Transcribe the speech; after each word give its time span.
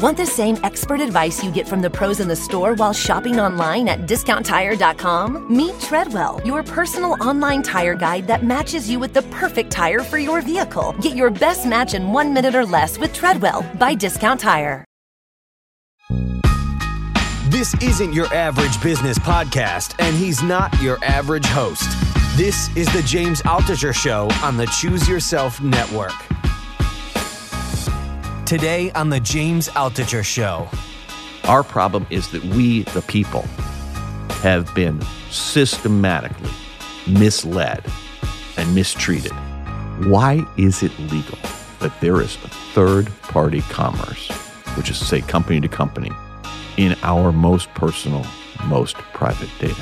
Want 0.00 0.16
the 0.16 0.24
same 0.24 0.56
expert 0.64 1.02
advice 1.02 1.44
you 1.44 1.50
get 1.50 1.68
from 1.68 1.82
the 1.82 1.90
pros 1.90 2.20
in 2.20 2.28
the 2.28 2.34
store 2.34 2.72
while 2.72 2.94
shopping 2.94 3.38
online 3.38 3.86
at 3.86 4.06
discounttire.com? 4.06 5.54
Meet 5.54 5.78
Treadwell, 5.78 6.40
your 6.42 6.62
personal 6.62 7.22
online 7.22 7.62
tire 7.62 7.94
guide 7.94 8.26
that 8.26 8.42
matches 8.42 8.88
you 8.88 8.98
with 8.98 9.12
the 9.12 9.20
perfect 9.24 9.70
tire 9.70 10.00
for 10.00 10.16
your 10.16 10.40
vehicle. 10.40 10.94
Get 11.02 11.16
your 11.16 11.28
best 11.28 11.66
match 11.66 11.92
in 11.92 12.12
one 12.14 12.32
minute 12.32 12.54
or 12.54 12.64
less 12.64 12.98
with 12.98 13.12
Treadwell 13.12 13.62
by 13.78 13.94
Discount 13.94 14.40
Tire. 14.40 14.86
This 17.50 17.74
isn't 17.82 18.14
your 18.14 18.32
average 18.32 18.82
business 18.82 19.18
podcast, 19.18 19.96
and 19.98 20.16
he's 20.16 20.42
not 20.42 20.80
your 20.80 20.96
average 21.04 21.44
host. 21.44 21.90
This 22.38 22.74
is 22.74 22.90
the 22.94 23.02
James 23.02 23.42
Altucher 23.42 23.94
Show 23.94 24.30
on 24.42 24.56
the 24.56 24.64
Choose 24.66 25.06
Yourself 25.06 25.60
Network. 25.60 26.14
Today 28.50 28.90
on 28.96 29.10
the 29.10 29.20
James 29.20 29.68
Altucher 29.68 30.24
Show. 30.24 30.68
Our 31.44 31.62
problem 31.62 32.04
is 32.10 32.32
that 32.32 32.42
we, 32.46 32.82
the 32.82 33.02
people, 33.02 33.42
have 34.42 34.74
been 34.74 35.00
systematically 35.30 36.50
misled 37.06 37.84
and 38.56 38.74
mistreated. 38.74 39.30
Why 40.08 40.44
is 40.58 40.82
it 40.82 40.90
legal 40.98 41.38
that 41.78 41.92
there 42.00 42.20
is 42.20 42.34
a 42.42 42.48
third 42.74 43.08
party 43.22 43.60
commerce, 43.60 44.28
which 44.76 44.90
is 44.90 44.98
to 44.98 45.04
say 45.04 45.20
company 45.20 45.60
to 45.60 45.68
company, 45.68 46.10
in 46.76 46.96
our 47.04 47.30
most 47.30 47.72
personal, 47.74 48.26
most 48.64 48.96
private 49.14 49.50
data? 49.60 49.80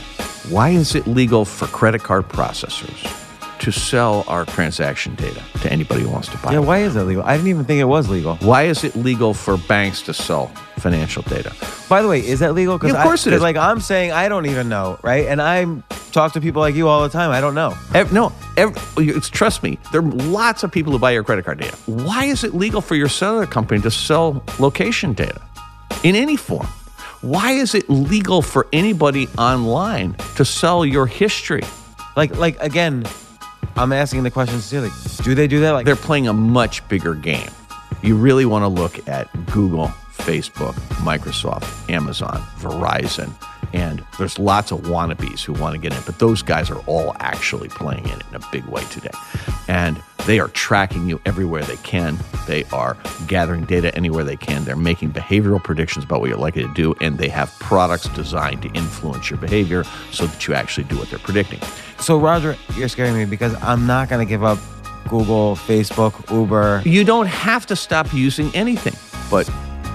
Why 0.50 0.68
is 0.68 0.94
it 0.94 1.06
legal 1.06 1.46
for 1.46 1.68
credit 1.68 2.02
card 2.02 2.28
processors 2.28 3.27
to 3.60 3.72
sell 3.72 4.24
our 4.28 4.44
transaction 4.44 5.14
data 5.16 5.42
to 5.62 5.72
anybody 5.72 6.02
who 6.02 6.10
wants 6.10 6.28
to 6.28 6.38
buy 6.38 6.52
Yeah, 6.52 6.58
it? 6.58 6.64
why 6.64 6.78
is 6.78 6.94
that 6.94 7.04
legal? 7.04 7.22
I 7.24 7.36
didn't 7.36 7.48
even 7.48 7.64
think 7.64 7.80
it 7.80 7.84
was 7.84 8.08
legal. 8.08 8.36
Why 8.36 8.64
is 8.64 8.84
it 8.84 8.94
legal 8.96 9.34
for 9.34 9.56
banks 9.56 10.02
to 10.02 10.14
sell 10.14 10.46
financial 10.78 11.22
data? 11.24 11.54
By 11.88 12.02
the 12.02 12.08
way, 12.08 12.20
is 12.20 12.40
that 12.40 12.54
legal? 12.54 12.78
Yeah, 12.82 12.94
of 12.96 13.02
course 13.02 13.26
it 13.26 13.32
is. 13.32 13.42
Like 13.42 13.56
I'm 13.56 13.80
saying, 13.80 14.12
I 14.12 14.28
don't 14.28 14.46
even 14.46 14.68
know, 14.68 14.98
right? 15.02 15.26
And 15.26 15.42
I 15.42 15.66
talk 16.12 16.32
to 16.34 16.40
people 16.40 16.60
like 16.60 16.74
you 16.74 16.88
all 16.88 17.02
the 17.02 17.08
time. 17.08 17.30
I 17.30 17.40
don't 17.40 17.54
know. 17.54 17.76
Ev- 17.94 18.12
no, 18.12 18.32
ev- 18.56 18.76
it's, 18.96 19.28
trust 19.28 19.62
me, 19.62 19.78
there 19.92 20.00
are 20.00 20.04
lots 20.10 20.62
of 20.62 20.70
people 20.72 20.92
who 20.92 20.98
buy 20.98 21.10
your 21.10 21.24
credit 21.24 21.44
card 21.44 21.58
data. 21.60 21.76
Why 21.86 22.24
is 22.24 22.44
it 22.44 22.54
legal 22.54 22.80
for 22.80 22.94
your 22.94 23.08
cellular 23.08 23.46
company 23.46 23.80
to 23.82 23.90
sell 23.90 24.42
location 24.58 25.12
data 25.14 25.40
in 26.04 26.14
any 26.14 26.36
form? 26.36 26.66
Why 27.20 27.50
is 27.52 27.74
it 27.74 27.90
legal 27.90 28.42
for 28.42 28.68
anybody 28.72 29.26
online 29.36 30.14
to 30.36 30.44
sell 30.44 30.86
your 30.86 31.06
history? 31.06 31.62
Like, 32.16 32.36
like 32.36 32.60
again, 32.62 33.04
I'm 33.78 33.92
asking 33.92 34.24
the 34.24 34.30
question 34.32 34.60
sincerely. 34.60 34.90
Do 35.22 35.36
they 35.36 35.46
do 35.46 35.60
that? 35.60 35.70
Like, 35.70 35.86
They're 35.86 35.94
playing 35.94 36.26
a 36.26 36.32
much 36.32 36.86
bigger 36.88 37.14
game. 37.14 37.48
You 38.02 38.16
really 38.16 38.44
want 38.44 38.64
to 38.64 38.68
look 38.68 39.08
at 39.08 39.28
Google, 39.52 39.86
Facebook, 40.14 40.72
Microsoft, 41.04 41.88
Amazon, 41.88 42.40
Verizon, 42.58 43.32
and 43.72 44.04
there's 44.18 44.36
lots 44.36 44.72
of 44.72 44.80
wannabes 44.82 45.44
who 45.44 45.52
want 45.52 45.74
to 45.74 45.80
get 45.80 45.96
in, 45.96 46.02
but 46.06 46.18
those 46.18 46.42
guys 46.42 46.70
are 46.70 46.78
all 46.86 47.14
actually 47.20 47.68
playing 47.68 48.04
in 48.04 48.18
it 48.18 48.22
in 48.30 48.42
a 48.42 48.50
big 48.50 48.64
way 48.64 48.82
today. 48.86 49.10
And 49.68 50.02
they 50.26 50.40
are 50.40 50.48
tracking 50.48 51.08
you 51.08 51.20
everywhere 51.24 51.62
they 51.62 51.76
can. 51.76 52.18
They 52.48 52.64
are 52.72 52.96
gathering 53.28 53.64
data 53.64 53.94
anywhere 53.94 54.24
they 54.24 54.36
can. 54.36 54.64
They're 54.64 54.74
making 54.74 55.12
behavioral 55.12 55.62
predictions 55.62 56.04
about 56.04 56.20
what 56.20 56.30
you're 56.30 56.38
likely 56.38 56.62
to 56.62 56.74
do, 56.74 56.94
and 57.00 57.16
they 57.16 57.28
have 57.28 57.50
products 57.60 58.08
designed 58.08 58.62
to 58.62 58.68
influence 58.70 59.30
your 59.30 59.38
behavior 59.38 59.84
so 60.10 60.26
that 60.26 60.48
you 60.48 60.54
actually 60.54 60.84
do 60.84 60.98
what 60.98 61.10
they're 61.10 61.20
predicting. 61.20 61.60
So 62.00 62.18
Roger, 62.18 62.56
you're 62.76 62.88
scaring 62.88 63.14
me 63.14 63.24
because 63.24 63.54
I'm 63.62 63.86
not 63.86 64.08
going 64.08 64.24
to 64.24 64.28
give 64.28 64.44
up 64.44 64.58
Google, 65.08 65.56
Facebook, 65.56 66.30
Uber. 66.30 66.82
You 66.84 67.04
don't 67.04 67.26
have 67.26 67.66
to 67.66 67.76
stop 67.76 68.12
using 68.12 68.54
anything. 68.54 68.94
But 69.30 69.48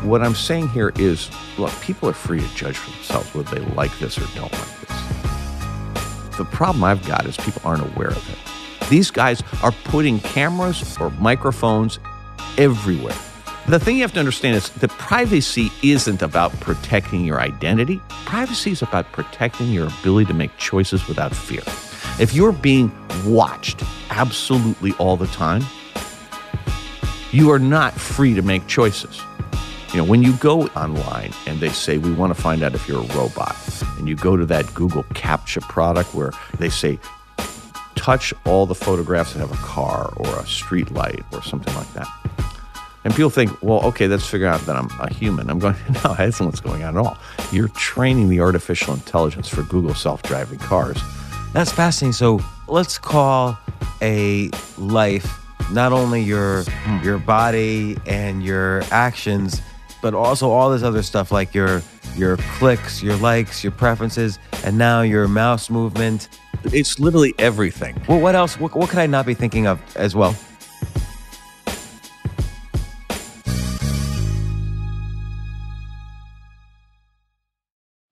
what 0.04 0.22
I'm 0.22 0.36
saying 0.36 0.70
here 0.70 0.92
is 0.96 1.30
look, 1.58 1.72
people 1.82 2.10
are 2.10 2.14
free 2.14 2.40
to 2.40 2.56
judge 2.56 2.78
for 2.78 2.92
themselves 2.92 3.34
whether 3.34 3.60
they 3.60 3.66
like 3.74 3.98
this 4.00 4.18
or 4.18 4.26
don't 4.36 4.52
like 4.52 4.80
this. 4.82 6.38
The 6.38 6.46
problem 6.46 6.84
I've 6.84 7.06
got 7.08 7.26
is 7.26 7.38
people 7.38 7.62
aren't 7.64 7.84
aware 7.96 8.10
of 8.10 8.30
it. 8.30 8.90
These 8.90 9.12
guys 9.12 9.42
are 9.62 9.72
putting 9.86 10.20
cameras 10.20 10.98
or 11.00 11.10
microphones 11.12 12.00
everywhere. 12.58 13.16
The 13.68 13.80
thing 13.80 13.96
you 13.96 14.02
have 14.02 14.14
to 14.14 14.20
understand 14.20 14.58
is 14.58 14.70
that 14.70 14.90
privacy 14.92 15.72
isn't 15.82 16.22
about 16.22 16.52
protecting 16.60 17.24
your 17.24 17.40
identity. 17.40 18.02
Privacy 18.26 18.72
is 18.72 18.82
about 18.82 19.10
protecting 19.14 19.72
your 19.72 19.88
ability 19.88 20.26
to 20.26 20.34
make 20.34 20.58
choices 20.58 21.08
without 21.08 21.34
fear. 21.34 21.62
If 22.20 22.34
you're 22.34 22.52
being 22.52 22.92
watched 23.26 23.84
absolutely 24.12 24.94
all 24.94 25.18
the 25.18 25.28
time, 25.28 25.64
you 27.32 27.52
are 27.52 27.60
not 27.60 27.94
free 27.94 28.36
to 28.36 28.44
make 28.44 28.68
choices. 28.68 29.20
You 29.92 29.98
know, 29.98 30.04
when 30.04 30.22
you 30.22 30.34
go 30.34 30.68
online 30.70 31.34
and 31.48 31.60
they 31.60 31.70
say, 31.70 31.98
we 31.98 32.12
want 32.12 32.36
to 32.36 32.40
find 32.40 32.62
out 32.62 32.76
if 32.76 32.88
you're 32.88 33.04
a 33.04 33.16
robot, 33.16 33.56
and 33.98 34.08
you 34.08 34.16
go 34.16 34.38
to 34.38 34.46
that 34.46 34.72
Google 34.76 35.04
CAPTCHA 35.16 35.62
product 35.64 36.14
where 36.14 36.32
they 36.60 36.70
say, 36.70 37.00
touch 37.96 38.34
all 38.46 38.66
the 38.66 38.76
photographs 38.76 39.34
that 39.34 39.40
have 39.40 39.52
a 39.52 39.64
car 39.66 40.14
or 40.18 40.28
a 40.40 40.46
street 40.46 40.92
light 40.92 41.24
or 41.32 41.42
something 41.42 41.74
like 41.76 41.92
that. 41.94 42.08
And 43.06 43.14
people 43.14 43.30
think, 43.32 43.62
well, 43.64 43.82
okay, 43.88 44.08
let's 44.08 44.26
figure 44.26 44.48
out 44.48 44.62
that 44.62 44.76
I'm 44.76 44.90
a 45.00 45.12
human. 45.12 45.50
I'm 45.50 45.60
going, 45.60 45.76
no, 46.04 46.14
that's 46.14 46.40
not 46.40 46.48
what's 46.48 46.62
going 46.62 46.84
on 46.84 46.98
at 46.98 47.04
all. 47.06 47.18
You're 47.52 47.70
training 47.70 48.30
the 48.30 48.40
artificial 48.40 48.94
intelligence 48.94 49.50
for 49.50 49.64
Google 49.64 49.96
self 49.96 50.22
driving 50.24 50.60
cars. 50.60 51.02
That's 51.54 51.72
fascinating. 51.72 52.14
So 52.14 52.40
let's 52.68 52.98
call 52.98 53.58
a 54.02 54.50
life 54.78 55.40
not 55.72 55.94
only 55.94 56.22
your 56.22 56.64
hmm. 56.64 57.04
your 57.04 57.20
body 57.20 57.98
and 58.06 58.44
your 58.44 58.82
actions, 58.92 59.62
but 60.02 60.14
also 60.14 60.50
all 60.50 60.72
this 60.72 60.84
other 60.84 61.04
stuff 61.04 61.32
like 61.32 61.54
your 61.54 61.82
your 62.16 62.38
clicks, 62.58 63.02
your 63.02 63.16
likes, 63.18 63.64
your 63.64 63.72
preferences, 63.72 64.40
and 64.64 64.78
now 64.78 65.02
your 65.02 65.28
mouse 65.28 65.70
movement. 65.70 66.28
It's 66.66 67.00
literally 67.00 67.34
everything. 67.40 68.02
Well, 68.08 68.20
what 68.20 68.36
else? 68.36 68.60
What, 68.60 68.76
what 68.76 68.90
could 68.90 69.00
I 69.00 69.06
not 69.08 69.26
be 69.26 69.34
thinking 69.34 69.68
of 69.68 69.80
as 69.96 70.16
well? 70.16 70.36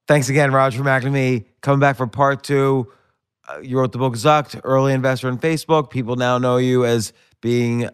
Thanks 0.08 0.28
again, 0.28 0.52
Roger 0.52 0.84
McNamee. 0.84 1.46
Coming 1.62 1.79
back 1.79 1.96
for 1.96 2.06
part 2.06 2.44
two. 2.44 2.91
Uh, 3.47 3.59
you 3.62 3.78
wrote 3.78 3.91
the 3.91 3.97
book 3.97 4.13
Zucked, 4.13 4.59
early 4.63 4.94
investor 4.94 5.28
in 5.29 5.38
Facebook. 5.38 5.90
People 5.90 6.16
now 6.16 6.38
know 6.38 6.57
you 6.57 6.85
as 6.85 7.12
being, 7.41 7.90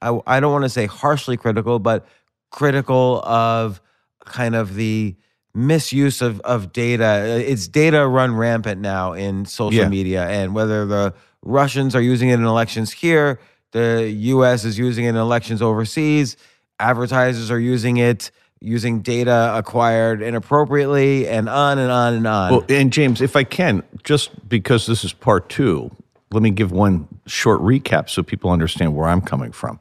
I, 0.00 0.20
I 0.26 0.40
don't 0.40 0.52
want 0.52 0.64
to 0.64 0.68
say 0.68 0.86
harshly 0.86 1.36
critical, 1.36 1.78
but 1.78 2.06
critical 2.50 3.20
of 3.24 3.80
kind 4.24 4.54
of 4.54 4.74
the 4.76 5.16
misuse 5.54 6.22
of, 6.22 6.40
of 6.40 6.72
data. 6.72 7.42
It's 7.44 7.66
data 7.66 8.06
run 8.06 8.36
rampant 8.36 8.80
now 8.80 9.12
in 9.12 9.44
social 9.44 9.82
Yeah. 9.82 9.88
media. 9.88 10.26
And 10.28 10.54
whether 10.54 10.86
the 10.86 11.14
Russians 11.42 11.94
are 11.96 12.00
using 12.00 12.28
it 12.28 12.34
in 12.34 12.44
elections 12.44 12.92
here, 12.92 13.40
the 13.72 14.08
US 14.10 14.64
is 14.64 14.78
using 14.78 15.04
it 15.04 15.10
in 15.10 15.16
elections 15.16 15.60
overseas, 15.62 16.36
advertisers 16.78 17.50
are 17.50 17.58
using 17.58 17.96
it 17.96 18.30
using 18.60 19.00
data 19.00 19.52
acquired 19.54 20.22
inappropriately, 20.22 21.28
and 21.28 21.48
on 21.48 21.78
and 21.78 21.90
on 21.90 22.14
and 22.14 22.26
on. 22.26 22.50
Well, 22.52 22.64
and 22.68 22.92
James, 22.92 23.20
if 23.20 23.36
I 23.36 23.44
can, 23.44 23.82
just 24.02 24.48
because 24.48 24.86
this 24.86 25.04
is 25.04 25.12
part 25.12 25.48
two, 25.48 25.90
let 26.32 26.42
me 26.42 26.50
give 26.50 26.72
one 26.72 27.08
short 27.26 27.60
recap 27.60 28.08
so 28.08 28.22
people 28.22 28.50
understand 28.50 28.94
where 28.94 29.08
I'm 29.08 29.20
coming 29.20 29.52
from. 29.52 29.78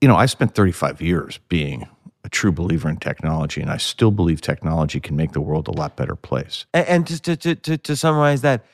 You 0.00 0.08
know, 0.08 0.16
I 0.16 0.26
spent 0.26 0.54
35 0.54 1.00
years 1.00 1.38
being 1.48 1.88
a 2.24 2.28
true 2.28 2.52
believer 2.52 2.88
in 2.88 2.96
technology, 2.98 3.60
and 3.60 3.70
I 3.70 3.76
still 3.78 4.10
believe 4.10 4.40
technology 4.40 5.00
can 5.00 5.16
make 5.16 5.32
the 5.32 5.40
world 5.40 5.68
a 5.68 5.72
lot 5.72 5.96
better 5.96 6.16
place. 6.16 6.66
And, 6.74 6.86
and 6.86 7.06
just 7.06 7.24
to, 7.24 7.36
to, 7.36 7.54
to, 7.54 7.78
to 7.78 7.96
summarize 7.96 8.42
that, 8.42 8.66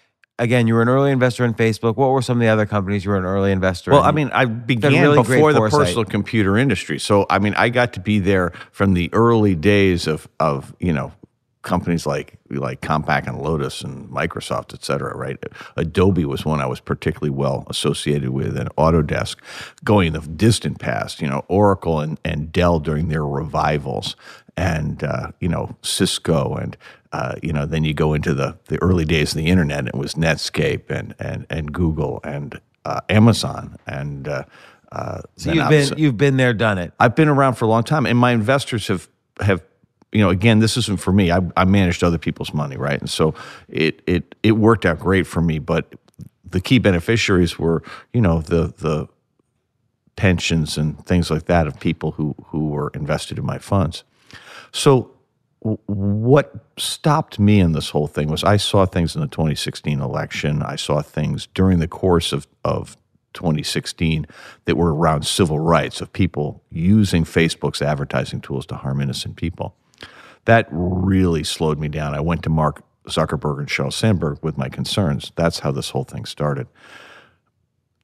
again, 0.42 0.66
you 0.66 0.74
were 0.74 0.82
an 0.82 0.88
early 0.88 1.12
investor 1.12 1.44
in 1.44 1.54
Facebook. 1.54 1.96
What 1.96 2.10
were 2.10 2.22
some 2.22 2.38
of 2.38 2.40
the 2.40 2.48
other 2.48 2.66
companies 2.66 3.04
you 3.04 3.12
were 3.12 3.16
an 3.16 3.24
early 3.24 3.52
investor 3.52 3.92
in? 3.92 3.96
Well, 3.96 4.02
in? 4.02 4.08
I 4.08 4.12
mean, 4.12 4.30
I 4.32 4.44
began 4.44 5.02
really 5.02 5.16
before 5.16 5.52
the 5.52 5.60
foresight. 5.60 5.80
personal 5.80 6.04
computer 6.04 6.58
industry. 6.58 6.98
So, 6.98 7.26
I 7.30 7.38
mean, 7.38 7.54
I 7.54 7.68
got 7.68 7.92
to 7.94 8.00
be 8.00 8.18
there 8.18 8.52
from 8.72 8.94
the 8.94 9.08
early 9.12 9.54
days 9.54 10.06
of, 10.06 10.28
of 10.40 10.74
you 10.80 10.92
know, 10.92 11.12
companies 11.62 12.06
like 12.06 12.38
like 12.50 12.80
Compaq 12.80 13.26
and 13.26 13.40
Lotus 13.40 13.82
and 13.82 14.10
Microsoft, 14.10 14.74
et 14.74 14.84
cetera, 14.84 15.16
right? 15.16 15.38
Adobe 15.76 16.24
was 16.24 16.44
one 16.44 16.60
I 16.60 16.66
was 16.66 16.80
particularly 16.80 17.30
well 17.30 17.64
associated 17.70 18.30
with, 18.30 18.56
and 18.56 18.68
Autodesk, 18.76 19.36
going 19.84 20.12
the 20.12 20.20
distant 20.20 20.80
past, 20.80 21.22
you 21.22 21.28
know, 21.28 21.44
Oracle 21.48 22.00
and, 22.00 22.18
and 22.24 22.52
Dell 22.52 22.80
during 22.80 23.08
their 23.08 23.24
revivals, 23.24 24.16
and 24.56 25.02
uh, 25.04 25.28
you 25.40 25.48
know 25.48 25.76
Cisco, 25.82 26.54
and 26.54 26.76
uh, 27.12 27.36
you 27.42 27.52
know 27.52 27.66
then 27.66 27.84
you 27.84 27.94
go 27.94 28.14
into 28.14 28.34
the 28.34 28.58
the 28.66 28.80
early 28.82 29.04
days 29.04 29.32
of 29.32 29.36
the 29.36 29.46
internet, 29.46 29.86
it 29.86 29.94
was 29.94 30.14
Netscape 30.14 30.90
and 30.90 31.14
and 31.18 31.46
and 31.50 31.72
Google 31.72 32.20
and 32.24 32.60
uh, 32.84 33.00
Amazon 33.08 33.76
and. 33.86 34.28
Uh, 34.28 34.44
uh, 34.90 35.22
so 35.38 35.50
you've 35.50 35.70
been 35.70 35.94
you've 35.96 36.16
been 36.18 36.36
there, 36.36 36.52
done 36.52 36.76
it. 36.76 36.92
I've 37.00 37.16
been 37.16 37.28
around 37.28 37.54
for 37.54 37.64
a 37.64 37.68
long 37.68 37.82
time, 37.82 38.04
and 38.04 38.18
my 38.18 38.32
investors 38.32 38.88
have 38.88 39.08
have 39.40 39.62
you 40.12 40.20
know, 40.20 40.28
again, 40.28 40.58
this 40.58 40.76
isn't 40.76 41.00
for 41.00 41.12
me. 41.12 41.32
I, 41.32 41.40
I 41.56 41.64
managed 41.64 42.04
other 42.04 42.18
people's 42.18 42.52
money, 42.52 42.76
right? 42.76 43.00
And 43.00 43.08
so 43.08 43.34
it 43.68 44.02
it 44.06 44.34
it 44.42 44.52
worked 44.52 44.84
out 44.84 44.98
great 44.98 45.26
for 45.26 45.40
me. 45.40 45.58
But 45.58 45.94
the 46.44 46.60
key 46.60 46.78
beneficiaries 46.78 47.58
were, 47.58 47.82
you 48.12 48.20
know, 48.20 48.42
the 48.42 48.74
the 48.78 49.08
pensions 50.16 50.76
and 50.76 51.04
things 51.06 51.30
like 51.30 51.46
that 51.46 51.66
of 51.66 51.80
people 51.80 52.12
who 52.12 52.34
who 52.46 52.68
were 52.68 52.90
invested 52.94 53.38
in 53.38 53.46
my 53.46 53.58
funds. 53.58 54.04
So 54.70 55.11
what 55.62 56.54
stopped 56.76 57.38
me 57.38 57.60
in 57.60 57.72
this 57.72 57.90
whole 57.90 58.08
thing 58.08 58.28
was 58.28 58.42
I 58.42 58.56
saw 58.56 58.84
things 58.84 59.14
in 59.14 59.20
the 59.20 59.28
2016 59.28 60.00
election. 60.00 60.62
I 60.62 60.76
saw 60.76 61.02
things 61.02 61.46
during 61.54 61.78
the 61.78 61.86
course 61.86 62.32
of, 62.32 62.46
of 62.64 62.96
2016 63.34 64.26
that 64.64 64.76
were 64.76 64.94
around 64.94 65.24
civil 65.24 65.60
rights 65.60 66.00
of 66.00 66.12
people 66.12 66.62
using 66.70 67.24
Facebook's 67.24 67.80
advertising 67.80 68.40
tools 68.40 68.66
to 68.66 68.74
harm 68.74 69.00
innocent 69.00 69.36
people. 69.36 69.76
That 70.46 70.66
really 70.70 71.44
slowed 71.44 71.78
me 71.78 71.88
down. 71.88 72.14
I 72.14 72.20
went 72.20 72.42
to 72.42 72.50
Mark 72.50 72.82
Zuckerberg 73.06 73.58
and 73.58 73.68
Sheryl 73.68 73.92
Sandberg 73.92 74.38
with 74.42 74.58
my 74.58 74.68
concerns. 74.68 75.30
That's 75.36 75.60
how 75.60 75.70
this 75.70 75.90
whole 75.90 76.04
thing 76.04 76.24
started. 76.24 76.66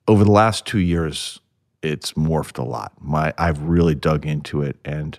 Over 0.06 0.25
the 0.25 0.31
last 0.31 0.64
two 0.64 0.78
years, 0.78 1.40
it's 1.82 2.12
morphed 2.12 2.58
a 2.58 2.64
lot. 2.64 2.93
My 3.00 3.34
I've 3.37 3.61
really 3.62 3.94
dug 3.94 4.26
into 4.26 4.62
it, 4.62 4.76
and 4.84 5.19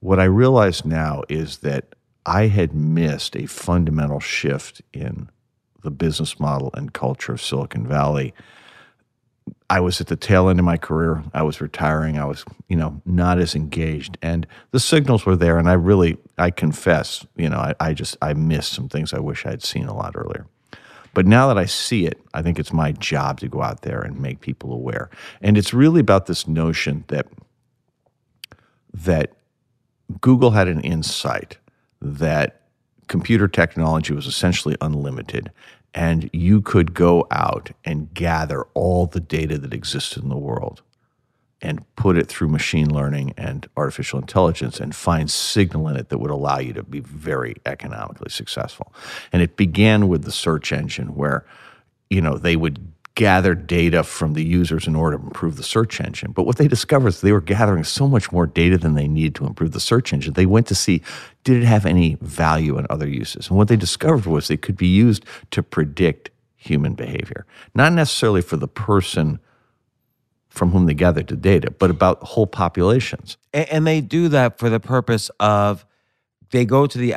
what 0.00 0.20
I 0.20 0.24
realize 0.24 0.84
now 0.84 1.22
is 1.28 1.58
that 1.58 1.94
I 2.26 2.48
had 2.48 2.74
missed 2.74 3.36
a 3.36 3.46
fundamental 3.46 4.20
shift 4.20 4.82
in 4.92 5.30
the 5.82 5.90
business 5.90 6.38
model 6.38 6.70
and 6.74 6.92
culture 6.92 7.32
of 7.32 7.42
Silicon 7.42 7.86
Valley 7.86 8.34
I 9.70 9.80
was 9.80 10.00
at 10.00 10.06
the 10.06 10.16
tail 10.16 10.48
end 10.48 10.58
of 10.58 10.64
my 10.64 10.76
career. 10.76 11.22
I 11.34 11.42
was 11.42 11.60
retiring. 11.60 12.18
I 12.18 12.24
was, 12.24 12.44
you 12.68 12.76
know, 12.76 13.00
not 13.04 13.38
as 13.38 13.54
engaged. 13.54 14.16
And 14.22 14.46
the 14.70 14.80
signals 14.80 15.26
were 15.26 15.36
there. 15.36 15.58
And 15.58 15.68
I 15.68 15.74
really, 15.74 16.16
I 16.38 16.50
confess, 16.50 17.26
you 17.36 17.48
know, 17.48 17.58
I, 17.58 17.74
I 17.78 17.92
just, 17.92 18.16
I 18.22 18.32
missed 18.32 18.72
some 18.72 18.88
things 18.88 19.12
I 19.12 19.20
wish 19.20 19.44
I'd 19.44 19.62
seen 19.62 19.86
a 19.86 19.94
lot 19.94 20.16
earlier. 20.16 20.46
But 21.14 21.26
now 21.26 21.48
that 21.48 21.58
I 21.58 21.66
see 21.66 22.06
it, 22.06 22.20
I 22.32 22.42
think 22.42 22.58
it's 22.58 22.72
my 22.72 22.92
job 22.92 23.40
to 23.40 23.48
go 23.48 23.62
out 23.62 23.82
there 23.82 24.00
and 24.00 24.20
make 24.20 24.40
people 24.40 24.72
aware. 24.72 25.10
And 25.42 25.58
it's 25.58 25.74
really 25.74 26.00
about 26.00 26.26
this 26.26 26.46
notion 26.46 27.04
that, 27.08 27.26
that 28.94 29.32
Google 30.20 30.52
had 30.52 30.68
an 30.68 30.80
insight 30.80 31.58
that 32.00 32.62
computer 33.08 33.48
technology 33.48 34.12
was 34.12 34.26
essentially 34.26 34.76
unlimited 34.80 35.50
and 35.94 36.28
you 36.32 36.60
could 36.60 36.94
go 36.94 37.26
out 37.30 37.70
and 37.84 38.12
gather 38.12 38.64
all 38.74 39.06
the 39.06 39.20
data 39.20 39.58
that 39.58 39.72
existed 39.72 40.22
in 40.22 40.28
the 40.28 40.36
world 40.36 40.82
and 41.60 41.84
put 41.96 42.16
it 42.16 42.28
through 42.28 42.48
machine 42.48 42.92
learning 42.92 43.34
and 43.36 43.68
artificial 43.76 44.18
intelligence 44.18 44.78
and 44.78 44.94
find 44.94 45.30
signal 45.30 45.88
in 45.88 45.96
it 45.96 46.08
that 46.08 46.18
would 46.18 46.30
allow 46.30 46.58
you 46.58 46.72
to 46.72 46.82
be 46.84 47.00
very 47.00 47.56
economically 47.66 48.30
successful. 48.30 48.92
And 49.32 49.42
it 49.42 49.56
began 49.56 50.08
with 50.08 50.22
the 50.24 50.30
search 50.30 50.72
engine 50.72 51.16
where 51.16 51.44
you 52.10 52.20
know 52.20 52.38
they 52.38 52.56
would 52.56 52.92
gather 53.18 53.52
data 53.52 54.04
from 54.04 54.34
the 54.34 54.44
users 54.44 54.86
in 54.86 54.94
order 54.94 55.18
to 55.18 55.24
improve 55.24 55.56
the 55.56 55.62
search 55.64 56.00
engine. 56.00 56.30
But 56.30 56.44
what 56.44 56.56
they 56.56 56.68
discovered 56.68 57.08
is 57.08 57.20
they 57.20 57.32
were 57.32 57.40
gathering 57.40 57.82
so 57.82 58.06
much 58.06 58.30
more 58.30 58.46
data 58.46 58.78
than 58.78 58.94
they 58.94 59.08
needed 59.08 59.34
to 59.34 59.44
improve 59.44 59.72
the 59.72 59.80
search 59.80 60.12
engine. 60.12 60.34
They 60.34 60.46
went 60.46 60.68
to 60.68 60.76
see 60.76 61.02
did 61.42 61.60
it 61.60 61.66
have 61.66 61.84
any 61.84 62.16
value 62.20 62.78
in 62.78 62.86
other 62.88 63.08
uses. 63.08 63.48
And 63.48 63.58
what 63.58 63.66
they 63.66 63.74
discovered 63.74 64.26
was 64.26 64.52
it 64.52 64.62
could 64.62 64.76
be 64.76 64.86
used 64.86 65.24
to 65.50 65.64
predict 65.64 66.30
human 66.54 66.94
behavior, 66.94 67.44
not 67.74 67.92
necessarily 67.92 68.40
for 68.40 68.56
the 68.56 68.68
person 68.68 69.40
from 70.48 70.70
whom 70.70 70.86
they 70.86 70.94
gathered 70.94 71.26
the 71.26 71.34
data, 71.34 71.72
but 71.72 71.90
about 71.90 72.22
whole 72.22 72.46
populations. 72.46 73.36
And, 73.52 73.84
they 73.84 74.00
do 74.00 74.28
that 74.28 74.60
for 74.60 74.70
the 74.70 74.78
purpose 74.78 75.28
of 75.40 75.84
they 76.52 76.64
go 76.64 76.86
to 76.86 76.96
the, 76.96 77.08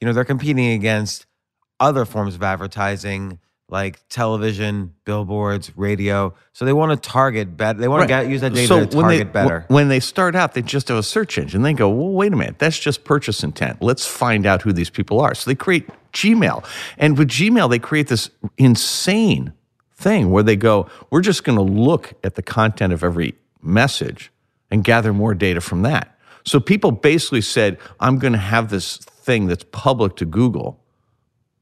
you 0.00 0.06
know, 0.06 0.12
they're 0.12 0.24
competing 0.24 0.72
against 0.72 1.26
other 1.78 2.04
forms 2.04 2.34
of 2.34 2.42
advertising 2.42 3.38
like 3.68 4.06
television, 4.08 4.94
billboards, 5.04 5.72
radio. 5.76 6.34
So 6.52 6.64
they 6.64 6.72
want 6.72 6.92
to 6.92 7.08
target 7.08 7.56
better. 7.56 7.78
They 7.78 7.88
want 7.88 8.02
right. 8.02 8.20
to 8.20 8.24
get, 8.24 8.30
use 8.30 8.40
that 8.42 8.52
data 8.52 8.68
so 8.68 8.80
to 8.80 8.86
target 8.86 9.18
they, 9.18 9.24
better. 9.24 9.64
When 9.68 9.88
they 9.88 10.00
start 10.00 10.36
out, 10.36 10.52
they 10.54 10.62
just 10.62 10.88
have 10.88 10.98
a 10.98 11.02
search 11.02 11.38
engine. 11.38 11.62
They 11.62 11.72
go, 11.72 11.88
well, 11.88 12.10
wait 12.10 12.32
a 12.32 12.36
minute, 12.36 12.58
that's 12.58 12.78
just 12.78 13.04
purchase 13.04 13.42
intent. 13.42 13.80
Let's 13.80 14.06
find 14.06 14.46
out 14.46 14.62
who 14.62 14.72
these 14.72 14.90
people 14.90 15.20
are. 15.20 15.34
So 15.34 15.50
they 15.50 15.54
create 15.54 15.88
Gmail. 16.12 16.64
And 16.98 17.16
with 17.16 17.28
Gmail, 17.28 17.70
they 17.70 17.78
create 17.78 18.08
this 18.08 18.30
insane 18.58 19.52
thing 19.94 20.30
where 20.30 20.42
they 20.42 20.56
go, 20.56 20.88
we're 21.10 21.22
just 21.22 21.44
going 21.44 21.56
to 21.56 21.64
look 21.64 22.12
at 22.22 22.34
the 22.34 22.42
content 22.42 22.92
of 22.92 23.02
every 23.02 23.34
message 23.62 24.30
and 24.70 24.84
gather 24.84 25.12
more 25.12 25.34
data 25.34 25.60
from 25.60 25.82
that. 25.82 26.18
So 26.44 26.60
people 26.60 26.92
basically 26.92 27.40
said, 27.40 27.78
I'm 28.00 28.18
going 28.18 28.34
to 28.34 28.38
have 28.38 28.68
this 28.68 28.98
thing 28.98 29.46
that's 29.46 29.64
public 29.72 30.16
to 30.16 30.26
Google 30.26 30.83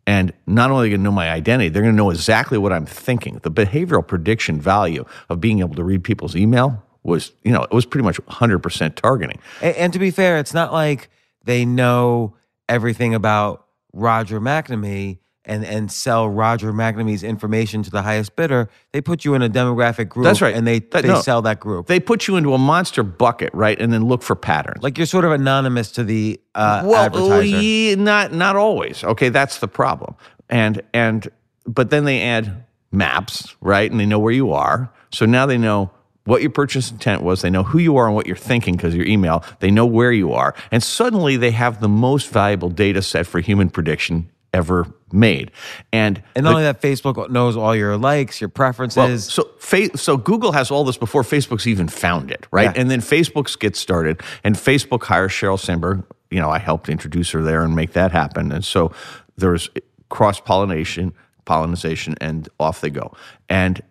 and 0.06 0.32
not 0.46 0.70
only 0.70 0.90
going 0.90 1.00
to 1.00 1.04
know 1.04 1.12
my 1.12 1.30
identity, 1.30 1.68
they're 1.68 1.82
going 1.82 1.94
to 1.94 1.96
know 1.96 2.10
exactly 2.10 2.58
what 2.58 2.72
I'm 2.72 2.86
thinking. 2.86 3.38
The 3.42 3.50
behavioral 3.50 4.06
prediction 4.06 4.60
value 4.60 5.04
of 5.28 5.40
being 5.40 5.60
able 5.60 5.74
to 5.76 5.84
read 5.84 6.02
people's 6.02 6.34
email 6.34 6.82
was, 7.02 7.32
you 7.42 7.52
know, 7.52 7.62
it 7.62 7.72
was 7.72 7.86
pretty 7.86 8.04
much 8.04 8.20
100% 8.22 8.94
targeting. 8.96 9.38
And, 9.60 9.76
and 9.76 9.92
to 9.92 9.98
be 9.98 10.10
fair, 10.10 10.38
it's 10.38 10.54
not 10.54 10.72
like 10.72 11.08
they 11.44 11.64
know 11.64 12.36
everything 12.68 13.14
about 13.14 13.66
Roger 13.92 14.40
McNamee 14.40 15.18
and 15.44 15.64
and 15.64 15.90
sell 15.90 16.28
Roger 16.28 16.72
McNamee's 16.72 17.22
information 17.22 17.82
to 17.82 17.90
the 17.90 18.02
highest 18.02 18.36
bidder, 18.36 18.68
they 18.92 19.00
put 19.00 19.24
you 19.24 19.34
in 19.34 19.42
a 19.42 19.48
demographic 19.48 20.08
group. 20.08 20.24
That's 20.24 20.40
right, 20.40 20.54
and 20.54 20.66
they 20.66 20.80
that, 20.80 21.02
they 21.02 21.08
no, 21.08 21.20
sell 21.20 21.42
that 21.42 21.60
group. 21.60 21.86
They 21.86 22.00
put 22.00 22.28
you 22.28 22.36
into 22.36 22.54
a 22.54 22.58
monster 22.58 23.02
bucket, 23.02 23.50
right, 23.52 23.80
and 23.80 23.92
then 23.92 24.06
look 24.06 24.22
for 24.22 24.36
patterns. 24.36 24.82
Like 24.82 24.98
you're 24.98 25.06
sort 25.06 25.24
of 25.24 25.32
anonymous 25.32 25.92
to 25.92 26.04
the 26.04 26.40
uh, 26.54 26.82
well, 26.84 27.04
advertiser. 27.04 27.44
Yeah, 27.44 27.94
not 27.96 28.32
not 28.32 28.56
always. 28.56 29.02
Okay, 29.02 29.28
that's 29.28 29.58
the 29.58 29.68
problem. 29.68 30.14
And 30.48 30.82
and 30.94 31.28
but 31.66 31.90
then 31.90 32.04
they 32.04 32.22
add 32.22 32.64
maps, 32.92 33.56
right, 33.60 33.90
and 33.90 33.98
they 33.98 34.06
know 34.06 34.18
where 34.18 34.32
you 34.32 34.52
are. 34.52 34.92
So 35.10 35.26
now 35.26 35.46
they 35.46 35.58
know 35.58 35.90
what 36.24 36.40
your 36.40 36.50
purchase 36.50 36.90
intent 36.90 37.22
was. 37.22 37.42
They 37.42 37.50
know 37.50 37.64
who 37.64 37.78
you 37.78 37.96
are 37.96 38.06
and 38.06 38.14
what 38.14 38.26
you're 38.26 38.36
thinking 38.36 38.76
because 38.76 38.94
your 38.94 39.06
email. 39.06 39.44
They 39.58 39.70
know 39.70 39.86
where 39.86 40.12
you 40.12 40.32
are. 40.32 40.54
And 40.70 40.82
suddenly 40.82 41.36
they 41.36 41.50
have 41.50 41.80
the 41.80 41.88
most 41.88 42.30
valuable 42.30 42.68
data 42.68 43.02
set 43.02 43.26
for 43.26 43.40
human 43.40 43.70
prediction 43.70 44.30
ever 44.52 44.86
made. 45.12 45.50
And 45.92 46.22
and 46.34 46.44
not 46.44 46.50
the, 46.50 46.56
only 46.56 46.64
that, 46.64 46.80
Facebook 46.80 47.30
knows 47.30 47.56
all 47.56 47.74
your 47.74 47.96
likes, 47.96 48.40
your 48.40 48.48
preferences. 48.48 48.96
Well, 48.96 49.18
so 49.18 49.50
fa- 49.58 49.96
so 49.96 50.16
Google 50.16 50.52
has 50.52 50.70
all 50.70 50.84
this 50.84 50.96
before 50.96 51.22
Facebook's 51.22 51.66
even 51.66 51.88
found 51.88 52.30
it, 52.30 52.46
right? 52.50 52.74
Yeah. 52.74 52.80
And 52.80 52.90
then 52.90 53.00
Facebook's 53.00 53.56
gets 53.56 53.78
started, 53.78 54.20
and 54.44 54.56
Facebook 54.56 55.04
hires 55.04 55.32
Sheryl 55.32 55.58
Sandberg. 55.58 56.04
You 56.30 56.40
know, 56.40 56.50
I 56.50 56.58
helped 56.58 56.88
introduce 56.88 57.30
her 57.32 57.42
there 57.42 57.62
and 57.62 57.76
make 57.76 57.92
that 57.92 58.12
happen. 58.12 58.52
And 58.52 58.64
so 58.64 58.92
there's 59.36 59.68
cross 60.08 60.40
pollination, 60.40 61.12
pollination, 61.44 62.14
and 62.20 62.48
off 62.58 62.80
they 62.80 62.90
go. 62.90 63.14
And 63.48 63.82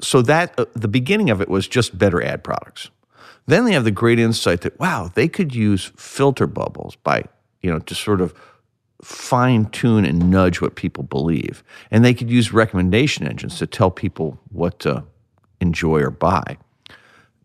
so 0.00 0.22
that 0.22 0.58
uh, 0.58 0.66
the 0.74 0.88
beginning 0.88 1.30
of 1.30 1.40
it 1.40 1.48
was 1.48 1.66
just 1.66 1.96
better 1.96 2.22
ad 2.22 2.44
products. 2.44 2.90
Then 3.46 3.64
they 3.64 3.72
have 3.72 3.84
the 3.84 3.90
great 3.90 4.18
insight 4.18 4.62
that 4.62 4.78
wow, 4.78 5.10
they 5.14 5.28
could 5.28 5.54
use 5.54 5.92
filter 5.96 6.46
bubbles 6.46 6.96
by 6.96 7.24
you 7.62 7.70
know 7.70 7.78
to 7.80 7.94
sort 7.94 8.20
of 8.20 8.34
fine 9.06 9.66
tune 9.66 10.04
and 10.04 10.30
nudge 10.30 10.60
what 10.60 10.74
people 10.74 11.04
believe. 11.04 11.62
And 11.92 12.04
they 12.04 12.12
could 12.12 12.28
use 12.28 12.52
recommendation 12.52 13.26
engines 13.26 13.56
to 13.58 13.66
tell 13.66 13.90
people 13.90 14.38
what 14.50 14.80
to 14.80 15.04
enjoy 15.60 16.00
or 16.00 16.10
buy. 16.10 16.58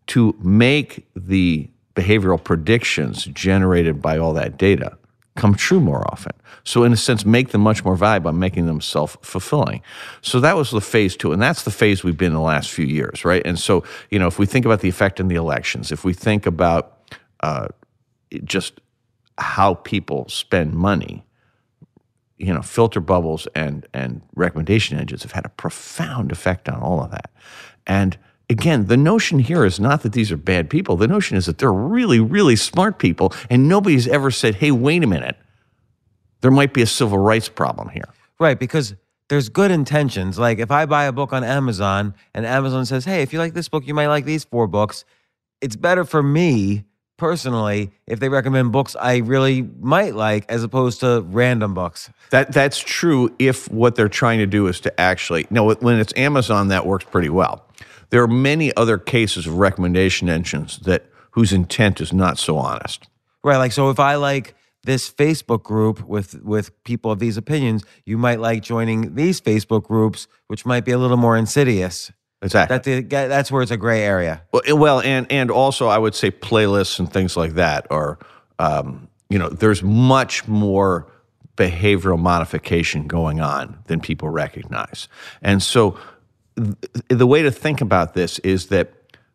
To 0.08 0.36
make 0.42 1.06
the 1.14 1.70
behavioral 1.94 2.42
predictions 2.42 3.26
generated 3.26 4.02
by 4.02 4.18
all 4.18 4.32
that 4.32 4.58
data 4.58 4.98
come 5.36 5.54
true 5.54 5.80
more 5.80 6.04
often. 6.10 6.32
So, 6.64 6.82
in 6.82 6.92
a 6.92 6.96
sense, 6.96 7.24
make 7.24 7.50
them 7.50 7.60
much 7.60 7.84
more 7.84 7.96
valuable 7.96 8.32
by 8.32 8.36
making 8.36 8.66
them 8.66 8.80
self 8.80 9.16
fulfilling. 9.22 9.82
So, 10.20 10.40
that 10.40 10.56
was 10.56 10.72
the 10.72 10.80
phase 10.80 11.16
two. 11.16 11.32
And 11.32 11.40
that's 11.40 11.62
the 11.62 11.70
phase 11.70 12.02
we've 12.02 12.18
been 12.18 12.32
in 12.32 12.34
the 12.34 12.40
last 12.40 12.70
few 12.70 12.84
years, 12.86 13.24
right? 13.24 13.42
And 13.46 13.58
so, 13.58 13.84
you 14.10 14.18
know, 14.18 14.26
if 14.26 14.38
we 14.38 14.46
think 14.46 14.66
about 14.66 14.80
the 14.80 14.88
effect 14.88 15.20
in 15.20 15.28
the 15.28 15.36
elections, 15.36 15.92
if 15.92 16.04
we 16.04 16.12
think 16.12 16.44
about 16.44 16.98
uh, 17.40 17.68
just 18.44 18.80
how 19.38 19.74
people 19.74 20.28
spend 20.28 20.74
money, 20.74 21.24
you 22.38 22.52
know, 22.52 22.62
filter 22.62 23.00
bubbles 23.00 23.46
and 23.54 23.86
and 23.94 24.22
recommendation 24.34 24.98
engines 24.98 25.22
have 25.22 25.32
had 25.32 25.44
a 25.44 25.50
profound 25.50 26.32
effect 26.32 26.68
on 26.68 26.80
all 26.80 27.02
of 27.02 27.10
that. 27.10 27.30
And 27.86 28.18
again, 28.48 28.86
the 28.86 28.96
notion 28.96 29.38
here 29.38 29.64
is 29.64 29.78
not 29.80 30.02
that 30.02 30.12
these 30.12 30.32
are 30.32 30.36
bad 30.36 30.70
people. 30.70 30.96
The 30.96 31.08
notion 31.08 31.36
is 31.36 31.46
that 31.46 31.58
they're 31.58 31.72
really, 31.72 32.20
really 32.20 32.56
smart 32.56 32.98
people, 32.98 33.32
and 33.50 33.68
nobody's 33.68 34.08
ever 34.08 34.30
said, 34.30 34.56
"Hey, 34.56 34.70
wait 34.70 35.02
a 35.04 35.06
minute." 35.06 35.36
There 36.40 36.50
might 36.50 36.74
be 36.74 36.82
a 36.82 36.86
civil 36.86 37.18
rights 37.18 37.48
problem 37.48 37.88
here. 37.88 38.08
Right, 38.40 38.58
because 38.58 38.94
there's 39.28 39.48
good 39.48 39.70
intentions. 39.70 40.38
Like 40.38 40.58
if 40.58 40.70
I 40.70 40.86
buy 40.86 41.04
a 41.04 41.12
book 41.12 41.32
on 41.32 41.44
Amazon 41.44 42.14
and 42.34 42.44
Amazon 42.44 42.84
says, 42.84 43.04
"Hey, 43.04 43.22
if 43.22 43.32
you 43.32 43.38
like 43.38 43.54
this 43.54 43.68
book, 43.68 43.86
you 43.86 43.94
might 43.94 44.08
like 44.08 44.24
these 44.24 44.44
four 44.44 44.66
books." 44.66 45.04
It's 45.60 45.76
better 45.76 46.04
for 46.04 46.22
me 46.22 46.84
personally 47.22 47.92
if 48.08 48.18
they 48.18 48.28
recommend 48.28 48.72
books 48.72 48.96
I 48.98 49.18
really 49.18 49.62
might 49.80 50.16
like 50.16 50.44
as 50.48 50.64
opposed 50.64 50.98
to 51.00 51.24
random 51.28 51.72
books. 51.72 52.10
That 52.30 52.52
that's 52.52 52.80
true 52.80 53.32
if 53.38 53.70
what 53.70 53.94
they're 53.94 54.08
trying 54.08 54.40
to 54.40 54.46
do 54.46 54.66
is 54.66 54.80
to 54.80 55.00
actually 55.00 55.46
no 55.48 55.72
when 55.72 56.00
it's 56.00 56.12
Amazon 56.16 56.66
that 56.68 56.84
works 56.84 57.04
pretty 57.04 57.28
well. 57.28 57.64
There 58.10 58.24
are 58.24 58.28
many 58.28 58.74
other 58.76 58.98
cases 58.98 59.46
of 59.46 59.54
recommendation 59.54 60.28
engines 60.28 60.80
that 60.80 61.04
whose 61.30 61.52
intent 61.52 62.00
is 62.00 62.12
not 62.12 62.38
so 62.38 62.58
honest. 62.58 63.06
Right, 63.44 63.56
like 63.56 63.70
so 63.70 63.88
if 63.90 64.00
I 64.00 64.16
like 64.16 64.56
this 64.82 65.08
Facebook 65.08 65.62
group 65.62 66.04
with 66.04 66.42
with 66.42 66.72
people 66.82 67.12
of 67.12 67.20
these 67.20 67.36
opinions, 67.36 67.84
you 68.04 68.18
might 68.18 68.40
like 68.40 68.64
joining 68.64 69.14
these 69.14 69.40
Facebook 69.40 69.84
groups 69.84 70.26
which 70.48 70.66
might 70.66 70.84
be 70.84 70.90
a 70.90 70.98
little 70.98 71.16
more 71.16 71.36
insidious. 71.36 72.10
Exactly. 72.42 73.00
That 73.02 73.28
that's 73.28 73.52
where 73.52 73.62
it's 73.62 73.70
a 73.70 73.76
gray 73.76 74.02
area. 74.02 74.42
Well, 74.52 74.62
well, 74.76 75.00
and 75.00 75.30
and 75.30 75.50
also 75.50 75.86
I 75.86 75.98
would 75.98 76.14
say 76.14 76.30
playlists 76.30 76.98
and 76.98 77.10
things 77.10 77.36
like 77.36 77.52
that 77.54 77.86
are, 77.90 78.18
um, 78.58 79.08
you 79.30 79.38
know, 79.38 79.48
there's 79.48 79.82
much 79.82 80.48
more 80.48 81.06
behavioral 81.56 82.18
modification 82.18 83.06
going 83.06 83.40
on 83.40 83.78
than 83.86 84.00
people 84.00 84.28
recognize, 84.28 85.08
and 85.40 85.62
so 85.62 85.96
th- 86.56 86.76
the 87.08 87.26
way 87.26 87.42
to 87.42 87.50
think 87.50 87.80
about 87.80 88.14
this 88.14 88.38
is 88.40 88.66
that 88.66 88.92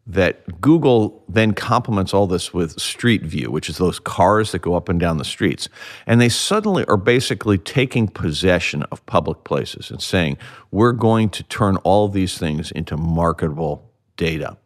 that 0.09 0.61
Google 0.61 1.21
then 1.27 1.53
complements 1.53 2.13
all 2.13 2.27
this 2.27 2.53
with 2.53 2.79
Street 2.79 3.23
View, 3.23 3.51
which 3.51 3.69
is 3.69 3.77
those 3.77 3.99
cars 3.99 4.53
that 4.53 4.59
go 4.59 4.73
up 4.73 4.87
and 4.87 4.99
down 4.99 5.17
the 5.17 5.25
streets. 5.25 5.67
And 6.05 6.21
they 6.21 6.29
suddenly 6.29 6.85
are 6.85 6.97
basically 6.97 7.57
taking 7.57 8.07
possession 8.07 8.83
of 8.83 9.05
public 9.05 9.43
places 9.43 9.91
and 9.91 10.01
saying, 10.01 10.37
we're 10.71 10.93
going 10.93 11.29
to 11.31 11.43
turn 11.43 11.75
all 11.77 12.07
these 12.07 12.37
things 12.37 12.71
into 12.71 12.95
marketable 12.95 13.91
data. 14.15 14.57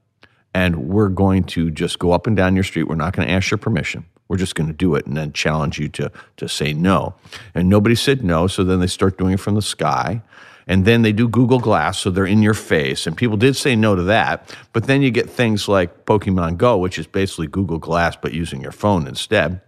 And 0.53 0.89
we're 0.89 1.09
going 1.09 1.45
to 1.45 1.71
just 1.71 1.97
go 1.97 2.11
up 2.11 2.27
and 2.27 2.37
down 2.37 2.53
your 2.53 2.63
street. 2.63 2.83
We're 2.83 2.95
not 2.95 3.13
going 3.13 3.27
to 3.27 3.33
ask 3.33 3.49
your 3.49 3.57
permission. 3.57 4.05
We're 4.27 4.37
just 4.37 4.53
going 4.53 4.67
to 4.67 4.75
do 4.75 4.93
it 4.95 5.07
and 5.07 5.17
then 5.17 5.33
challenge 5.33 5.79
you 5.79 5.89
to, 5.89 6.11
to 6.37 6.47
say 6.47 6.71
no. 6.71 7.15
And 7.55 7.67
nobody 7.67 7.95
said 7.95 8.23
no, 8.23 8.47
so 8.47 8.63
then 8.63 8.79
they 8.79 8.87
start 8.87 9.17
doing 9.17 9.33
it 9.33 9.39
from 9.39 9.55
the 9.55 9.61
sky. 9.61 10.21
And 10.67 10.85
then 10.85 11.01
they 11.01 11.11
do 11.11 11.27
Google 11.27 11.59
Glass, 11.59 11.99
so 11.99 12.09
they're 12.09 12.25
in 12.25 12.41
your 12.41 12.53
face. 12.53 13.07
And 13.07 13.17
people 13.17 13.37
did 13.37 13.55
say 13.55 13.75
no 13.75 13.95
to 13.95 14.03
that. 14.03 14.55
But 14.73 14.85
then 14.85 15.01
you 15.01 15.11
get 15.11 15.29
things 15.29 15.67
like 15.67 16.05
Pokemon 16.05 16.57
Go, 16.57 16.77
which 16.77 16.99
is 16.99 17.07
basically 17.07 17.47
Google 17.47 17.79
Glass, 17.79 18.15
but 18.15 18.33
using 18.33 18.61
your 18.61 18.71
phone 18.71 19.07
instead. 19.07 19.61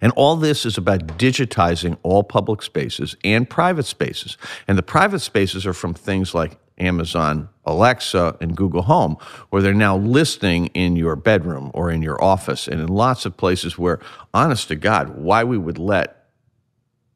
And 0.00 0.12
all 0.12 0.36
this 0.36 0.66
is 0.66 0.76
about 0.76 1.06
digitizing 1.18 1.98
all 2.02 2.24
public 2.24 2.62
spaces 2.62 3.16
and 3.22 3.48
private 3.48 3.86
spaces. 3.86 4.36
And 4.66 4.76
the 4.76 4.82
private 4.82 5.20
spaces 5.20 5.66
are 5.66 5.72
from 5.72 5.94
things 5.94 6.34
like 6.34 6.58
Amazon 6.78 7.48
Alexa 7.64 8.36
and 8.40 8.56
Google 8.56 8.82
Home, 8.82 9.16
where 9.50 9.62
they're 9.62 9.74
now 9.74 9.96
listening 9.96 10.66
in 10.68 10.96
your 10.96 11.16
bedroom 11.16 11.70
or 11.74 11.90
in 11.90 12.02
your 12.02 12.22
office 12.22 12.68
and 12.68 12.80
in 12.80 12.88
lots 12.88 13.26
of 13.26 13.36
places 13.36 13.78
where, 13.78 14.00
honest 14.32 14.68
to 14.68 14.76
God, 14.76 15.10
why 15.10 15.44
we 15.44 15.58
would 15.58 15.78
let 15.78 16.17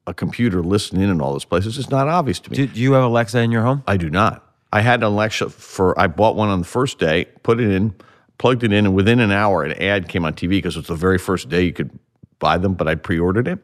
a 0.06 0.14
computer 0.14 0.62
listening 0.62 1.02
in 1.02 1.10
in 1.10 1.20
all 1.20 1.32
those 1.32 1.44
places 1.44 1.78
is 1.78 1.90
not 1.90 2.08
obvious 2.08 2.40
to 2.40 2.50
me. 2.50 2.56
Do, 2.56 2.66
do 2.66 2.80
you 2.80 2.92
have 2.92 3.04
Alexa 3.04 3.38
in 3.38 3.52
your 3.52 3.62
home? 3.62 3.82
I 3.86 3.96
do 3.96 4.10
not. 4.10 4.46
I 4.72 4.80
had 4.80 5.00
an 5.00 5.04
Alexa 5.04 5.50
for, 5.50 5.98
I 6.00 6.06
bought 6.06 6.34
one 6.34 6.48
on 6.48 6.58
the 6.60 6.66
first 6.66 6.98
day, 6.98 7.26
put 7.42 7.60
it 7.60 7.70
in, 7.70 7.94
plugged 8.38 8.64
it 8.64 8.72
in, 8.72 8.86
and 8.86 8.94
within 8.94 9.20
an 9.20 9.30
hour, 9.30 9.62
an 9.64 9.72
ad 9.74 10.08
came 10.08 10.24
on 10.24 10.34
TV 10.34 10.50
because 10.50 10.76
it's 10.76 10.88
the 10.88 10.94
very 10.94 11.18
first 11.18 11.48
day 11.48 11.62
you 11.62 11.72
could 11.72 11.90
buy 12.38 12.56
them, 12.56 12.74
but 12.74 12.88
I 12.88 12.94
pre 12.94 13.18
ordered 13.18 13.46
it. 13.46 13.58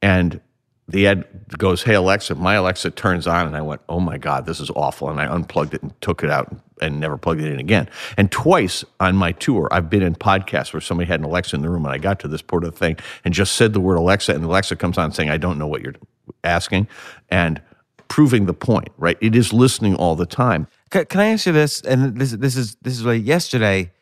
And 0.00 0.40
the 0.88 1.06
ad 1.06 1.24
goes, 1.58 1.82
Hey, 1.82 1.94
Alexa, 1.94 2.34
my 2.34 2.54
Alexa 2.54 2.90
turns 2.90 3.26
on. 3.26 3.46
And 3.46 3.56
I 3.56 3.60
went, 3.60 3.82
Oh 3.88 4.00
my 4.00 4.18
God, 4.18 4.46
this 4.46 4.58
is 4.58 4.70
awful. 4.70 5.10
And 5.10 5.20
I 5.20 5.26
unplugged 5.26 5.74
it 5.74 5.82
and 5.82 6.00
took 6.00 6.22
it 6.24 6.30
out 6.30 6.54
and 6.80 6.98
never 6.98 7.16
plugged 7.16 7.40
it 7.40 7.52
in 7.52 7.60
again. 7.60 7.88
And 8.16 8.32
twice 8.32 8.84
on 8.98 9.16
my 9.16 9.32
tour, 9.32 9.68
I've 9.70 9.90
been 9.90 10.02
in 10.02 10.14
podcasts 10.14 10.72
where 10.72 10.80
somebody 10.80 11.08
had 11.08 11.20
an 11.20 11.26
Alexa 11.26 11.54
in 11.54 11.62
the 11.62 11.68
room 11.68 11.84
and 11.84 11.94
I 11.94 11.98
got 11.98 12.18
to 12.20 12.28
this 12.28 12.42
part 12.42 12.64
of 12.64 12.72
the 12.72 12.78
thing 12.78 12.96
and 13.24 13.34
just 13.34 13.54
said 13.54 13.72
the 13.72 13.80
word 13.80 13.96
Alexa, 13.96 14.34
and 14.34 14.44
Alexa 14.44 14.76
comes 14.76 14.96
on 14.96 15.12
saying, 15.12 15.30
I 15.30 15.36
don't 15.36 15.58
know 15.58 15.66
what 15.66 15.82
you're 15.82 15.94
asking. 16.42 16.88
And 17.28 17.60
proving 18.08 18.46
the 18.46 18.54
point, 18.54 18.88
right? 18.96 19.18
It 19.20 19.36
is 19.36 19.52
listening 19.52 19.94
all 19.94 20.16
the 20.16 20.26
time. 20.26 20.66
Can, 20.90 21.04
can 21.04 21.20
I 21.20 21.26
ask 21.28 21.46
you 21.46 21.52
this? 21.52 21.82
And 21.82 22.16
this 22.16 22.32
this 22.32 22.56
is 22.56 22.76
this 22.76 22.94
is 22.94 23.04
like 23.04 23.24
yesterday. 23.24 23.92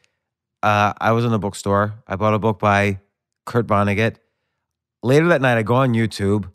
Uh, 0.63 0.93
I 1.01 1.13
was 1.13 1.25
in 1.25 1.33
a 1.33 1.39
bookstore. 1.39 1.95
I 2.07 2.17
bought 2.17 2.35
a 2.35 2.39
book 2.39 2.59
by 2.59 3.01
Kurt 3.45 3.67
Vonnegut. 3.67 4.17
Later 5.03 5.29
that 5.29 5.41
night, 5.41 5.59
I 5.59 5.63
go 5.63 5.75
on 5.75 5.93
YouTube. 5.93 6.51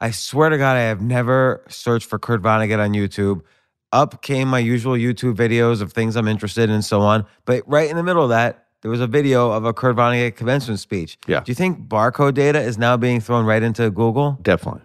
I 0.00 0.10
swear 0.10 0.50
to 0.50 0.58
God, 0.58 0.76
I 0.76 0.80
have 0.80 1.00
never 1.00 1.64
searched 1.68 2.08
for 2.08 2.18
Kurt 2.18 2.42
Vonnegut 2.42 2.78
on 2.78 2.92
YouTube. 2.92 3.42
Up 3.92 4.22
came 4.22 4.48
my 4.48 4.58
usual 4.58 4.94
YouTube 4.94 5.36
videos 5.36 5.80
of 5.80 5.92
things 5.92 6.16
I'm 6.16 6.28
interested 6.28 6.68
in 6.68 6.74
and 6.74 6.84
so 6.84 7.00
on. 7.00 7.24
But 7.44 7.62
right 7.66 7.88
in 7.88 7.96
the 7.96 8.02
middle 8.02 8.22
of 8.22 8.28
that, 8.28 8.66
there 8.82 8.90
was 8.90 9.00
a 9.00 9.06
video 9.06 9.50
of 9.50 9.64
a 9.64 9.72
Kurt 9.72 9.96
Vonnegut 9.96 10.36
commencement 10.36 10.80
speech. 10.80 11.18
Yeah. 11.26 11.40
Do 11.40 11.50
you 11.50 11.54
think 11.54 11.88
barcode 11.88 12.34
data 12.34 12.60
is 12.60 12.76
now 12.76 12.96
being 12.96 13.20
thrown 13.20 13.46
right 13.46 13.62
into 13.62 13.90
Google? 13.90 14.38
Definitely. 14.42 14.82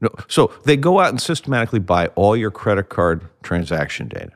No, 0.00 0.10
so 0.28 0.52
they 0.64 0.76
go 0.76 1.00
out 1.00 1.08
and 1.08 1.20
systematically 1.20 1.80
buy 1.80 2.06
all 2.08 2.36
your 2.36 2.50
credit 2.50 2.88
card 2.88 3.22
transaction 3.42 4.08
data. 4.08 4.32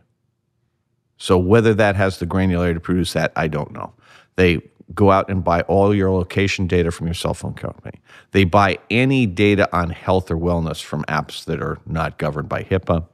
So 1.18 1.38
whether 1.38 1.72
that 1.74 1.94
has 1.94 2.18
the 2.18 2.26
granularity 2.26 2.74
to 2.74 2.80
produce 2.80 3.12
that, 3.12 3.32
I 3.36 3.46
don't 3.46 3.70
know. 3.72 3.92
They 4.34 4.56
go 4.94 5.10
out 5.10 5.30
and 5.30 5.44
buy 5.44 5.62
all 5.62 5.94
your 5.94 6.10
location 6.10 6.66
data 6.66 6.90
from 6.90 7.06
your 7.06 7.14
cell 7.14 7.34
phone 7.34 7.54
company. 7.54 8.00
They 8.32 8.44
buy 8.44 8.78
any 8.90 9.26
data 9.26 9.68
on 9.76 9.90
health 9.90 10.30
or 10.30 10.36
wellness 10.36 10.82
from 10.82 11.04
apps 11.04 11.44
that 11.44 11.62
are 11.62 11.78
not 11.86 12.18
governed 12.18 12.48
by 12.48 12.64
HIPAA. 12.64 13.06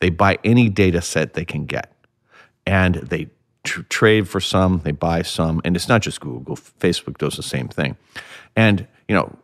They 0.00 0.10
buy 0.10 0.38
any 0.44 0.68
data 0.68 1.00
set 1.00 1.34
they 1.34 1.44
can 1.44 1.66
get. 1.66 1.92
And 2.66 2.96
they 2.96 3.28
tr- 3.64 3.82
trade 3.82 4.28
for 4.28 4.40
some, 4.40 4.80
they 4.84 4.92
buy 4.92 5.22
some. 5.22 5.60
And 5.64 5.76
it's 5.76 5.88
not 5.88 6.02
just 6.02 6.20
Google, 6.20 6.56
Facebook 6.56 7.18
does 7.18 7.36
the 7.36 7.42
same 7.42 7.68
thing. 7.68 7.96
And, 8.54 8.86
you 9.08 9.14
know, 9.14 9.36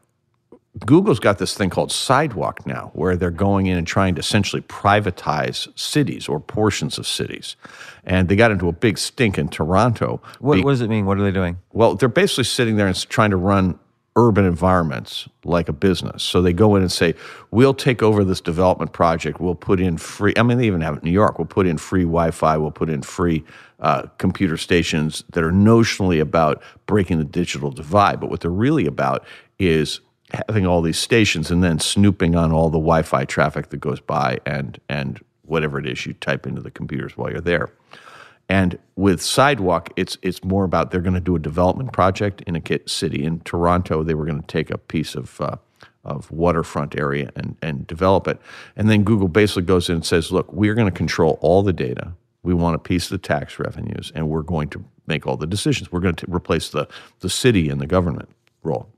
Google's 0.86 1.20
got 1.20 1.38
this 1.38 1.54
thing 1.54 1.68
called 1.68 1.92
Sidewalk 1.92 2.66
now, 2.66 2.90
where 2.94 3.14
they're 3.14 3.30
going 3.30 3.66
in 3.66 3.76
and 3.76 3.86
trying 3.86 4.14
to 4.14 4.20
essentially 4.20 4.62
privatize 4.62 5.68
cities 5.78 6.28
or 6.28 6.40
portions 6.40 6.96
of 6.96 7.06
cities. 7.06 7.56
And 8.04 8.28
they 8.28 8.36
got 8.36 8.50
into 8.50 8.68
a 8.68 8.72
big 8.72 8.96
stink 8.96 9.36
in 9.36 9.48
Toronto. 9.48 10.22
What, 10.40 10.56
Be- 10.56 10.62
what 10.62 10.70
does 10.70 10.80
it 10.80 10.88
mean? 10.88 11.04
What 11.04 11.18
are 11.18 11.22
they 11.24 11.30
doing? 11.30 11.58
well, 11.72 11.94
they're 11.94 12.08
basically 12.08 12.44
sitting 12.44 12.76
there 12.76 12.86
and 12.86 13.08
trying 13.10 13.30
to 13.30 13.36
run 13.36 13.78
urban 14.16 14.44
environments 14.44 15.28
like 15.44 15.68
a 15.68 15.72
business. 15.72 16.22
So 16.22 16.42
they 16.42 16.52
go 16.52 16.76
in 16.76 16.82
and 16.82 16.92
say, 16.92 17.14
"We'll 17.50 17.72
take 17.74 18.02
over 18.02 18.24
this 18.24 18.40
development 18.42 18.92
project. 18.92 19.40
We'll 19.40 19.54
put 19.54 19.80
in 19.80 19.96
free. 19.96 20.34
I 20.36 20.42
mean, 20.42 20.58
they 20.58 20.66
even 20.66 20.82
have 20.82 20.94
it 20.94 21.02
in 21.02 21.04
New 21.06 21.12
York. 21.12 21.38
We'll 21.38 21.46
put 21.46 21.66
in 21.66 21.78
free 21.78 22.02
Wi-Fi. 22.02 22.56
We'll 22.58 22.70
put 22.72 22.90
in 22.90 23.00
free 23.02 23.42
uh, 23.80 24.02
computer 24.18 24.56
stations 24.58 25.24
that 25.32 25.42
are 25.42 25.52
notionally 25.52 26.20
about 26.20 26.62
breaking 26.86 27.18
the 27.18 27.24
digital 27.24 27.70
divide. 27.70 28.20
But 28.20 28.28
what 28.28 28.40
they're 28.40 28.50
really 28.50 28.86
about 28.86 29.24
is 29.58 30.00
having 30.32 30.66
all 30.66 30.82
these 30.82 30.98
stations 30.98 31.50
and 31.50 31.62
then 31.62 31.78
snooping 31.78 32.34
on 32.34 32.52
all 32.52 32.70
the 32.70 32.78
Wi-Fi 32.78 33.24
traffic 33.24 33.70
that 33.70 33.78
goes 33.78 34.00
by 34.00 34.38
and 34.46 34.80
and 34.88 35.20
whatever 35.42 35.78
it 35.78 35.86
is 35.86 36.06
you 36.06 36.12
type 36.14 36.46
into 36.46 36.60
the 36.60 36.70
computers 36.70 37.16
while 37.16 37.30
you're 37.30 37.40
there." 37.40 37.70
And 38.48 38.78
with 38.96 39.22
Sidewalk, 39.22 39.90
it's 39.96 40.18
it's 40.20 40.44
more 40.44 40.64
about 40.64 40.90
they're 40.90 41.00
going 41.00 41.14
to 41.14 41.20
do 41.20 41.36
a 41.36 41.38
development 41.38 41.92
project 41.92 42.42
in 42.42 42.56
a 42.56 42.62
city 42.86 43.24
in 43.24 43.40
Toronto. 43.40 44.02
They 44.02 44.14
were 44.14 44.26
going 44.26 44.40
to 44.40 44.46
take 44.46 44.70
a 44.70 44.78
piece 44.78 45.14
of 45.14 45.40
uh, 45.40 45.56
of 46.04 46.30
waterfront 46.30 46.98
area 46.98 47.30
and 47.36 47.56
and 47.62 47.86
develop 47.86 48.28
it. 48.28 48.38
And 48.76 48.90
then 48.90 49.04
Google 49.04 49.28
basically 49.28 49.62
goes 49.62 49.88
in 49.88 49.96
and 49.96 50.04
says, 50.04 50.32
"Look, 50.32 50.52
we're 50.52 50.74
going 50.74 50.90
to 50.90 50.96
control 50.96 51.38
all 51.40 51.62
the 51.62 51.72
data. 51.72 52.12
We 52.42 52.54
want 52.54 52.74
a 52.74 52.78
piece 52.78 53.04
of 53.04 53.10
the 53.10 53.26
tax 53.26 53.58
revenues, 53.58 54.12
and 54.14 54.28
we're 54.28 54.42
going 54.42 54.68
to 54.70 54.84
make 55.06 55.26
all 55.26 55.36
the 55.36 55.46
decisions. 55.46 55.92
We're 55.92 56.00
going 56.00 56.16
to 56.16 56.26
replace 56.28 56.68
the 56.68 56.88
the 57.20 57.30
city 57.30 57.70
and 57.70 57.80
the 57.80 57.86
government 57.86 58.28
role." 58.62 58.88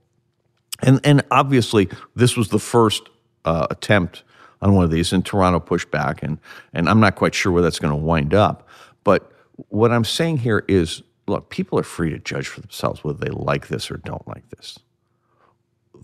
And 0.83 1.01
and 1.05 1.23
obviously, 1.31 1.89
this 2.15 2.37
was 2.37 2.49
the 2.49 2.59
first 2.59 3.09
uh, 3.45 3.67
attempt 3.71 4.25
on 4.61 4.75
one 4.75 4.85
of 4.85 4.91
these, 4.91 5.13
and 5.13 5.25
Toronto 5.25 5.61
pushed 5.61 5.91
back, 5.91 6.23
and 6.23 6.39
and 6.73 6.89
I'm 6.89 7.01
not 7.01 7.17
quite 7.17 7.35
sure 7.35 7.53
where 7.53 7.63
that's 7.63 7.79
going 7.79 7.93
to 7.93 8.05
wind 8.05 8.35
up. 8.35 8.69
But 9.05 9.31
what 9.69 9.93
I'm 9.93 10.05
saying 10.05 10.39
here 10.39 10.65
is, 10.67 11.03
look, 11.27 11.51
people 11.51 11.79
are 11.79 11.85
free 11.85 12.11
to 12.11 12.19
judge 12.19 12.49
for 12.49 12.61
themselves 12.61 13.05
whether 13.05 13.19
they 13.19 13.31
like 13.31 13.69
this 13.69 13.91
or 13.91 13.99
don't 13.99 14.27
like 14.27 14.49
this. 14.51 14.79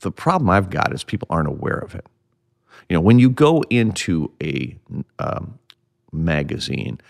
The 0.00 0.12
problem 0.12 0.50
I've 0.50 0.70
got 0.70 0.94
is 0.94 1.04
people 1.04 1.26
aren't 1.30 1.48
aware 1.48 1.78
of 1.78 1.94
it. 1.94 2.06
You 2.88 2.94
know, 2.94 3.00
when 3.00 3.18
you 3.18 3.28
go 3.28 3.62
into 3.70 4.32
a 4.42 4.76
um, 5.18 5.58
magazine 6.12 7.00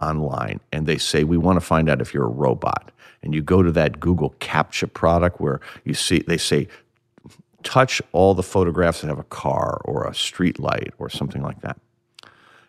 online 0.00 0.60
and 0.72 0.86
they 0.86 0.98
say 0.98 1.24
we 1.24 1.36
want 1.36 1.56
to 1.56 1.60
find 1.60 1.88
out 1.88 2.00
if 2.00 2.14
you're 2.14 2.24
a 2.24 2.28
robot, 2.28 2.90
and 3.22 3.34
you 3.34 3.42
go 3.42 3.62
to 3.62 3.70
that 3.72 4.00
Google 4.00 4.34
CAPTCHA 4.40 4.92
product 4.94 5.40
where 5.40 5.60
you 5.84 5.94
see 5.94 6.20
they 6.20 6.38
say 6.38 6.68
touch 7.64 8.02
all 8.12 8.34
the 8.34 8.42
photographs 8.42 9.02
that 9.02 9.08
have 9.08 9.18
a 9.18 9.24
car 9.24 9.80
or 9.84 10.06
a 10.06 10.14
street 10.14 10.58
light 10.60 10.94
or 10.98 11.10
something 11.10 11.42
like 11.42 11.60
that. 11.62 11.78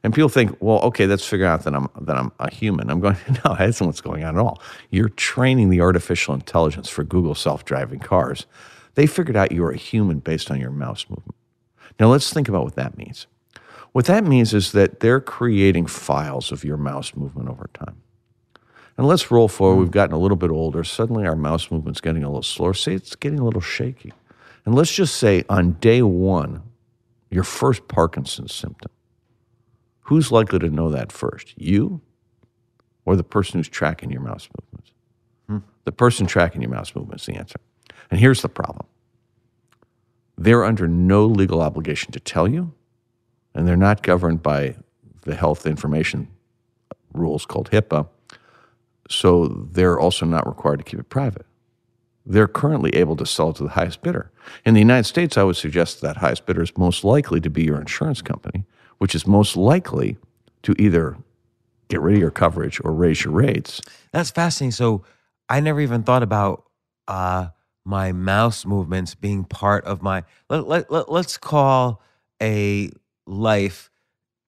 And 0.03 0.13
people 0.13 0.29
think, 0.29 0.57
well, 0.61 0.79
okay, 0.81 1.07
let's 1.07 1.27
figure 1.27 1.45
out 1.45 1.63
that 1.65 1.75
I'm 1.75 1.89
that 2.01 2.17
I'm 2.17 2.31
a 2.39 2.51
human. 2.51 2.89
I'm 2.89 3.01
going, 3.01 3.17
no, 3.45 3.55
that's 3.57 3.81
not 3.81 3.87
what's 3.87 4.01
going 4.01 4.23
on 4.23 4.37
at 4.37 4.41
all. 4.41 4.61
You're 4.89 5.09
training 5.09 5.69
the 5.69 5.81
artificial 5.81 6.33
intelligence 6.33 6.89
for 6.89 7.03
Google 7.03 7.35
self-driving 7.35 7.99
cars 7.99 8.47
They 8.95 9.07
figured 9.07 9.37
out 9.37 9.51
you're 9.51 9.71
a 9.71 9.77
human 9.77 10.19
based 10.19 10.51
on 10.51 10.59
your 10.59 10.71
mouse 10.71 11.05
movement. 11.09 11.35
Now 11.99 12.07
let's 12.07 12.33
think 12.33 12.49
about 12.49 12.63
what 12.63 12.75
that 12.75 12.97
means. 12.97 13.27
What 13.93 14.05
that 14.05 14.23
means 14.25 14.53
is 14.53 14.71
that 14.73 15.01
they're 15.01 15.21
creating 15.21 15.87
files 15.87 16.51
of 16.51 16.63
your 16.63 16.77
mouse 16.77 17.15
movement 17.15 17.49
over 17.49 17.69
time. 17.73 18.01
And 18.97 19.07
let's 19.07 19.31
roll 19.31 19.47
forward. 19.47 19.81
We've 19.81 19.91
gotten 19.91 20.15
a 20.15 20.19
little 20.19 20.37
bit 20.37 20.51
older. 20.51 20.83
Suddenly 20.83 21.27
our 21.27 21.35
mouse 21.35 21.71
movement's 21.71 22.01
getting 22.01 22.23
a 22.23 22.29
little 22.29 22.43
slower. 22.43 22.73
See, 22.73 22.93
it's 22.93 23.15
getting 23.15 23.39
a 23.39 23.45
little 23.45 23.61
shaky. 23.61 24.13
And 24.65 24.75
let's 24.75 24.93
just 24.93 25.15
say 25.15 25.43
on 25.49 25.73
day 25.73 26.01
one, 26.01 26.63
your 27.29 27.43
first 27.43 27.87
Parkinson's 27.87 28.53
symptom. 28.53 28.91
Who's 30.01 30.31
likely 30.31 30.59
to 30.59 30.69
know 30.69 30.89
that 30.89 31.11
first? 31.11 31.53
You 31.57 32.01
or 33.05 33.15
the 33.15 33.23
person 33.23 33.59
who's 33.59 33.69
tracking 33.69 34.11
your 34.11 34.21
mouse 34.21 34.49
movements? 34.59 34.91
Hmm. 35.47 35.57
The 35.85 35.91
person 35.91 36.27
tracking 36.27 36.61
your 36.61 36.71
mouse 36.71 36.93
movements, 36.95 37.23
is 37.23 37.33
the 37.33 37.39
answer. 37.39 37.59
And 38.09 38.19
here's 38.19 38.41
the 38.41 38.49
problem 38.49 38.85
they're 40.37 40.65
under 40.65 40.87
no 40.87 41.25
legal 41.25 41.61
obligation 41.61 42.11
to 42.11 42.19
tell 42.19 42.47
you, 42.47 42.73
and 43.53 43.67
they're 43.67 43.77
not 43.77 44.03
governed 44.03 44.43
by 44.43 44.75
the 45.21 45.35
health 45.35 45.65
information 45.65 46.27
rules 47.13 47.45
called 47.45 47.69
HIPAA. 47.71 48.07
So 49.09 49.47
they're 49.71 49.99
also 49.99 50.25
not 50.25 50.47
required 50.47 50.77
to 50.77 50.83
keep 50.83 50.99
it 50.99 51.09
private. 51.09 51.45
They're 52.31 52.47
currently 52.47 52.95
able 52.95 53.17
to 53.17 53.25
sell 53.25 53.51
to 53.53 53.63
the 53.63 53.69
highest 53.69 54.01
bidder. 54.01 54.31
In 54.65 54.73
the 54.73 54.79
United 54.79 55.03
States, 55.03 55.37
I 55.37 55.43
would 55.43 55.57
suggest 55.57 55.99
that 55.99 56.17
highest 56.17 56.45
bidder 56.45 56.63
is 56.63 56.77
most 56.77 57.03
likely 57.03 57.41
to 57.41 57.49
be 57.49 57.63
your 57.63 57.79
insurance 57.79 58.21
company, 58.21 58.63
which 58.99 59.13
is 59.13 59.27
most 59.27 59.57
likely 59.57 60.17
to 60.63 60.73
either 60.79 61.17
get 61.89 61.99
rid 61.99 62.15
of 62.15 62.21
your 62.21 62.31
coverage 62.31 62.79
or 62.85 62.93
raise 62.93 63.25
your 63.25 63.33
rates. 63.33 63.81
That's 64.13 64.31
fascinating. 64.31 64.71
So 64.71 65.03
I 65.49 65.59
never 65.59 65.81
even 65.81 66.03
thought 66.03 66.23
about 66.23 66.63
uh, 67.07 67.49
my 67.83 68.13
mouse 68.13 68.65
movements 68.65 69.13
being 69.13 69.43
part 69.43 69.83
of 69.83 70.01
my. 70.01 70.23
Let, 70.49 70.67
let, 70.67 70.89
let, 70.89 71.11
let's 71.11 71.37
call 71.37 72.01
a 72.41 72.91
life, 73.27 73.91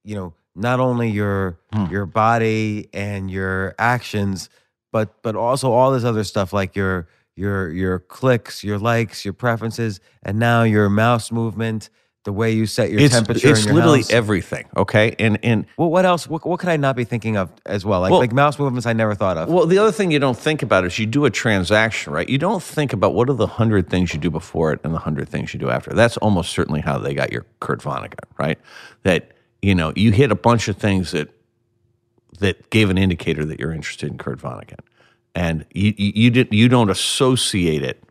you 0.05 0.15
know, 0.15 0.33
not 0.55 0.79
only 0.79 1.09
your 1.09 1.59
your 1.89 2.05
body 2.05 2.87
and 2.93 3.29
your 3.29 3.75
actions, 3.77 4.49
but 4.91 5.21
but 5.21 5.35
also 5.35 5.73
all 5.73 5.91
this 5.91 6.03
other 6.05 6.23
stuff 6.23 6.53
like 6.53 6.75
your 6.75 7.07
your 7.35 7.69
your 7.69 7.99
clicks, 7.99 8.63
your 8.63 8.77
likes, 8.79 9.25
your 9.25 9.33
preferences, 9.33 9.99
and 10.23 10.39
now 10.39 10.63
your 10.63 10.89
mouse 10.89 11.31
movement, 11.31 11.89
the 12.25 12.31
way 12.31 12.51
you 12.51 12.65
set 12.65 12.89
your 12.89 13.01
It's, 13.01 13.13
temperature. 13.13 13.49
it's 13.49 13.65
your 13.65 13.73
literally 13.73 13.99
house. 13.99 14.11
everything, 14.11 14.65
okay? 14.77 15.15
And 15.19 15.37
and 15.43 15.65
Well, 15.77 15.89
what 15.89 16.05
else? 16.05 16.27
What, 16.27 16.45
what 16.47 16.59
could 16.59 16.69
I 16.69 16.77
not 16.77 16.95
be 16.95 17.03
thinking 17.03 17.35
of 17.35 17.51
as 17.65 17.83
well? 17.85 18.01
Like 18.01 18.11
Well- 18.11 18.19
like 18.19 18.31
mouse 18.31 18.57
movements, 18.59 18.85
I 18.85 18.93
never 18.93 19.13
thought 19.15 19.37
of. 19.37 19.49
Well, 19.49 19.65
the 19.65 19.77
other 19.77 19.91
thing 19.91 20.11
you 20.11 20.19
don't 20.19 20.37
think 20.37 20.61
about 20.61 20.85
is 20.85 20.97
you 20.99 21.05
do 21.05 21.25
a 21.25 21.29
transaction, 21.29 22.13
right? 22.13 22.29
You 22.29 22.37
don't 22.37 22.63
think 22.63 22.93
about 22.93 23.13
what 23.13 23.29
are 23.29 23.33
the 23.33 23.47
hundred 23.47 23.89
things 23.89 24.13
you 24.13 24.19
do 24.19 24.29
before 24.29 24.71
it 24.71 24.79
and 24.83 24.93
the 24.93 24.99
hundred 24.99 25.27
things 25.27 25.53
you 25.53 25.59
do 25.59 25.69
after. 25.69 25.91
That's 25.91 26.17
almost 26.17 26.51
certainly 26.51 26.81
how 26.81 26.97
they 26.97 27.13
got 27.13 27.31
your 27.31 27.45
Kurt 27.59 27.81
Vonnegut, 27.81 28.25
right? 28.37 28.59
That 29.03 29.31
you 29.61 29.73
know 29.75 29.91
you 29.95 30.11
hit 30.11 30.31
a 30.31 30.35
bunch 30.35 30.67
of 30.67 30.77
things 30.77 31.11
that 31.11 31.29
that 32.39 32.69
gave 32.69 32.89
an 32.89 32.97
indicator 32.97 33.45
that 33.45 33.59
you're 33.59 33.71
interested 33.73 34.09
in 34.11 34.17
Kurt 34.17 34.39
Vonnegut, 34.39 34.79
and 35.35 35.65
you 35.73 35.93
you, 35.97 36.29
did 36.29 36.53
you 36.53 36.69
don't 36.69 36.89
associate 36.89 37.81
it 37.83 38.01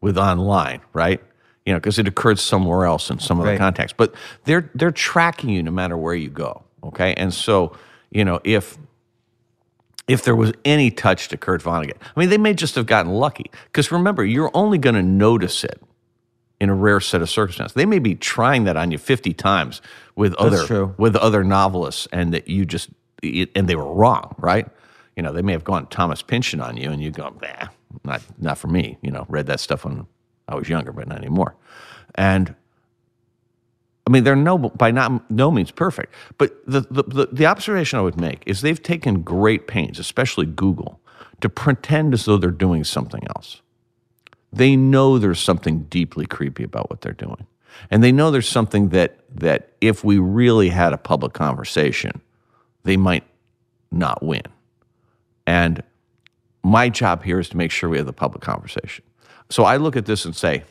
with 0.00 0.18
online, 0.18 0.80
right? 0.92 1.20
You 1.66 1.72
know, 1.74 1.78
because 1.78 1.98
it 1.98 2.08
occurred 2.08 2.38
somewhere 2.38 2.84
else 2.86 3.10
in 3.10 3.18
some 3.18 3.40
other 3.40 3.50
Right. 3.50 3.58
context. 3.58 3.96
But 3.96 4.14
they're 4.44 4.70
they're 4.74 4.90
tracking 4.90 5.50
you 5.50 5.62
no 5.62 5.70
matter 5.70 5.96
where 5.96 6.14
you 6.14 6.28
go. 6.30 6.62
Okay, 6.84 7.14
and 7.14 7.32
so 7.32 7.72
you 8.10 8.24
know 8.24 8.40
if 8.44 8.78
if 10.08 10.24
there 10.24 10.34
was 10.34 10.52
any 10.64 10.90
touch 10.90 11.28
to 11.28 11.36
Kurt 11.36 11.62
Vonnegut. 11.62 11.96
I 12.16 12.18
mean, 12.20 12.30
they 12.30 12.38
may 12.38 12.52
just 12.52 12.74
have 12.74 12.86
gotten 12.86 13.12
lucky. 13.12 13.48
Because 13.66 13.92
remember, 13.92 14.24
you're 14.24 14.50
only 14.54 14.76
going 14.76 14.96
to 14.96 15.02
notice 15.02 15.62
it 15.62 15.80
in 16.60 16.68
a 16.68 16.74
rare 16.74 16.98
set 17.00 17.22
of 17.22 17.30
circumstances. 17.30 17.74
They 17.74 17.86
may 17.86 18.00
be 18.00 18.16
trying 18.16 18.64
that 18.64 18.76
on 18.76 18.90
you 18.90 18.98
50 18.98 19.32
times 19.34 19.80
with 20.16 20.34
other 20.34 20.66
true. 20.66 20.94
with 20.98 21.14
other 21.16 21.44
novelists, 21.44 22.08
and 22.12 22.34
that 22.34 22.48
you 22.48 22.64
just 22.64 22.88
it, 23.22 23.50
and 23.54 23.68
they 23.68 23.76
were 23.76 23.92
wrong, 23.92 24.34
right? 24.38 24.66
You 25.16 25.22
know, 25.22 25.32
they 25.32 25.42
may 25.42 25.52
have 25.52 25.64
gone 25.64 25.86
Thomas 25.86 26.22
Pynchon 26.22 26.60
on 26.60 26.76
you, 26.76 26.90
and 26.90 27.02
you 27.02 27.10
go, 27.10 27.34
nah, 27.42 27.68
not 28.04 28.22
not 28.38 28.58
for 28.58 28.68
me. 28.68 28.98
You 29.02 29.10
know, 29.10 29.26
read 29.28 29.46
that 29.46 29.60
stuff 29.60 29.84
when 29.84 30.06
I 30.48 30.54
was 30.54 30.68
younger, 30.68 30.92
but 30.92 31.08
not 31.08 31.18
anymore. 31.18 31.56
And 32.14 32.54
I 34.06 34.10
mean, 34.10 34.24
they're 34.24 34.36
no 34.36 34.58
by 34.58 34.90
not 34.90 35.30
no 35.30 35.50
means 35.50 35.70
perfect, 35.70 36.12
but 36.38 36.64
the, 36.66 36.80
the 36.90 37.02
the 37.04 37.28
the 37.30 37.46
observation 37.46 37.98
I 37.98 38.02
would 38.02 38.20
make 38.20 38.42
is 38.46 38.60
they've 38.60 38.82
taken 38.82 39.22
great 39.22 39.66
pains, 39.66 39.98
especially 39.98 40.46
Google, 40.46 41.00
to 41.40 41.48
pretend 41.48 42.14
as 42.14 42.24
though 42.24 42.36
they're 42.36 42.50
doing 42.50 42.84
something 42.84 43.22
else. 43.36 43.62
They 44.52 44.74
know 44.74 45.18
there's 45.18 45.38
something 45.38 45.84
deeply 45.84 46.26
creepy 46.26 46.64
about 46.64 46.90
what 46.90 47.02
they're 47.02 47.12
doing, 47.12 47.46
and 47.90 48.02
they 48.02 48.10
know 48.10 48.30
there's 48.30 48.48
something 48.48 48.88
that 48.88 49.18
that 49.32 49.72
if 49.80 50.02
we 50.02 50.18
really 50.18 50.70
had 50.70 50.92
a 50.92 50.98
public 50.98 51.32
conversation, 51.32 52.20
they 52.82 52.96
might 52.96 53.24
not 53.92 54.22
win. 54.24 54.42
And 55.50 55.82
my 56.62 56.88
job 56.88 57.24
here 57.24 57.40
is 57.40 57.48
to 57.48 57.56
make 57.56 57.72
sure 57.72 57.90
we 57.90 57.96
have 57.96 58.06
the 58.06 58.12
public 58.12 58.40
conversation. 58.40 59.04
So 59.48 59.64
I 59.64 59.78
look 59.78 59.96
at 59.96 60.06
this 60.06 60.24
and 60.24 60.36
say, 60.36 60.62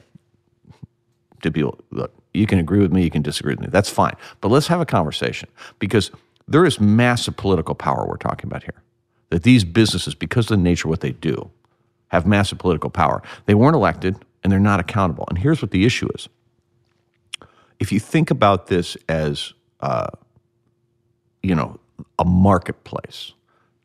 to 1.41 1.51
people, 1.51 1.77
look, 1.91 2.13
you 2.33 2.45
can 2.45 2.59
agree 2.59 2.79
with 2.79 2.93
me, 2.93 3.03
you 3.03 3.09
can 3.09 3.21
disagree 3.21 3.51
with 3.51 3.59
me. 3.59 3.67
That's 3.69 3.89
fine. 3.89 4.15
But 4.39 4.51
let's 4.51 4.67
have 4.67 4.79
a 4.79 4.85
conversation 4.85 5.49
because 5.79 6.11
there 6.47 6.63
is 6.63 6.79
massive 6.79 7.35
political 7.35 7.75
power 7.75 8.05
we're 8.07 8.15
talking 8.15 8.49
about 8.49 8.63
here. 8.63 8.81
That 9.31 9.43
these 9.43 9.65
businesses, 9.65 10.15
because 10.15 10.45
of 10.45 10.57
the 10.57 10.63
nature 10.63 10.87
of 10.87 10.91
what 10.91 11.01
they 11.01 11.11
do, 11.11 11.51
have 12.07 12.25
massive 12.25 12.57
political 12.57 12.89
power. 12.89 13.21
They 13.47 13.55
weren't 13.55 13.75
elected 13.75 14.15
and 14.43 14.51
they're 14.51 14.61
not 14.61 14.79
accountable. 14.79 15.25
And 15.27 15.37
here's 15.37 15.61
what 15.61 15.71
the 15.71 15.85
issue 15.85 16.07
is. 16.15 16.29
If 17.79 17.91
you 17.91 17.99
think 17.99 18.31
about 18.31 18.67
this 18.67 18.95
as, 19.09 19.53
uh, 19.81 20.07
you 21.43 21.53
know, 21.53 21.81
a 22.17 22.23
marketplace, 22.23 23.33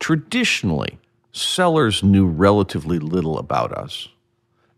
traditionally, 0.01 0.99
sellers 1.33 2.03
knew 2.03 2.27
relatively 2.27 2.99
little 2.99 3.39
about 3.39 3.73
us 3.73 4.09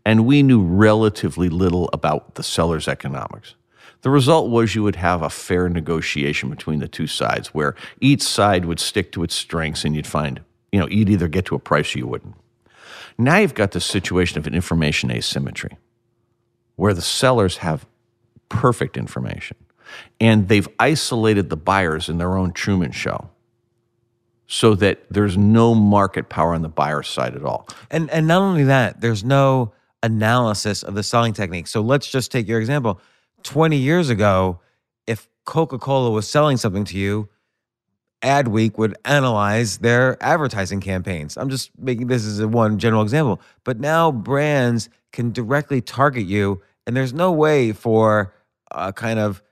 and 0.07 0.25
we 0.25 0.41
knew 0.41 0.63
relatively 0.63 1.49
little 1.49 1.89
about 1.91 2.35
the 2.35 2.43
seller's 2.43 2.87
economics. 2.87 3.55
The 4.03 4.09
result 4.09 4.49
was 4.49 4.73
you 4.73 4.83
would 4.83 4.95
have 4.95 5.21
a 5.21 5.29
fair 5.29 5.67
negotiation 5.67 6.49
between 6.49 6.79
the 6.79 6.87
two 6.87 7.07
sides 7.07 7.49
where 7.49 7.75
each 7.99 8.21
side 8.21 8.63
would 8.63 8.79
stick 8.79 9.11
to 9.11 9.23
its 9.23 9.35
strengths 9.35 9.83
and 9.83 9.93
you'd 9.93 10.07
find, 10.07 10.39
you 10.71 10.79
know, 10.79 10.87
you'd 10.87 11.09
either 11.09 11.27
get 11.27 11.45
to 11.47 11.55
a 11.55 11.59
price 11.59 11.93
or 11.93 11.99
you 11.99 12.07
wouldn't. 12.07 12.35
Now 13.17 13.39
you've 13.39 13.53
got 13.53 13.71
the 13.71 13.81
situation 13.81 14.37
of 14.37 14.47
an 14.47 14.55
information 14.55 15.11
asymmetry 15.11 15.77
where 16.77 16.93
the 16.93 17.01
sellers 17.01 17.57
have 17.57 17.85
perfect 18.47 18.95
information 18.95 19.57
and 20.21 20.47
they've 20.47 20.69
isolated 20.79 21.49
the 21.49 21.57
buyers 21.57 22.07
in 22.07 22.17
their 22.17 22.37
own 22.37 22.53
Truman 22.53 22.91
show 22.91 23.29
so 24.47 24.75
that 24.75 25.03
there's 25.09 25.37
no 25.37 25.75
market 25.75 26.29
power 26.29 26.53
on 26.53 26.61
the 26.61 26.69
buyer 26.69 27.03
side 27.03 27.35
at 27.35 27.43
all. 27.43 27.67
And 27.91 28.09
and 28.09 28.27
not 28.27 28.41
only 28.41 28.63
that, 28.63 29.01
there's 29.01 29.23
no 29.23 29.73
analysis 30.03 30.83
of 30.83 30.95
the 30.95 31.03
selling 31.03 31.33
technique. 31.33 31.67
So 31.67 31.81
let's 31.81 32.07
just 32.07 32.31
take 32.31 32.47
your 32.47 32.59
example. 32.59 33.01
20 33.43 33.77
years 33.77 34.09
ago, 34.09 34.59
if 35.05 35.27
Coca-Cola 35.45 36.11
was 36.11 36.27
selling 36.27 36.57
something 36.57 36.85
to 36.85 36.97
you, 36.97 37.29
Adweek 38.21 38.77
would 38.77 38.95
analyze 39.05 39.77
their 39.77 40.21
advertising 40.23 40.81
campaigns. 40.81 41.37
I'm 41.37 41.49
just 41.49 41.71
making 41.77 42.07
this 42.07 42.25
as 42.25 42.39
a 42.39 42.47
one 42.47 42.79
general 42.79 43.03
example. 43.03 43.39
But 43.63 43.79
now 43.79 44.11
brands 44.11 44.89
can 45.11 45.31
directly 45.31 45.81
target 45.81 46.25
you, 46.25 46.61
and 46.85 46.95
there's 46.95 47.13
no 47.13 47.31
way 47.31 47.73
for 47.73 48.33
a 48.71 48.91
kind 48.91 49.19
of 49.19 49.43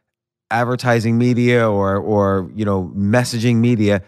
advertising 0.51 1.17
media 1.17 1.69
or 1.69 1.97
or 1.97 2.49
you 2.55 2.65
know 2.65 2.91
messaging 2.95 3.57
media 3.57 4.01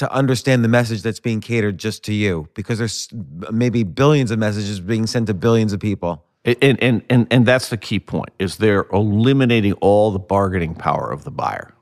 to 0.00 0.10
understand 0.10 0.64
the 0.64 0.68
message 0.68 1.02
that's 1.02 1.20
being 1.20 1.42
catered 1.42 1.76
just 1.76 2.02
to 2.04 2.14
you 2.14 2.48
because 2.54 2.78
there's 2.78 3.08
maybe 3.52 3.82
billions 3.82 4.30
of 4.30 4.38
messages 4.38 4.80
being 4.80 5.06
sent 5.06 5.26
to 5.26 5.34
billions 5.34 5.74
of 5.74 5.80
people. 5.80 6.24
And, 6.46 6.82
and, 6.82 7.02
and, 7.10 7.26
and 7.30 7.44
that's 7.44 7.68
the 7.68 7.76
key 7.76 8.00
point 8.00 8.30
is 8.38 8.56
they're 8.56 8.86
eliminating 8.94 9.74
all 9.74 10.10
the 10.10 10.18
bargaining 10.18 10.74
power 10.74 11.10
of 11.10 11.24
the 11.24 11.30
buyer. 11.30 11.74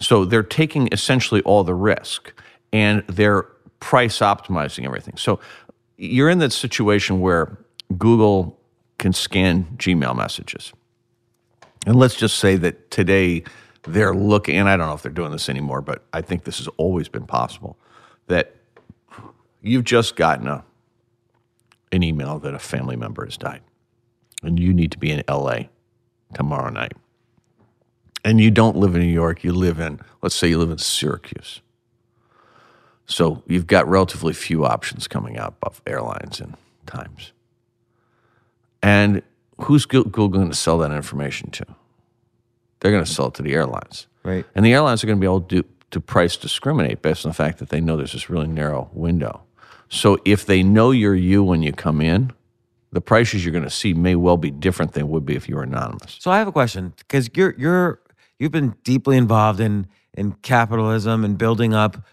So 0.00 0.24
they're 0.24 0.42
taking 0.42 0.88
essentially 0.90 1.42
all 1.42 1.64
the 1.64 1.74
risk 1.74 2.32
and 2.72 3.04
they're 3.08 3.42
price 3.78 4.20
optimizing 4.20 4.86
everything. 4.86 5.18
So 5.18 5.38
you're 5.98 6.30
in 6.30 6.38
that 6.38 6.52
situation 6.52 7.20
where 7.20 7.58
Google 7.98 8.58
can 8.96 9.12
scan 9.12 9.66
Gmail 9.76 10.16
messages. 10.16 10.72
And 11.86 11.96
let's 11.96 12.14
just 12.14 12.38
say 12.38 12.56
that 12.56 12.90
today 12.90 13.44
they're 13.86 14.14
looking, 14.14 14.56
and 14.56 14.68
I 14.68 14.76
don't 14.76 14.88
know 14.88 14.94
if 14.94 15.02
they're 15.02 15.12
doing 15.12 15.32
this 15.32 15.48
anymore, 15.48 15.80
but 15.80 16.04
I 16.12 16.20
think 16.20 16.44
this 16.44 16.58
has 16.58 16.68
always 16.76 17.08
been 17.08 17.26
possible 17.26 17.76
that 18.26 18.54
you've 19.60 19.84
just 19.84 20.16
gotten 20.16 20.46
a, 20.48 20.64
an 21.92 22.02
email 22.02 22.38
that 22.38 22.54
a 22.54 22.58
family 22.58 22.96
member 22.96 23.24
has 23.24 23.36
died 23.36 23.60
and 24.44 24.60
you 24.60 24.72
need 24.72 24.92
to 24.92 24.98
be 24.98 25.10
in 25.10 25.22
LA 25.28 25.64
tomorrow 26.34 26.70
night. 26.70 26.92
And 28.24 28.40
you 28.40 28.50
don't 28.50 28.76
live 28.76 28.94
in 28.94 29.02
New 29.02 29.12
York, 29.12 29.44
you 29.44 29.52
live 29.52 29.78
in, 29.80 30.00
let's 30.22 30.34
say 30.34 30.48
you 30.48 30.58
live 30.58 30.70
in 30.70 30.78
Syracuse. 30.78 31.60
So 33.06 33.42
you've 33.46 33.66
got 33.66 33.86
relatively 33.86 34.32
few 34.32 34.64
options 34.64 35.08
coming 35.08 35.36
out 35.36 35.56
of 35.62 35.82
airlines 35.86 36.40
and 36.40 36.56
times. 36.86 37.32
And 38.82 39.22
who's 39.62 39.84
Google 39.84 40.28
going 40.28 40.48
to 40.48 40.56
sell 40.56 40.78
that 40.78 40.90
information 40.90 41.50
to? 41.52 41.66
They're 42.84 42.92
going 42.92 43.02
to 43.04 43.10
sell 43.10 43.28
it 43.28 43.34
to 43.36 43.42
the 43.42 43.54
airlines. 43.54 44.08
Right. 44.24 44.44
And 44.54 44.62
the 44.62 44.74
airlines 44.74 45.02
are 45.02 45.06
going 45.06 45.16
to 45.16 45.20
be 45.20 45.26
able 45.26 45.40
to, 45.40 45.62
do, 45.62 45.68
to 45.92 46.00
price 46.02 46.36
discriminate 46.36 47.00
based 47.00 47.24
on 47.24 47.30
the 47.30 47.34
fact 47.34 47.58
that 47.60 47.70
they 47.70 47.80
know 47.80 47.96
there's 47.96 48.12
this 48.12 48.28
really 48.28 48.46
narrow 48.46 48.90
window. 48.92 49.40
So 49.88 50.18
if 50.26 50.44
they 50.44 50.62
know 50.62 50.90
you're 50.90 51.14
you 51.14 51.42
when 51.42 51.62
you 51.62 51.72
come 51.72 52.02
in, 52.02 52.32
the 52.92 53.00
prices 53.00 53.42
you're 53.42 53.52
going 53.52 53.64
to 53.64 53.70
see 53.70 53.94
may 53.94 54.16
well 54.16 54.36
be 54.36 54.50
different 54.50 54.92
than 54.92 55.08
would 55.08 55.24
be 55.24 55.34
if 55.34 55.48
you 55.48 55.56
were 55.56 55.62
anonymous. 55.62 56.18
So 56.20 56.30
I 56.30 56.36
have 56.36 56.46
a 56.46 56.52
question 56.52 56.92
because 56.98 57.30
you're 57.34 57.54
you're 57.56 58.00
you've 58.38 58.52
been 58.52 58.74
deeply 58.84 59.16
involved 59.16 59.60
in 59.60 59.86
in 60.12 60.32
capitalism 60.42 61.24
and 61.24 61.38
building 61.38 61.72
up 61.72 62.04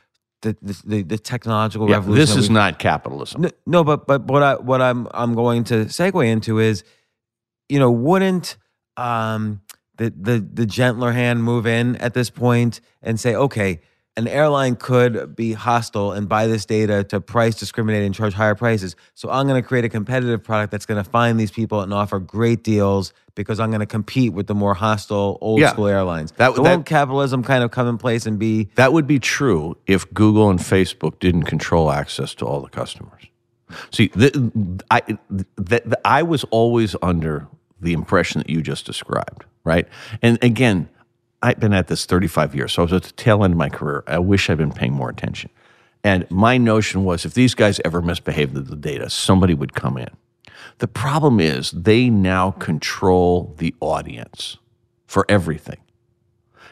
the 0.41 0.55
the, 0.85 1.01
the 1.03 1.17
technological 1.17 1.89
Yeah, 1.89 1.97
revolution. 1.97 2.21
this 2.21 2.37
is 2.37 2.49
not 2.49 2.79
capitalism. 2.79 3.41
No, 3.41 3.49
no, 3.65 3.83
but 3.83 4.07
but 4.07 4.23
what 4.23 4.41
I 4.41 4.55
what 4.55 4.81
I'm 4.81 5.09
I'm 5.13 5.35
going 5.35 5.65
to 5.65 5.85
segue 5.87 6.25
into 6.25 6.59
is, 6.59 6.85
you 7.67 7.77
know, 7.77 7.91
wouldn't 7.91 8.55
um 8.95 9.59
the 10.01 10.13
the 10.19 10.47
the 10.53 10.65
gentler 10.65 11.11
hand 11.11 11.43
move 11.43 11.67
in 11.67 11.95
at 11.97 12.13
this 12.13 12.29
point 12.29 12.81
and 13.01 13.19
say, 13.19 13.35
okay, 13.35 13.81
an 14.17 14.27
airline 14.27 14.75
could 14.75 15.35
be 15.35 15.53
hostile 15.53 16.11
and 16.11 16.27
buy 16.27 16.45
this 16.47 16.65
data 16.65 17.03
to 17.05 17.21
price 17.21 17.55
discriminate 17.55 18.03
and 18.03 18.13
charge 18.13 18.33
higher 18.33 18.55
prices. 18.55 18.95
So 19.13 19.29
I'm 19.29 19.47
going 19.47 19.61
to 19.61 19.65
create 19.67 19.85
a 19.85 19.89
competitive 19.89 20.43
product 20.43 20.71
that's 20.71 20.85
going 20.85 21.01
to 21.01 21.09
find 21.09 21.39
these 21.39 21.51
people 21.51 21.79
and 21.81 21.93
offer 21.93 22.19
great 22.19 22.61
deals 22.63 23.13
because 23.35 23.59
I'm 23.61 23.69
going 23.69 23.79
to 23.79 23.85
compete 23.85 24.33
with 24.33 24.47
the 24.47 24.55
more 24.55 24.73
hostile 24.73 25.37
old 25.39 25.61
Yeah. 25.61 25.69
school 25.71 25.87
airlines. 25.87 26.33
That- 26.33 26.55
so 26.55 26.61
that- 26.63 26.69
won't 26.69 26.85
capitalism 26.85 27.41
kind 27.43 27.63
of 27.63 27.71
come 27.71 27.87
in 27.87 27.97
place 27.97 28.25
and 28.25 28.37
be 28.37 28.69
That 28.75 28.91
would 28.91 29.07
be 29.07 29.17
true 29.19 29.77
if 29.87 30.11
Google 30.13 30.49
and 30.49 30.59
Facebook 30.59 31.19
didn't 31.19 31.43
control 31.43 31.89
access 31.91 32.35
to 32.35 32.45
all 32.45 32.59
the 32.61 32.69
customers. 32.69 33.21
See, 33.91 34.07
the, 34.13 34.81
I, 34.91 35.01
the, 35.29 35.45
the, 35.55 35.99
I 36.03 36.23
was 36.23 36.43
always 36.51 36.97
under 37.01 37.47
the 37.79 37.93
impression 37.93 38.39
that 38.39 38.49
you 38.49 38.61
just 38.61 38.85
described, 38.85 39.45
right? 39.63 39.87
And 40.21 40.37
again, 40.43 40.89
I've 41.41 41.59
been 41.59 41.73
at 41.73 41.87
this 41.87 42.05
35 42.05 42.55
years, 42.55 42.73
so 42.73 42.83
I 42.83 42.85
was 42.85 42.93
at 42.93 43.03
the 43.03 43.11
tail 43.13 43.43
end 43.43 43.53
of 43.53 43.57
my 43.57 43.69
career. 43.69 44.03
I 44.07 44.19
wish 44.19 44.49
I'd 44.49 44.57
been 44.57 44.71
paying 44.71 44.93
more 44.93 45.09
attention. 45.09 45.49
And 46.03 46.29
my 46.29 46.57
notion 46.57 47.03
was 47.03 47.25
if 47.25 47.33
these 47.33 47.53
guys 47.53 47.79
ever 47.85 48.01
misbehaved 48.01 48.53
with 48.53 48.67
the 48.67 48.75
data, 48.75 49.09
somebody 49.09 49.53
would 49.53 49.73
come 49.73 49.97
in. 49.97 50.09
The 50.79 50.87
problem 50.87 51.39
is 51.39 51.71
they 51.71 52.09
now 52.09 52.51
control 52.51 53.55
the 53.57 53.75
audience 53.79 54.57
for 55.05 55.25
everything. 55.29 55.77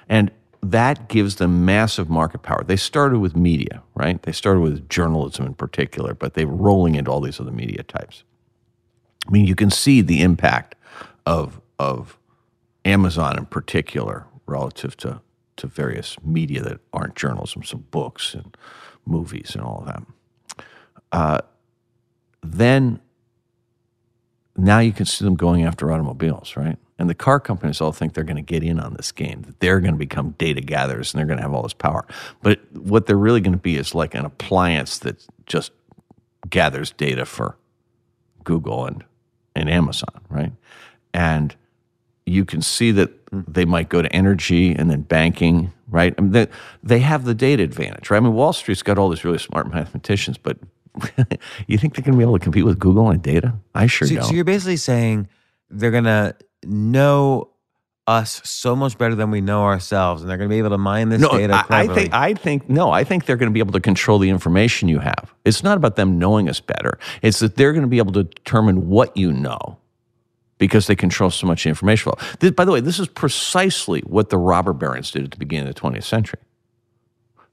And 0.08 0.32
that 0.62 1.08
gives 1.08 1.36
them 1.36 1.66
massive 1.66 2.10
market 2.10 2.42
power. 2.42 2.64
They 2.64 2.76
started 2.76 3.20
with 3.20 3.36
media, 3.36 3.84
right? 3.96 4.22
They 4.22 4.32
started 4.32 4.62
with 4.62 4.90
journalism 4.90 5.46
in 5.46 5.54
particular, 5.54 6.14
but 6.14 6.34
they're 6.34 6.48
rolling 6.48 6.96
into 6.96 7.12
all 7.12 7.22
these 7.22 7.40
other 7.40 7.52
media 7.52 7.84
types. 7.84 8.24
I 9.28 9.32
mean, 9.32 9.46
you 9.46 9.56
can 9.56 9.70
see 9.70 10.02
the 10.02 10.22
impact 10.22 10.76
of 11.26 11.62
of 11.78 12.18
Amazon 12.86 13.38
in 13.38 13.46
particular 13.46 14.26
relative 14.46 14.98
to 14.98 15.22
to 15.58 15.68
various 15.68 16.16
media 16.24 16.62
that 16.62 16.80
aren't 16.94 17.16
journalism, 17.16 17.64
so 17.64 17.78
books 17.78 18.34
and 18.34 18.56
movies 19.06 19.52
and 19.54 19.64
all 19.64 19.80
of 19.80 19.86
that. 19.88 20.04
Uh, 21.12 21.40
then 22.42 23.02
now 24.56 24.80
you 24.80 24.92
can 24.92 25.06
see 25.06 25.26
them 25.26 25.36
going 25.36 25.64
after 25.64 25.92
automobiles, 25.92 26.56
right? 26.56 26.78
And 26.98 27.10
the 27.10 27.16
car 27.16 27.40
companies 27.40 27.80
all 27.82 27.92
think 27.92 28.14
they're 28.14 28.24
going 28.24 28.36
to 28.36 28.42
get 28.42 28.64
in 28.64 28.80
on 28.80 28.94
this 28.94 29.12
game, 29.12 29.42
that 29.44 29.60
they're 29.60 29.80
going 29.80 29.94
to 29.94 29.98
become 29.98 30.32
data 30.38 30.62
gatherers 30.62 31.14
and 31.14 31.20
they're 31.20 31.28
going 31.28 31.38
to 31.38 31.44
have 31.44 31.54
all 31.54 31.64
this 31.64 31.74
power. 31.74 32.06
But 32.42 32.60
what 32.74 33.06
they're 33.06 33.18
really 33.18 33.42
going 33.42 33.54
to 33.54 33.58
be 33.58 33.78
is 33.78 33.96
like 33.96 34.16
an 34.16 34.26
appliance 34.26 35.00
that 35.00 35.26
just 35.46 35.72
gathers 36.50 36.92
data 36.92 37.26
for 37.26 37.58
Google 38.44 38.86
and, 38.86 39.04
and 39.56 39.70
Amazon, 39.70 40.22
right? 40.30 40.52
And 41.14 41.56
you 42.30 42.46
can 42.46 42.62
see 42.62 42.92
that 42.92 43.12
they 43.32 43.66
might 43.66 43.90
go 43.90 44.02
to 44.02 44.12
energy 44.14 44.74
and 44.74 44.90
then 44.90 45.02
banking, 45.02 45.72
right? 45.88 46.14
I 46.18 46.22
mean, 46.22 46.32
they, 46.32 46.48
they 46.84 47.00
have 47.00 47.26
the 47.26 47.34
data 47.34 47.64
advantage, 47.64 48.10
right? 48.10 48.18
I 48.18 48.20
mean, 48.22 48.34
Wall 48.34 48.54
Street's 48.54 48.84
got 48.84 48.98
all 48.98 49.10
these 49.10 49.24
really 49.24 49.38
smart 49.40 49.72
mathematicians, 49.74 50.38
but 50.38 50.58
you 51.68 51.78
think 51.78 51.96
they're 51.96 52.04
going 52.04 52.14
to 52.14 52.18
be 52.18 52.24
able 52.24 52.38
to 52.38 52.44
compete 52.44 52.66
with 52.66 52.80
Google 52.80 53.06
on 53.08 53.20
data? 53.20 53.54
I 53.76 53.88
sure 53.88 54.08
So, 54.08 54.16
don't. 54.16 54.24
so 54.26 54.34
you're 54.34 54.44
basically 54.44 54.78
saying 54.78 55.28
they're 55.70 55.92
gonna 55.92 56.36
know 56.64 57.50
us 58.08 58.42
so 58.44 58.76
much 58.76 58.98
better 58.98 59.14
than 59.14 59.30
we 59.30 59.40
know 59.40 59.62
ourselves, 59.64 60.22
and 60.24 60.30
they're 60.30 60.38
gonna 60.38 60.50
be 60.50 60.58
able 60.58 60.72
to 60.72 60.80
mine 60.80 61.10
this 61.10 61.22
no, 61.22 61.30
data. 61.30 61.64
I, 61.70 61.82
I 61.84 61.88
think 61.88 62.14
I 62.14 62.34
think 62.34 62.68
no, 62.70 62.90
I 62.90 63.04
think 63.04 63.26
they're 63.26 63.38
going 63.38 63.52
to 63.52 63.54
be 63.54 63.60
able 63.60 63.74
to 63.74 63.80
control 63.80 64.18
the 64.18 64.30
information 64.30 64.90
you 64.90 64.98
have. 65.00 65.34
It's 65.46 65.64
not 65.64 65.78
about 65.78 65.96
them 65.96 66.18
knowing 66.18 66.50
us 66.50 66.60
better. 66.60 66.98
It's 67.22 67.38
that 67.40 67.56
they're 67.56 67.72
going 67.72 67.84
to 67.84 67.88
be 67.88 68.00
able 68.00 68.14
to 68.14 68.24
determine 68.24 68.90
what 68.90 69.16
you 69.16 69.32
know 69.32 69.78
because 70.60 70.86
they 70.86 70.96
control 70.96 71.32
so 71.32 71.48
much 71.48 71.66
information 71.66 72.12
flow. 72.12 72.28
This, 72.40 72.52
by 72.52 72.66
the 72.66 72.72
way, 72.72 72.82
this 72.82 73.00
is 73.00 73.08
precisely 73.08 74.02
what 74.02 74.30
the 74.30 74.38
robber 74.38 74.74
barons 74.74 75.10
did 75.10 75.24
at 75.24 75.32
the 75.32 75.38
beginning 75.38 75.68
of 75.68 75.74
the 75.74 75.82
20th 75.82 76.04
century. 76.04 76.40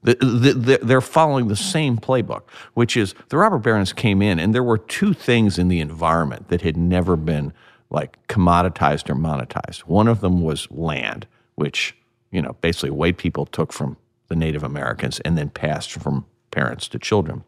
The, 0.03 0.15
the, 0.15 0.53
the, 0.53 0.79
they're 0.83 1.01
following 1.01 1.47
the 1.47 1.55
same 1.55 1.97
playbook, 1.97 2.43
which 2.75 2.95
is 2.95 3.15
the 3.29 3.37
robber 3.37 3.57
barons 3.57 3.93
came 3.93 4.21
in, 4.21 4.37
and 4.37 4.53
there 4.53 4.63
were 4.63 4.77
two 4.77 5.13
things 5.13 5.57
in 5.57 5.69
the 5.69 5.79
environment 5.79 6.49
that 6.49 6.61
had 6.61 6.77
never 6.77 7.15
been 7.15 7.51
like 7.89 8.15
commoditized 8.27 9.09
or 9.09 9.15
monetized. 9.15 9.79
One 9.79 10.07
of 10.07 10.21
them 10.21 10.41
was 10.41 10.69
land, 10.69 11.25
which 11.55 11.95
you 12.31 12.41
know 12.41 12.55
basically 12.61 12.91
white 12.91 13.17
people 13.17 13.45
took 13.47 13.73
from 13.73 13.97
the 14.27 14.35
Native 14.35 14.63
Americans 14.63 15.19
and 15.21 15.37
then 15.37 15.49
passed 15.49 15.91
from 15.91 16.25
parents 16.51 16.87
to 16.89 16.99
children. 16.99 17.43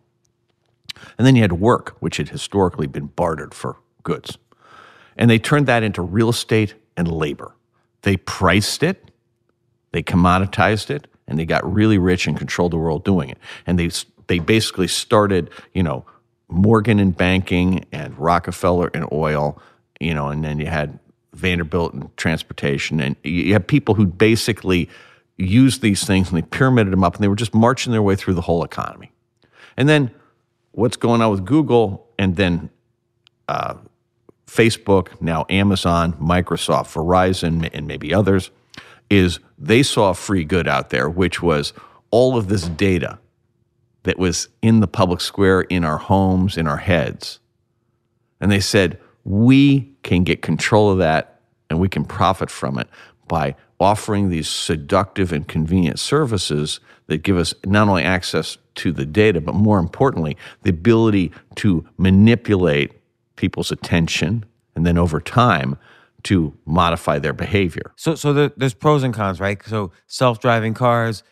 And 1.18 1.28
then 1.28 1.36
you 1.36 1.44
had 1.44 1.54
work, 1.54 1.98
which 2.00 2.18
had 2.18 2.30
historically 2.30 2.88
been 2.88 3.08
bartered 3.08 3.54
for 3.54 3.78
goods. 4.04 4.38
And 5.20 5.30
they 5.30 5.38
turned 5.38 5.68
that 5.68 5.84
into 5.84 6.02
real 6.02 6.30
estate 6.30 6.74
and 6.98 7.08
labor. 7.08 7.54
They 8.02 8.18
priced 8.18 8.82
it, 8.82 9.12
they 9.92 10.02
commoditized 10.02 10.90
it, 10.90 11.08
and 11.28 11.38
they 11.38 11.46
got 11.46 11.72
really 11.72 11.98
rich 11.98 12.26
and 12.26 12.38
controlled 12.38 12.72
the 12.72 12.78
world 12.78 13.04
doing 13.04 13.30
it. 13.30 13.38
And 13.68 13.78
they 13.78 13.92
they 14.28 14.40
basically 14.40 14.88
started, 14.88 15.50
you 15.74 15.84
know, 15.84 16.06
Morgan 16.48 17.00
in 17.00 17.12
banking 17.12 17.86
and 17.92 18.18
Rockefeller 18.18 18.88
in 18.90 19.06
oil, 19.12 19.62
you 20.00 20.14
know, 20.14 20.30
and 20.30 20.44
then 20.44 20.60
you 20.60 20.68
had 20.68 21.00
Vanderbilt 21.34 21.94
in 21.94 22.10
transportation, 22.16 23.02
and 23.02 23.16
you 23.24 23.54
have 23.54 23.68
people 23.68 23.96
who 23.96 24.06
basically 24.06 24.90
used 25.38 25.82
these 25.82 26.06
things 26.06 26.30
and 26.30 26.38
they 26.38 26.42
pyramided 26.42 26.94
them 26.94 27.04
up, 27.04 27.16
and 27.16 27.24
they 27.24 27.28
were 27.28 27.36
just 27.36 27.54
marching 27.54 27.92
their 27.92 28.02
way 28.02 28.16
through 28.16 28.36
the 28.36 28.42
whole 28.42 28.64
economy. 28.64 29.12
And 29.76 29.90
then 29.90 30.12
what's 30.72 30.98
going 30.98 31.22
on 31.22 31.30
with 31.32 31.44
Google, 31.44 32.08
and 32.18 32.38
then 32.38 32.70
uh, 33.50 33.76
Facebook, 34.50 35.22
now 35.22 35.46
Amazon, 35.50 36.14
Microsoft, 36.14 36.94
Verizon, 36.94 37.70
and 37.74 37.88
maybe 37.88 38.14
others, 38.14 38.52
is 39.10 39.40
they 39.58 39.84
saw 39.84 40.14
free 40.14 40.44
good 40.44 40.68
out 40.68 40.90
there, 40.90 41.10
which 41.10 41.42
was 41.42 41.74
all 42.12 42.38
of 42.38 42.48
this 42.48 42.68
data 42.68 43.20
that 44.04 44.18
was 44.18 44.50
in 44.62 44.80
the 44.80 44.88
public 44.88 45.22
square, 45.22 45.62
in 45.62 45.84
our 45.84 45.98
homes, 45.98 46.58
in 46.58 46.68
our 46.68 46.78
heads. 46.78 47.40
And 48.42 48.52
they 48.52 48.60
said, 48.60 49.00
we 49.24 49.92
can 50.04 50.24
get 50.24 50.42
control 50.42 50.90
of 50.90 50.98
that 51.00 51.42
and 51.70 51.80
we 51.80 51.90
can 51.90 52.06
profit 52.06 52.50
from 52.50 52.80
it 52.80 52.88
by 53.28 53.56
offering 53.80 54.30
these 54.30 54.50
seductive 54.50 55.32
and 55.32 55.48
convenient 55.48 56.00
services 56.00 56.80
that 57.08 57.24
give 57.24 57.38
us 57.38 57.54
not 57.66 57.88
only 57.88 58.04
access 58.04 58.58
to 58.76 58.92
the 58.92 59.06
data, 59.06 59.42
but 59.42 59.56
more 59.56 59.80
importantly, 59.80 60.38
the 60.64 60.70
ability 60.70 61.32
to 61.56 61.86
manipulate 61.98 62.99
people's 63.40 63.72
attention 63.72 64.44
and 64.76 64.86
then 64.86 64.98
over 64.98 65.20
time 65.22 65.78
to 66.24 66.54
modify 66.66 67.18
their 67.20 67.32
behavior. 67.34 67.94
So, 67.96 68.14
so 68.16 68.34
there, 68.34 68.52
there's 68.58 68.74
pros 68.74 69.04
and 69.04 69.14
cons, 69.14 69.40
right? 69.40 69.58
So, 69.66 69.92
self-driving 70.08 70.74
cars, 70.74 71.24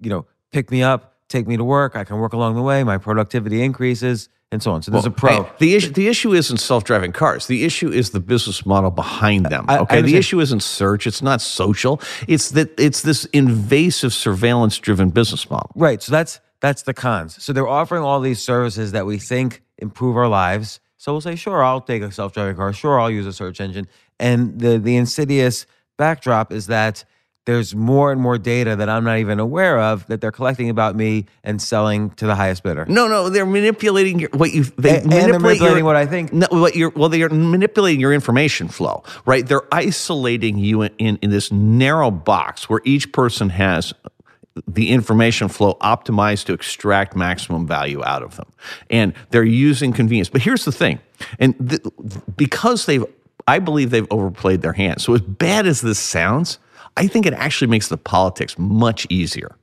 you 0.00 0.08
know, 0.08 0.26
pick 0.52 0.70
me 0.70 0.84
up, 0.84 1.00
take 1.28 1.48
me 1.48 1.56
to 1.56 1.64
work. 1.64 1.96
I 1.96 2.04
can 2.04 2.18
work 2.18 2.32
along 2.32 2.54
the 2.54 2.62
way. 2.62 2.84
My 2.84 2.98
productivity 2.98 3.62
increases, 3.62 4.28
and 4.52 4.62
so 4.62 4.70
on. 4.70 4.82
So, 4.82 4.92
there's 4.92 5.04
a 5.04 5.10
pro. 5.10 5.42
Hey, 5.42 5.50
the 5.58 5.74
issue 5.74 5.90
the 5.92 6.06
issue 6.06 6.32
isn't 6.32 6.58
self-driving 6.58 7.12
cars. 7.12 7.48
The 7.48 7.64
issue 7.64 7.90
is 7.90 8.10
the 8.10 8.20
business 8.20 8.64
model 8.64 8.92
behind 8.92 9.46
them. 9.46 9.64
I- 9.68 9.76
I 9.76 9.80
okay, 9.80 10.02
the 10.02 10.16
issue 10.16 10.38
isn't 10.40 10.62
search. 10.62 11.08
It's 11.08 11.22
not 11.22 11.40
social. 11.40 12.00
It's 12.28 12.50
that 12.50 12.68
it's 12.78 13.02
this 13.02 13.24
invasive 13.32 14.12
surveillance-driven 14.12 15.10
business 15.10 15.50
model. 15.50 15.72
Right. 15.74 16.00
So 16.00 16.12
that's 16.12 16.38
that's 16.60 16.82
the 16.82 16.94
cons. 16.94 17.42
So 17.42 17.52
they're 17.52 17.68
offering 17.80 18.04
all 18.04 18.20
these 18.20 18.40
services 18.40 18.92
that 18.92 19.06
we 19.06 19.18
think 19.18 19.62
improve 19.78 20.16
our 20.16 20.28
lives. 20.28 20.78
So 21.06 21.12
we'll 21.12 21.20
say, 21.20 21.36
sure, 21.36 21.62
I'll 21.62 21.80
take 21.80 22.02
a 22.02 22.10
self-driving 22.10 22.56
car. 22.56 22.72
Sure, 22.72 22.98
I'll 22.98 23.12
use 23.12 23.26
a 23.26 23.32
search 23.32 23.60
engine. 23.60 23.86
And 24.18 24.58
the 24.60 24.76
the 24.76 24.96
insidious 24.96 25.64
backdrop 25.96 26.52
is 26.52 26.66
that 26.66 27.04
there's 27.44 27.76
more 27.76 28.10
and 28.10 28.20
more 28.20 28.38
data 28.38 28.74
that 28.74 28.88
I'm 28.88 29.04
not 29.04 29.18
even 29.18 29.38
aware 29.38 29.78
of 29.78 30.04
that 30.08 30.20
they're 30.20 30.32
collecting 30.32 30.68
about 30.68 30.96
me 30.96 31.26
and 31.44 31.62
selling 31.62 32.10
to 32.16 32.26
the 32.26 32.34
highest 32.34 32.64
bidder. 32.64 32.86
No, 32.86 33.06
no, 33.06 33.28
they're 33.28 33.46
manipulating 33.46 34.18
your, 34.18 34.30
what 34.32 34.52
you. 34.52 34.64
They 34.64 34.96
And- 34.96 35.12
and 35.12 35.32
they're 35.32 35.38
manipulating 35.38 35.76
your- 35.76 35.84
what 35.84 35.94
I 35.94 36.06
think. 36.06 36.32
No, 36.32 36.48
what 36.50 36.74
you're 36.74 36.90
well, 36.90 37.08
they 37.08 37.22
are 37.22 37.28
manipulating 37.28 38.00
your 38.00 38.12
information 38.12 38.66
flow, 38.66 39.04
right? 39.26 39.46
They're 39.46 39.72
isolating 39.72 40.58
you 40.58 40.82
in, 40.82 40.90
in 40.98 41.18
in 41.22 41.30
this 41.30 41.52
narrow 41.52 42.10
box 42.10 42.68
where 42.68 42.80
each 42.84 43.12
person 43.12 43.50
has 43.50 43.94
the 44.66 44.90
information 44.90 45.48
flow 45.48 45.74
optimized 45.80 46.44
to 46.46 46.52
extract 46.52 47.16
maximum 47.16 47.66
value 47.66 48.02
out 48.04 48.22
of 48.22 48.36
them, 48.36 48.46
and 48.90 49.12
they're 49.30 49.44
using 49.44 49.92
convenience. 49.92 50.28
But 50.28 50.42
here's 50.42 50.64
the 50.64 50.72
thing, 50.72 51.00
and 51.38 51.70
th- 51.70 51.82
because 52.36 52.86
they've 52.86 53.04
I 53.46 53.58
believe 53.58 53.90
they've 53.90 54.06
overplayed 54.10 54.62
their 54.62 54.72
hand. 54.72 55.00
So, 55.00 55.14
as 55.14 55.20
bad 55.20 55.66
as 55.66 55.80
this 55.80 55.98
sounds, 55.98 56.58
I 56.96 57.06
think 57.06 57.26
it 57.26 57.32
actually 57.34 57.68
makes 57.68 57.88
the 57.88 57.96
politics 57.96 58.58
much 58.58 59.06
easier. 59.08 59.56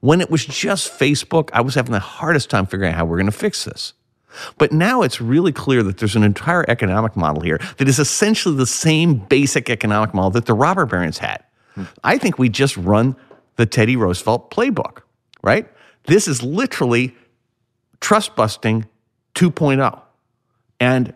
When 0.00 0.20
it 0.20 0.30
was 0.30 0.46
just 0.46 0.92
Facebook, 0.98 1.50
I 1.52 1.60
was 1.60 1.74
having 1.74 1.92
the 1.92 1.98
hardest 1.98 2.50
time 2.50 2.66
figuring 2.66 2.92
out 2.92 2.96
how 2.96 3.04
we're 3.04 3.16
going 3.16 3.26
to 3.26 3.32
fix 3.32 3.64
this. 3.64 3.92
But 4.58 4.72
now 4.72 5.02
it's 5.02 5.20
really 5.20 5.52
clear 5.52 5.82
that 5.82 5.98
there's 5.98 6.14
an 6.14 6.22
entire 6.22 6.64
economic 6.68 7.16
model 7.16 7.42
here 7.42 7.58
that 7.78 7.88
is 7.88 7.98
essentially 7.98 8.54
the 8.54 8.66
same 8.66 9.14
basic 9.14 9.68
economic 9.68 10.14
model 10.14 10.30
that 10.30 10.46
the 10.46 10.54
robber 10.54 10.86
barons 10.86 11.18
had. 11.18 11.42
I 12.04 12.16
think 12.16 12.38
we 12.38 12.48
just 12.48 12.76
run 12.76 13.16
the 13.60 13.66
Teddy 13.66 13.94
Roosevelt 13.94 14.50
playbook, 14.50 15.02
right? 15.42 15.68
This 16.04 16.26
is 16.26 16.42
literally 16.42 17.14
trust 18.00 18.34
busting 18.34 18.86
2.0. 19.34 20.00
And 20.80 21.12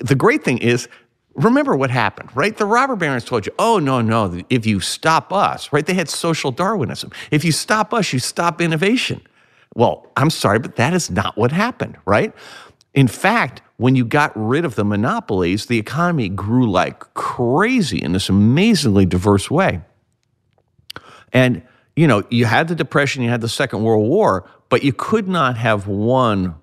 the 0.00 0.16
great 0.16 0.42
thing 0.42 0.58
is, 0.58 0.88
remember 1.36 1.76
what 1.76 1.90
happened, 1.90 2.30
right? 2.34 2.56
The 2.56 2.66
robber 2.66 2.96
barons 2.96 3.24
told 3.24 3.46
you, 3.46 3.52
oh, 3.56 3.78
no, 3.78 4.00
no, 4.00 4.42
if 4.50 4.66
you 4.66 4.80
stop 4.80 5.32
us, 5.32 5.72
right? 5.72 5.86
They 5.86 5.94
had 5.94 6.08
social 6.08 6.50
Darwinism. 6.50 7.12
If 7.30 7.44
you 7.44 7.52
stop 7.52 7.94
us, 7.94 8.12
you 8.12 8.18
stop 8.18 8.60
innovation. 8.60 9.22
Well, 9.76 10.10
I'm 10.16 10.30
sorry, 10.30 10.58
but 10.58 10.74
that 10.74 10.92
is 10.92 11.08
not 11.08 11.36
what 11.36 11.52
happened, 11.52 11.96
right? 12.04 12.34
In 12.94 13.06
fact, 13.06 13.62
when 13.76 13.94
you 13.94 14.04
got 14.04 14.32
rid 14.34 14.64
of 14.64 14.74
the 14.74 14.84
monopolies, 14.84 15.66
the 15.66 15.78
economy 15.78 16.28
grew 16.28 16.68
like 16.68 17.14
crazy 17.14 17.98
in 17.98 18.10
this 18.10 18.28
amazingly 18.28 19.06
diverse 19.06 19.48
way. 19.52 19.82
And, 21.34 21.62
you 21.96 22.06
know, 22.06 22.22
you 22.30 22.46
had 22.46 22.68
the 22.68 22.74
Depression, 22.74 23.22
you 23.22 23.28
had 23.28 23.42
the 23.42 23.48
Second 23.48 23.82
World 23.82 24.08
War, 24.08 24.48
but 24.68 24.82
you 24.82 24.92
could 24.92 25.28
not 25.28 25.56
have 25.58 25.86
won 25.86 26.54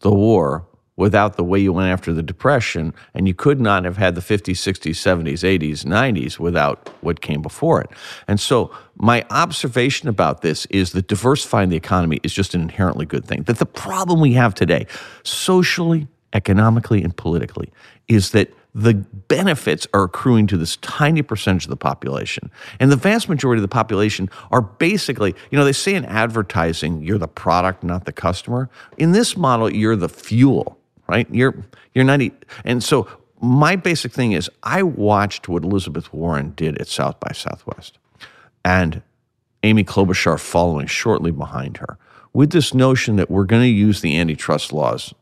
the 0.00 0.12
war 0.12 0.66
without 0.96 1.36
the 1.36 1.44
way 1.44 1.58
you 1.58 1.72
went 1.72 1.90
after 1.90 2.14
the 2.14 2.22
Depression, 2.22 2.94
and 3.14 3.28
you 3.28 3.34
could 3.34 3.60
not 3.60 3.84
have 3.84 3.98
had 3.98 4.14
the 4.14 4.20
50s, 4.20 4.54
60s, 4.54 4.94
70s, 4.94 5.42
80s, 5.42 5.84
90s 5.84 6.38
without 6.38 6.88
what 7.02 7.20
came 7.20 7.42
before 7.42 7.82
it. 7.82 7.90
And 8.26 8.40
so, 8.40 8.70
my 8.96 9.24
observation 9.28 10.08
about 10.08 10.40
this 10.40 10.64
is 10.66 10.92
that 10.92 11.06
diversifying 11.06 11.68
the 11.68 11.76
economy 11.76 12.18
is 12.22 12.32
just 12.32 12.54
an 12.54 12.62
inherently 12.62 13.04
good 13.04 13.26
thing. 13.26 13.42
That 13.42 13.58
the 13.58 13.66
problem 13.66 14.20
we 14.20 14.32
have 14.32 14.54
today, 14.54 14.86
socially, 15.22 16.08
economically, 16.32 17.02
and 17.02 17.14
politically, 17.14 17.70
is 18.08 18.30
that 18.30 18.50
the 18.76 18.94
benefits 18.94 19.86
are 19.94 20.04
accruing 20.04 20.46
to 20.48 20.56
this 20.56 20.76
tiny 20.76 21.22
percentage 21.22 21.64
of 21.64 21.70
the 21.70 21.76
population. 21.76 22.50
And 22.78 22.92
the 22.92 22.96
vast 22.96 23.28
majority 23.28 23.60
of 23.60 23.62
the 23.62 23.68
population 23.68 24.28
are 24.50 24.60
basically, 24.60 25.34
you 25.50 25.58
know, 25.58 25.64
they 25.64 25.72
say 25.72 25.94
in 25.94 26.04
advertising, 26.04 27.02
you're 27.02 27.16
the 27.16 27.26
product, 27.26 27.82
not 27.82 28.04
the 28.04 28.12
customer. 28.12 28.68
In 28.98 29.12
this 29.12 29.36
model, 29.36 29.72
you're 29.72 29.96
the 29.96 30.08
fuel 30.08 30.78
right? 31.06 31.26
You're 31.30 31.64
you're 31.94 32.04
90 32.04 32.32
and 32.64 32.82
so 32.82 33.08
my 33.40 33.76
basic 33.76 34.12
thing 34.12 34.32
is 34.32 34.50
I 34.62 34.82
watched 34.82 35.48
what 35.48 35.62
Elizabeth 35.62 36.12
Warren 36.12 36.52
did 36.56 36.78
at 36.78 36.88
South 36.88 37.20
by 37.20 37.32
Southwest 37.32 37.98
and 38.64 39.02
Amy 39.62 39.84
Klobuchar 39.84 40.38
following 40.38 40.86
shortly 40.86 41.30
behind 41.30 41.78
her 41.78 41.98
with 42.32 42.50
this 42.50 42.74
notion 42.74 43.16
that 43.16 43.30
we're 43.30 43.44
going 43.44 43.62
to 43.62 43.68
use 43.68 44.00
the 44.00 44.18
antitrust 44.18 44.72
laws 44.72 45.14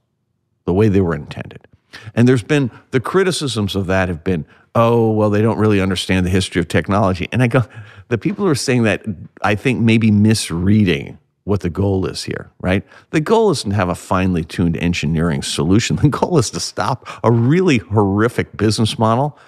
the 0.65 0.75
way 0.75 0.89
they 0.89 1.01
were 1.01 1.15
intended. 1.15 1.67
And 2.15 2.29
there's 2.29 2.43
been 2.43 2.71
the 2.91 3.01
criticisms 3.01 3.75
of 3.75 3.87
that 3.87 4.09
have 4.09 4.25
been, 4.25 4.47
oh, 4.75 5.11
well, 5.11 5.31
they 5.31 5.43
don't 5.43 5.59
really 5.59 5.81
understand 5.81 6.27
the 6.27 6.31
history 6.31 6.61
of 6.61 6.69
technology. 6.69 7.29
And 7.33 7.43
I 7.43 7.47
go, 7.47 7.63
the 8.09 8.19
people 8.19 8.45
who 8.45 8.51
are 8.51 8.57
saying 8.57 8.83
that, 8.85 9.05
I 9.43 9.55
think, 9.55 9.81
maybe 9.81 10.11
misreading 10.11 11.19
what 11.45 11.61
the 11.61 11.71
goal 11.71 12.07
is 12.07 12.25
here, 12.25 12.51
right? 12.61 12.83
The 13.11 13.21
goal 13.21 13.51
isn't 13.51 13.71
to 13.71 13.77
have 13.77 13.91
a 13.91 13.95
finely 13.95 14.45
tuned 14.45 14.77
engineering 14.79 15.43
solution. 15.43 15.97
The 16.05 16.09
goal 16.09 16.39
is 16.39 16.51
to 16.51 16.61
stop 16.61 17.09
a 17.23 17.31
really 17.31 17.79
horrific 17.79 18.57
business 18.57 18.99
model. 18.99 19.39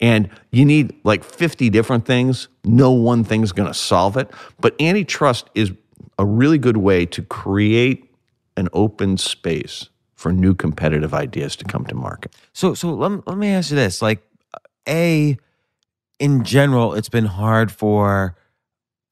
And 0.00 0.28
you 0.50 0.64
need 0.64 0.94
like 1.04 1.24
50 1.24 1.70
different 1.70 2.04
things. 2.04 2.48
No 2.64 2.90
one 2.90 3.24
thing's 3.24 3.52
going 3.52 3.68
to 3.68 3.74
solve 3.74 4.16
it. 4.16 4.30
But 4.60 4.80
antitrust 4.80 5.48
is 5.54 5.72
a 6.18 6.26
really 6.26 6.58
good 6.58 6.76
way 6.76 7.06
to 7.06 7.22
create 7.22 8.10
an 8.56 8.68
open 8.72 9.16
space 9.16 9.88
for 10.16 10.32
new 10.32 10.54
competitive 10.54 11.14
ideas 11.14 11.54
to 11.56 11.64
come 11.64 11.84
to 11.86 11.94
market. 11.94 12.34
So, 12.52 12.74
so 12.74 12.92
let, 12.92 13.26
let 13.28 13.38
me 13.38 13.48
ask 13.48 13.70
you 13.70 13.76
this: 13.76 14.02
like, 14.02 14.26
a, 14.88 15.36
in 16.18 16.44
general, 16.44 16.94
it's 16.94 17.08
been 17.08 17.26
hard 17.26 17.70
for 17.70 18.36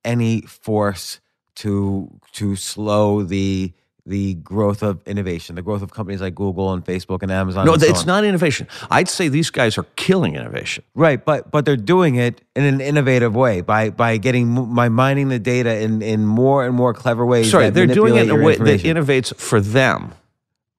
any 0.05 0.43
force 0.43 1.21
to 1.57 2.11
to 2.33 2.57
slow 2.57 3.23
the 3.23 3.73
the 4.07 4.35
growth 4.35 4.83
of 4.83 5.01
innovation, 5.07 5.55
the 5.55 5.63
growth 5.63 5.81
of 5.81 5.91
companies 5.91 6.21
like 6.21 6.35
Google 6.35 6.73
and 6.75 6.85
Facebook 6.85 7.23
and 7.23 7.33
Amazon. 7.33 7.65
No, 7.65 7.73
and 7.73 7.81
so 7.81 7.89
it's 7.89 8.01
on. 8.01 8.07
not 8.07 8.25
innovation. 8.25 8.69
I'd 8.91 9.09
say 9.09 9.29
these 9.29 9.49
guys 9.49 9.79
are 9.79 9.87
killing 9.97 10.37
innovation. 10.37 10.85
right, 10.95 11.25
but 11.25 11.51
but 11.51 11.65
they're 11.65 11.77
doing 11.77 12.17
it 12.17 12.43
in 12.55 12.65
an 12.65 12.81
innovative 12.81 13.35
way 13.35 13.63
by 13.63 13.91
by 13.91 14.19
getting 14.19 14.75
by 14.75 14.89
mining 14.89 15.29
the 15.29 15.39
data 15.39 15.81
in 15.81 16.03
in 16.03 16.27
more 16.27 16.67
and 16.67 16.75
more 16.75 16.93
clever 16.93 17.25
ways. 17.25 17.51
Sorry, 17.51 17.71
they're 17.71 17.87
doing 17.87 18.17
it 18.17 18.25
in 18.25 18.31
a 18.31 18.37
way 18.37 18.57
that 18.57 18.81
innovates 18.81 19.35
for 19.37 19.61
them. 19.61 20.13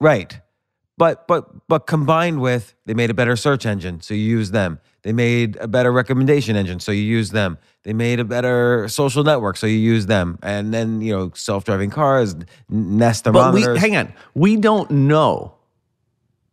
Right. 0.06 0.40
But 0.98 1.28
but 1.28 1.68
but 1.68 1.88
combined 1.88 2.40
with 2.40 2.76
they 2.86 2.94
made 2.94 3.10
a 3.10 3.14
better 3.14 3.36
search 3.36 3.66
engine, 3.66 4.02
so 4.02 4.14
you 4.14 4.22
use 4.22 4.52
them. 4.52 4.80
They 5.02 5.14
made 5.14 5.58
a 5.58 5.68
better 5.68 5.92
recommendation 5.92 6.56
engine, 6.56 6.80
so 6.80 6.92
you 6.92 7.02
use 7.02 7.32
them. 7.32 7.58
They 7.84 7.94
made 7.94 8.20
a 8.20 8.24
better 8.24 8.88
social 8.88 9.24
network, 9.24 9.58
so 9.58 9.68
you 9.68 9.78
use 9.78 10.06
them. 10.06 10.38
And 10.44 10.74
then 10.74 11.02
you 11.02 11.12
know 11.12 11.32
self-driving 11.34 11.90
cars, 11.90 12.36
Nest 12.70 13.24
But 13.24 13.34
thermometers. 13.34 13.74
we 13.74 13.80
hang 13.80 13.96
on. 13.98 14.14
We 14.36 14.56
don't 14.58 14.90
know 14.92 15.56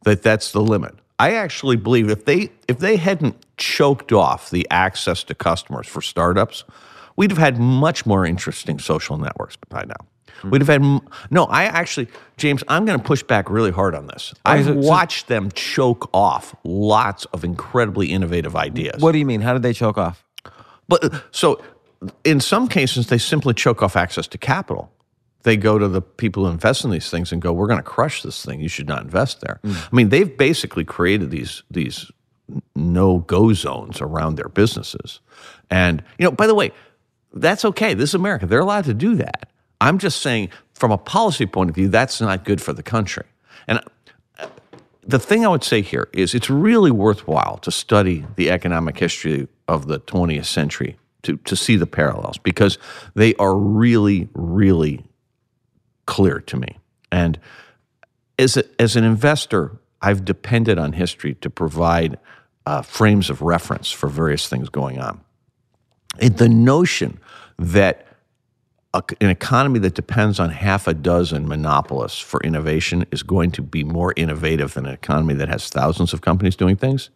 that 0.04 0.22
that's 0.22 0.52
the 0.52 0.62
limit. 0.62 0.94
I 1.18 1.34
actually 1.34 1.76
believe 1.76 2.08
if 2.08 2.24
they 2.24 2.50
if 2.68 2.78
they 2.78 2.96
hadn't 2.96 3.36
choked 3.58 4.12
off 4.12 4.50
the 4.50 4.66
access 4.70 5.22
to 5.24 5.34
customers 5.34 5.86
for 5.86 6.00
startups, 6.00 6.64
we'd 7.16 7.30
have 7.30 7.38
had 7.38 7.58
much 7.58 8.06
more 8.06 8.24
interesting 8.24 8.78
social 8.78 9.18
networks 9.18 9.56
by 9.68 9.84
now. 9.84 10.06
Hmm. 10.40 10.50
We'd 10.50 10.60
have 10.60 10.68
had 10.68 10.82
no. 11.30 11.44
I 11.44 11.64
actually, 11.64 12.08
James, 12.36 12.64
I'm 12.68 12.84
going 12.84 12.98
to 12.98 13.04
push 13.04 13.22
back 13.22 13.50
really 13.50 13.70
hard 13.70 13.94
on 13.94 14.06
this. 14.06 14.34
I've 14.44 14.66
so- 14.66 14.74
watched 14.74 15.28
them 15.28 15.50
choke 15.52 16.10
off 16.12 16.54
lots 16.64 17.24
of 17.26 17.44
incredibly 17.44 18.08
innovative 18.12 18.56
ideas. 18.56 19.00
What 19.02 19.12
do 19.12 19.18
you 19.18 19.26
mean? 19.26 19.40
How 19.40 19.52
did 19.52 19.62
they 19.62 19.72
choke 19.72 19.98
off? 19.98 20.24
But 20.88 21.24
so 21.30 21.62
in 22.24 22.40
some 22.40 22.68
cases, 22.68 23.06
they 23.06 23.18
simply 23.18 23.54
choke 23.54 23.82
off 23.82 23.96
access 23.96 24.26
to 24.28 24.38
capital. 24.38 24.90
They 25.44 25.56
go 25.56 25.78
to 25.78 25.88
the 25.88 26.00
people 26.02 26.44
who 26.44 26.50
invest 26.50 26.84
in 26.84 26.90
these 26.90 27.10
things 27.10 27.32
and 27.32 27.42
go, 27.42 27.52
"We're 27.52 27.66
going 27.66 27.78
to 27.78 27.82
crush 27.82 28.22
this 28.22 28.44
thing. 28.44 28.60
You 28.60 28.68
should 28.68 28.88
not 28.88 29.02
invest 29.02 29.40
there." 29.40 29.60
Hmm. 29.64 29.72
I 29.72 29.96
mean, 29.96 30.08
they've 30.08 30.36
basically 30.36 30.84
created 30.84 31.30
these 31.30 31.62
these 31.70 32.10
no 32.74 33.18
go 33.18 33.52
zones 33.52 34.00
around 34.00 34.36
their 34.36 34.48
businesses. 34.48 35.20
And 35.70 36.02
you 36.18 36.24
know, 36.24 36.32
by 36.32 36.46
the 36.46 36.54
way, 36.54 36.72
that's 37.32 37.64
okay. 37.64 37.94
This 37.94 38.10
is 38.10 38.14
America. 38.14 38.46
They're 38.46 38.60
allowed 38.60 38.84
to 38.84 38.94
do 38.94 39.14
that. 39.16 39.48
I'm 39.82 39.98
just 39.98 40.22
saying, 40.22 40.50
from 40.74 40.92
a 40.92 40.98
policy 40.98 41.44
point 41.44 41.70
of 41.70 41.74
view, 41.74 41.88
that's 41.88 42.20
not 42.20 42.44
good 42.44 42.60
for 42.60 42.72
the 42.72 42.84
country. 42.84 43.24
And 43.66 43.80
uh, 44.38 44.46
the 45.02 45.18
thing 45.18 45.44
I 45.44 45.48
would 45.48 45.64
say 45.64 45.82
here 45.82 46.08
is 46.12 46.34
it's 46.34 46.48
really 46.48 46.92
worthwhile 46.92 47.58
to 47.58 47.72
study 47.72 48.24
the 48.36 48.48
economic 48.50 48.96
history 48.98 49.48
of 49.66 49.88
the 49.88 49.98
20th 49.98 50.46
century 50.46 50.98
to, 51.22 51.36
to 51.38 51.56
see 51.56 51.74
the 51.74 51.86
parallels 51.86 52.38
because 52.38 52.78
they 53.14 53.34
are 53.34 53.56
really, 53.56 54.28
really 54.34 55.04
clear 56.06 56.38
to 56.38 56.56
me. 56.56 56.78
And 57.10 57.40
as, 58.38 58.56
a, 58.56 58.64
as 58.80 58.94
an 58.94 59.02
investor, 59.02 59.80
I've 60.00 60.24
depended 60.24 60.78
on 60.78 60.92
history 60.92 61.34
to 61.34 61.50
provide 61.50 62.18
uh, 62.66 62.82
frames 62.82 63.30
of 63.30 63.42
reference 63.42 63.90
for 63.90 64.08
various 64.08 64.48
things 64.48 64.68
going 64.68 65.00
on. 65.00 65.22
It, 66.20 66.36
the 66.36 66.48
notion 66.48 67.18
that 67.58 68.06
a, 68.94 69.02
an 69.20 69.30
economy 69.30 69.78
that 69.80 69.94
depends 69.94 70.38
on 70.38 70.50
half 70.50 70.86
a 70.86 70.94
dozen 70.94 71.48
monopolists 71.48 72.18
for 72.20 72.40
innovation 72.42 73.06
is 73.10 73.22
going 73.22 73.50
to 73.52 73.62
be 73.62 73.84
more 73.84 74.12
innovative 74.16 74.74
than 74.74 74.86
an 74.86 74.92
economy 74.92 75.34
that 75.34 75.48
has 75.48 75.68
thousands 75.68 76.12
of 76.12 76.20
companies 76.20 76.56
doing 76.56 76.76
things. 76.76 77.10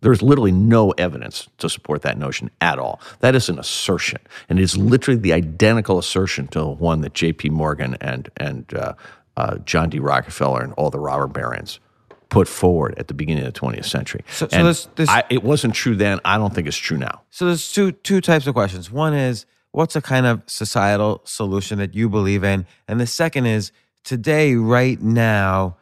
There's 0.00 0.20
literally 0.22 0.52
no 0.52 0.90
evidence 0.92 1.48
to 1.58 1.68
support 1.70 2.02
that 2.02 2.18
notion 2.18 2.50
at 2.60 2.78
all. 2.78 3.00
That 3.20 3.34
is 3.34 3.48
an 3.48 3.58
assertion, 3.58 4.20
and 4.50 4.58
it 4.58 4.62
is 4.62 4.76
literally 4.76 5.18
the 5.18 5.32
identical 5.32 5.98
assertion 5.98 6.46
to 6.48 6.58
the 6.58 6.66
one 6.68 7.00
that 7.00 7.14
J.P. 7.14 7.48
Morgan 7.50 7.96
and 8.02 8.28
and 8.36 8.72
uh, 8.74 8.92
uh, 9.38 9.56
John 9.64 9.88
D. 9.88 9.98
Rockefeller 10.00 10.62
and 10.62 10.74
all 10.74 10.90
the 10.90 10.98
robber 11.00 11.26
barons 11.26 11.80
put 12.28 12.48
forward 12.48 12.94
at 12.98 13.08
the 13.08 13.14
beginning 13.14 13.46
of 13.46 13.52
the 13.54 13.58
20th 13.60 13.84
century. 13.86 14.24
So- 14.30 14.48
so 14.48 14.64
this- 14.64 14.88
this- 14.96 15.08
I, 15.08 15.24
it 15.30 15.42
wasn't 15.42 15.74
true 15.74 15.94
then. 15.96 16.20
I 16.24 16.36
don't 16.36 16.54
think 16.54 16.66
it's 16.66 16.76
true 16.76 16.98
now. 16.98 17.22
So 17.30 17.46
there's 17.46 17.72
two 17.72 17.92
two 17.92 18.20
types 18.20 18.46
of 18.46 18.52
questions. 18.54 18.90
One 18.90 19.14
is 19.14 19.46
what's 19.74 19.96
a 19.96 20.00
kind 20.00 20.24
of 20.24 20.40
societal 20.46 21.20
solution 21.24 21.78
that 21.78 21.94
you 21.94 22.08
believe 22.08 22.44
in, 22.44 22.64
and 22.86 23.00
the 23.00 23.06
second 23.06 23.46
is 23.46 23.72
today, 24.04 24.54
right 24.54 25.00
now, 25.02 25.76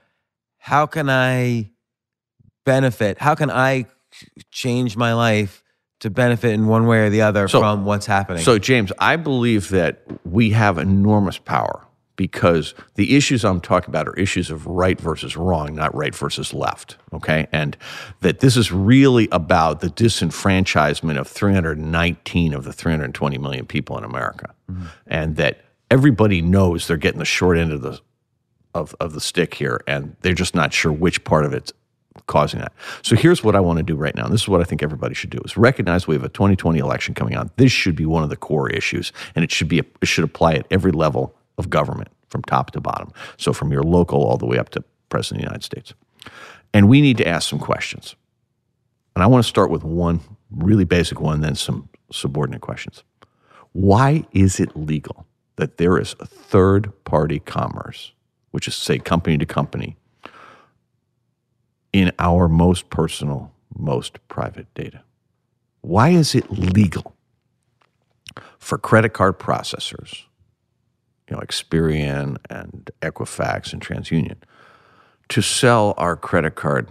how 0.58 0.86
can 0.86 1.10
I 1.10 1.70
benefit? 2.64 3.18
How 3.18 3.34
can 3.34 3.50
I 3.50 3.86
change 4.50 4.96
my 4.96 5.12
life 5.12 5.62
to 6.00 6.08
benefit 6.10 6.52
in 6.52 6.66
one 6.68 6.86
way 6.86 7.00
or 7.00 7.10
the 7.10 7.20
other 7.22 7.48
So- 7.48 7.60
from 7.60 7.84
what's 7.84 8.06
happening? 8.06 8.42
So, 8.42 8.58
James, 8.58 8.92
I 8.98 9.16
believe 9.16 9.68
that 9.70 10.02
we 10.24 10.50
have 10.50 10.78
enormous 10.78 11.36
power 11.38 11.84
because 12.16 12.74
the 12.94 13.16
issues 13.16 13.44
I'm 13.44 13.60
talking 13.60 13.90
about 13.90 14.08
are 14.08 14.14
issues 14.14 14.50
of 14.50 14.66
right 14.66 15.00
versus 15.00 15.36
wrong, 15.36 15.74
not 15.74 15.94
right 15.94 16.14
versus 16.14 16.52
left. 16.52 16.96
Okay. 17.12 17.46
And 17.52 17.76
that 18.20 18.40
this 18.40 18.56
is 18.56 18.70
really 18.70 19.28
about 19.32 19.80
the 19.80 19.88
disenfranchisement 19.88 21.18
of 21.18 21.26
319 21.26 22.54
of 22.54 22.64
the 22.64 22.72
320 22.72 23.38
million 23.38 23.66
people 23.66 23.96
in 23.98 24.04
America. 24.04 24.54
Mm-hmm. 24.70 24.86
And 25.06 25.36
that 25.36 25.64
everybody 25.90 26.42
knows 26.42 26.86
they're 26.86 26.96
getting 26.96 27.18
the 27.18 27.24
short 27.24 27.58
end 27.58 27.72
of 27.72 27.82
the 27.82 28.00
of, 28.74 28.94
of 29.00 29.12
the 29.12 29.20
stick 29.20 29.54
here, 29.54 29.82
and 29.86 30.16
they're 30.22 30.32
just 30.32 30.54
not 30.54 30.72
sure 30.72 30.90
which 30.90 31.22
part 31.24 31.44
of 31.44 31.52
it's 31.52 31.72
causing 32.26 32.60
that. 32.60 32.72
So 33.02 33.16
here's 33.16 33.42
what 33.42 33.54
I 33.54 33.60
want 33.60 33.78
to 33.78 33.82
do 33.82 33.96
right 33.96 34.14
now. 34.14 34.24
And 34.24 34.32
this 34.32 34.42
is 34.42 34.48
what 34.48 34.60
I 34.60 34.64
think 34.64 34.82
everybody 34.82 35.14
should 35.14 35.30
do 35.30 35.40
is 35.44 35.56
recognize 35.56 36.06
we 36.06 36.14
have 36.14 36.24
a 36.24 36.28
2020 36.28 36.78
election 36.78 37.14
coming 37.14 37.36
on. 37.36 37.50
This 37.56 37.72
should 37.72 37.96
be 37.96 38.06
one 38.06 38.22
of 38.22 38.30
the 38.30 38.36
core 38.36 38.70
issues, 38.70 39.12
and 39.34 39.44
it 39.44 39.50
should 39.50 39.68
be 39.68 39.78
it 39.78 40.06
should 40.06 40.24
apply 40.24 40.54
at 40.54 40.66
every 40.70 40.92
level 40.92 41.34
of 41.58 41.70
government 41.70 42.08
from 42.28 42.42
top 42.42 42.70
to 42.72 42.80
bottom. 42.80 43.12
So 43.36 43.52
from 43.52 43.72
your 43.72 43.82
local 43.82 44.22
all 44.22 44.36
the 44.36 44.46
way 44.46 44.58
up 44.58 44.70
to 44.70 44.84
President 45.08 45.40
of 45.40 45.42
the 45.42 45.50
United 45.50 45.64
States. 45.64 45.94
And 46.72 46.88
we 46.88 47.00
need 47.00 47.18
to 47.18 47.28
ask 47.28 47.48
some 47.48 47.58
questions. 47.58 48.16
And 49.14 49.22
I 49.22 49.26
want 49.26 49.44
to 49.44 49.48
start 49.48 49.70
with 49.70 49.84
one 49.84 50.20
really 50.50 50.84
basic 50.84 51.20
one, 51.20 51.40
then 51.42 51.54
some 51.54 51.88
subordinate 52.10 52.62
questions. 52.62 53.04
Why 53.72 54.24
is 54.32 54.60
it 54.60 54.76
legal 54.76 55.26
that 55.56 55.76
there 55.76 55.98
is 55.98 56.14
a 56.20 56.26
third 56.26 56.92
party 57.04 57.38
commerce, 57.38 58.12
which 58.50 58.66
is, 58.68 58.74
say, 58.74 58.98
company 58.98 59.38
to 59.38 59.46
company, 59.46 59.96
in 61.92 62.10
our 62.18 62.48
most 62.48 62.88
personal, 62.90 63.52
most 63.76 64.18
private 64.28 64.72
data? 64.74 65.02
Why 65.82 66.10
is 66.10 66.34
it 66.34 66.50
legal 66.50 67.14
for 68.58 68.78
credit 68.78 69.12
card 69.12 69.38
processors 69.38 70.24
you 71.28 71.36
know, 71.36 71.42
Experian 71.42 72.36
and 72.50 72.90
Equifax 73.00 73.72
and 73.72 73.80
TransUnion, 73.80 74.36
to 75.28 75.40
sell 75.40 75.94
our 75.96 76.16
credit 76.16 76.54
card 76.54 76.88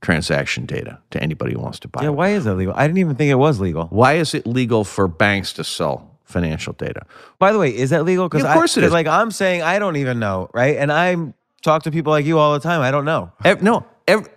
transaction 0.00 0.64
data 0.64 0.98
to 1.10 1.22
anybody 1.22 1.54
who 1.54 1.60
wants 1.60 1.78
to 1.80 1.88
buy 1.88 2.02
yeah, 2.02 2.08
it. 2.08 2.12
why 2.12 2.30
is 2.30 2.44
that 2.44 2.54
legal? 2.54 2.72
I 2.76 2.86
didn't 2.86 2.98
even 2.98 3.16
think 3.16 3.30
it 3.30 3.34
was 3.34 3.60
legal. 3.60 3.86
Why 3.86 4.14
is 4.14 4.32
it 4.32 4.46
legal 4.46 4.84
for 4.84 5.08
banks 5.08 5.52
to 5.54 5.64
sell 5.64 6.18
financial 6.24 6.72
data? 6.72 7.02
By 7.38 7.52
the 7.52 7.58
way, 7.58 7.74
is 7.74 7.90
that 7.90 8.04
legal? 8.04 8.28
Yeah, 8.32 8.42
of 8.42 8.54
course 8.54 8.76
I, 8.76 8.80
it 8.80 8.84
is. 8.84 8.92
Like 8.92 9.06
I'm 9.06 9.30
saying, 9.30 9.62
I 9.62 9.78
don't 9.78 9.96
even 9.96 10.18
know, 10.18 10.50
right? 10.54 10.76
And 10.76 10.92
I 10.92 11.16
talk 11.62 11.82
to 11.82 11.90
people 11.90 12.12
like 12.12 12.24
you 12.24 12.38
all 12.38 12.52
the 12.52 12.60
time. 12.60 12.80
I 12.80 12.90
don't 12.90 13.04
know. 13.04 13.32
Ev- 13.44 13.62
no, 13.62 13.84
ev- 14.06 14.28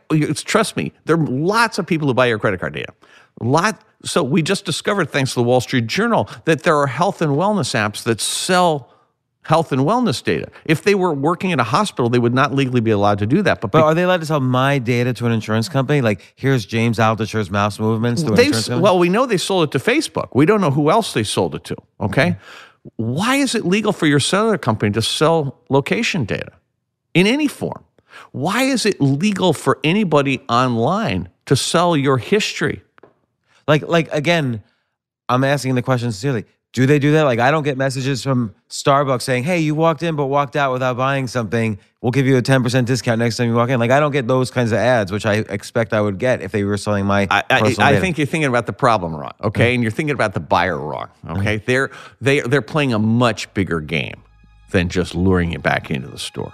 trust 0.44 0.76
me. 0.76 0.94
There 1.06 1.16
are 1.16 1.26
lots 1.26 1.78
of 1.78 1.86
people 1.86 2.08
who 2.08 2.14
buy 2.14 2.26
your 2.26 2.40
credit 2.40 2.60
card 2.60 2.74
data. 2.74 2.94
Lot. 3.40 3.80
So 4.04 4.24
we 4.24 4.42
just 4.42 4.66
discovered, 4.66 5.12
thanks 5.12 5.34
to 5.34 5.36
the 5.36 5.44
Wall 5.44 5.62
Street 5.62 5.86
Journal, 5.86 6.28
that 6.46 6.64
there 6.64 6.76
are 6.76 6.88
health 6.88 7.22
and 7.22 7.34
wellness 7.34 7.76
apps 7.76 8.02
that 8.04 8.20
sell 8.20 8.91
health 9.44 9.72
and 9.72 9.82
wellness 9.82 10.24
data. 10.24 10.50
If 10.66 10.84
they 10.84 10.96
were 10.96 11.14
working 11.14 11.50
in 11.50 11.60
a 11.60 11.64
hospital, 11.64 12.10
they 12.10 12.20
would 12.20 12.34
not 12.34 12.54
legally 12.54 12.82
be 12.82 12.92
allowed 12.92 13.20
to 13.20 13.26
do 13.26 13.42
that. 13.42 13.62
But, 13.62 13.72
but 13.72 13.84
are 13.84 13.94
they 13.94 14.04
allowed 14.04 14.20
to 14.22 14.26
sell 14.26 14.40
my 14.40 14.78
data 14.78 15.14
to 15.16 15.26
an 15.26 15.32
insurance 15.32 15.68
company? 15.68 16.02
Like, 16.02 16.34
here's 16.36 16.66
James 16.66 17.00
Altucher's 17.00 17.50
mouse 17.50 17.80
movements 17.80 18.22
to 18.24 18.34
an 18.34 18.40
insurance 18.40 18.68
company? 18.68 18.84
Well, 18.84 19.00
we 19.00 19.10
know 19.10 19.26
they 19.26 19.38
sold 19.38 19.70
it 19.70 19.72
to 19.78 19.84
Facebook. 19.84 20.30
We 20.34 20.46
don't 20.46 20.62
know 20.62 20.72
who 20.72 20.92
else 20.92 21.14
they 21.14 21.24
sold 21.24 21.56
it 21.56 21.64
to. 21.66 21.76
Okay. 22.00 22.32
Mm-hmm. 22.32 22.92
Why 22.96 23.36
is 23.36 23.56
it 23.56 23.66
legal 23.66 23.94
for 23.94 24.08
your 24.08 24.20
cellular 24.20 24.58
company 24.58 24.92
to 24.94 25.02
sell 25.02 25.60
location 25.70 26.26
data 26.26 26.52
in 27.14 27.28
any 27.28 27.48
form? 27.48 27.84
Why 28.32 28.64
is 28.64 28.86
it 28.86 29.00
legal 29.00 29.54
for 29.54 29.80
anybody 29.84 30.42
online 30.50 31.30
to 31.46 31.56
sell 31.56 31.96
your 31.96 32.18
history? 32.18 32.84
Like, 33.68 33.84
like 33.88 34.12
again, 34.12 34.64
I'm 35.30 35.44
asking 35.44 35.76
the 35.76 35.82
question 35.82 36.12
sincerely. 36.12 36.46
Do 36.74 36.86
they 36.86 37.00
do 37.00 37.12
that? 37.14 37.24
Like, 37.24 37.40
I 37.40 37.52
don't 37.52 37.64
get 37.64 37.78
messages 37.78 38.24
from 38.24 38.56
Starbucks 38.70 39.24
saying, 39.24 39.44
"Hey, 39.44 39.60
you 39.60 39.76
walked 39.76 40.04
in 40.04 40.16
but 40.16 40.28
walked 40.28 40.56
out 40.56 40.72
without 40.72 40.96
buying 40.96 41.28
something. 41.28 41.78
We'll 42.02 42.14
give 42.14 42.26
you 42.26 42.38
a 42.38 42.42
ten 42.42 42.64
percent 42.64 42.88
discount 42.88 43.20
next 43.20 43.36
time 43.36 43.50
you 43.50 43.56
walk 43.56 43.70
in." 43.70 43.80
Like, 43.80 43.92
I 43.92 44.00
don't 44.00 44.14
get 44.14 44.26
those 44.26 44.52
kinds 44.52 44.72
of 44.72 44.78
ads, 44.78 45.12
which 45.12 45.26
I 45.26 45.36
expect 45.50 45.92
I 45.92 46.00
would 46.00 46.18
get 46.18 46.42
if 46.42 46.54
they 46.54 46.64
were 46.64 46.78
selling 46.78 47.06
my. 47.06 47.28
I, 47.30 47.44
I, 47.50 47.76
I 47.78 48.00
think 48.00 48.18
you're 48.18 48.26
thinking 48.26 48.48
about 48.48 48.68
the 48.68 48.74
problem 48.74 49.14
wrong, 49.14 49.34
okay, 49.44 49.64
mm-hmm. 49.64 49.74
and 49.76 49.84
you're 49.84 49.92
thinking 49.92 50.16
about 50.16 50.34
the 50.34 50.40
buyer 50.40 50.80
wrong, 50.80 51.10
okay. 51.30 51.58
Mm-hmm. 51.58 51.66
They're 51.66 51.92
they 52.22 52.40
they're 52.40 52.62
playing 52.62 52.94
a 52.94 53.00
much 53.00 53.54
bigger 53.54 53.82
game 53.82 54.24
than 54.70 54.88
just 54.88 55.14
luring 55.14 55.52
you 55.52 55.60
back 55.60 55.92
into 55.92 56.08
the 56.08 56.20
store. 56.20 56.54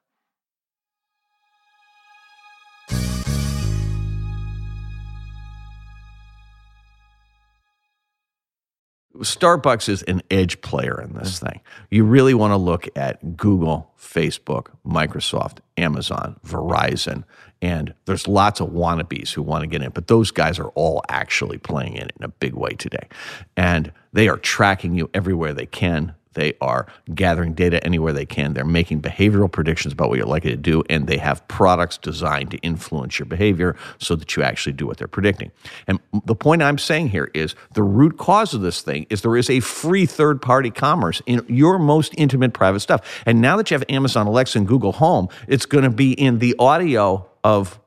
Starbucks 9.21 9.89
is 9.89 10.03
an 10.03 10.21
edge 10.29 10.61
player 10.61 11.01
in 11.01 11.13
this 11.13 11.39
thing. 11.39 11.61
You 11.89 12.03
really 12.03 12.33
want 12.33 12.51
to 12.51 12.57
look 12.57 12.87
at 12.95 13.37
Google, 13.37 13.91
Facebook, 13.99 14.67
Microsoft, 14.85 15.59
Amazon, 15.77 16.39
Verizon, 16.45 17.23
and 17.61 17.93
there's 18.05 18.27
lots 18.27 18.59
of 18.59 18.69
wannabes 18.69 19.31
who 19.31 19.41
want 19.41 19.61
to 19.61 19.67
get 19.67 19.83
in, 19.83 19.91
but 19.91 20.07
those 20.07 20.31
guys 20.31 20.57
are 20.57 20.69
all 20.69 21.03
actually 21.09 21.59
playing 21.59 21.93
in 21.93 22.03
it 22.03 22.13
in 22.17 22.25
a 22.25 22.29
big 22.29 22.53
way 22.53 22.71
today. 22.71 23.07
And 23.55 23.91
they 24.13 24.27
are 24.27 24.37
tracking 24.37 24.95
you 24.95 25.09
everywhere 25.13 25.53
they 25.53 25.67
can. 25.67 26.15
They 26.33 26.53
are 26.61 26.87
gathering 27.13 27.53
data 27.53 27.83
anywhere 27.83 28.13
they 28.13 28.25
can. 28.25 28.53
They're 28.53 28.63
making 28.63 29.01
behavioral 29.01 29.51
predictions 29.51 29.93
about 29.93 30.09
what 30.09 30.17
you're 30.17 30.27
likely 30.27 30.51
to 30.51 30.57
do, 30.57 30.83
and 30.89 31.07
they 31.07 31.17
have 31.17 31.45
products 31.47 31.97
designed 31.97 32.51
to 32.51 32.57
influence 32.59 33.19
your 33.19 33.25
behavior 33.25 33.75
so 33.97 34.15
that 34.15 34.35
you 34.35 34.43
actually 34.43 34.73
do 34.73 34.87
what 34.87 34.97
they're 34.97 35.07
predicting. 35.07 35.51
And 35.87 35.99
the 36.25 36.35
point 36.35 36.63
I'm 36.63 36.77
saying 36.77 37.09
here 37.09 37.29
is 37.33 37.55
the 37.73 37.83
root 37.83 38.17
cause 38.17 38.53
of 38.53 38.61
this 38.61 38.81
thing 38.81 39.07
is 39.09 39.21
there 39.21 39.35
is 39.35 39.49
a 39.49 39.59
free 39.59 40.05
third 40.05 40.41
party 40.41 40.71
commerce 40.71 41.21
in 41.25 41.45
your 41.47 41.77
most 41.77 42.13
intimate 42.17 42.53
private 42.53 42.79
stuff. 42.79 43.21
And 43.25 43.41
now 43.41 43.57
that 43.57 43.69
you 43.69 43.75
have 43.75 43.85
Amazon 43.89 44.27
Alexa 44.27 44.57
and 44.57 44.67
Google 44.67 44.93
Home, 44.93 45.27
it's 45.47 45.65
going 45.65 45.83
to 45.83 45.89
be 45.89 46.13
in 46.13 46.39
the 46.39 46.55
audio 46.59 47.27
of 47.43 47.79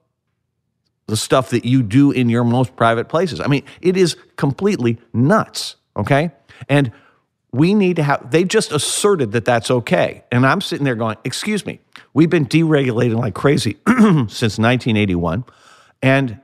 the 1.07 1.17
stuff 1.17 1.51
that 1.51 1.65
you 1.65 1.83
do 1.83 2.11
in 2.11 2.29
your 2.29 2.45
most 2.45 2.77
private 2.77 3.09
places. 3.09 3.41
I 3.41 3.47
mean, 3.47 3.65
it 3.81 3.97
is 3.97 4.17
completely 4.37 4.99
nuts, 5.13 5.77
okay? 5.97 6.31
And 6.69 6.93
we 7.55 7.73
need 7.73 7.95
to 7.97 8.03
have, 8.03 8.33
they 8.33 8.43
just 8.43 8.73
asserted 8.73 9.31
that 9.31 9.45
that's 9.45 9.71
okay. 9.71 10.25
And 10.33 10.45
I'm 10.45 10.61
sitting 10.61 10.85
there 10.85 10.97
going, 10.97 11.17
excuse 11.23 11.65
me, 11.65 11.79
we've 12.13 12.29
been 12.29 12.47
deregulating 12.47 13.17
like 13.17 13.35
crazy 13.35 13.77
since 13.87 14.59
1981. 14.59 15.45
And 16.03 16.41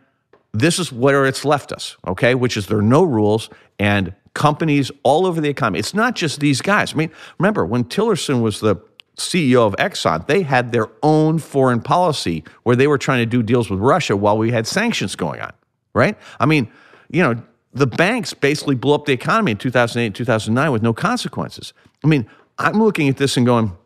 this 0.53 0.79
is 0.79 0.93
where 0.93 1.27
it's 1.27 1.45
left 1.45 1.73
us, 1.73 1.97
okay? 2.07 2.37
Which 2.37 2.57
is 2.57 2.69
there 2.69 2.79
are 2.79 2.83
no 2.83 3.03
rules 3.03 3.51
and 3.81 4.15
companies 4.35 4.93
all 5.03 5.27
over 5.27 5.41
the 5.41 5.49
economy. 5.49 5.81
It's 5.81 5.95
not 5.95 6.15
just 6.15 6.39
these 6.39 6.63
guys. 6.63 6.95
I 6.95 6.97
mean, 6.97 7.11
remember 7.41 7.67
when 7.67 7.83
Tillerson 7.85 8.41
was 8.41 8.61
the 8.61 8.77
CEO 9.17 9.67
of 9.67 9.75
Exxon, 9.77 10.29
they 10.29 10.43
had 10.43 10.71
their 10.71 10.89
own 11.03 11.41
foreign 11.41 11.81
policy 11.81 12.45
where 12.63 12.77
they 12.77 12.87
were 12.87 12.99
trying 12.99 13.19
to 13.19 13.27
do 13.27 13.43
deals 13.43 13.69
with 13.69 13.81
Russia 13.81 14.17
while 14.17 14.39
we 14.39 14.53
had 14.53 14.65
sanctions 14.65 15.17
going 15.17 15.41
on, 15.41 15.53
right? 15.93 16.17
I 16.39 16.47
mean, 16.47 16.71
you 17.11 17.21
know, 17.21 17.43
the 17.73 17.87
banks 17.87 18.35
basically 18.35 18.75
blew 18.75 18.95
up 18.95 19.07
the 19.07 19.13
economy 19.13 19.53
in 19.53 19.59
2008 19.59 20.07
and 20.07 20.15
2009 20.15 20.73
with 20.73 20.83
no 20.83 20.93
consequences. 20.93 21.73
I 22.05 22.09
mean, 22.09 22.27
I'm 22.59 22.83
looking 22.83 23.09
at 23.09 23.17
this 23.17 23.37
and 23.37 23.47
going, 23.47 23.77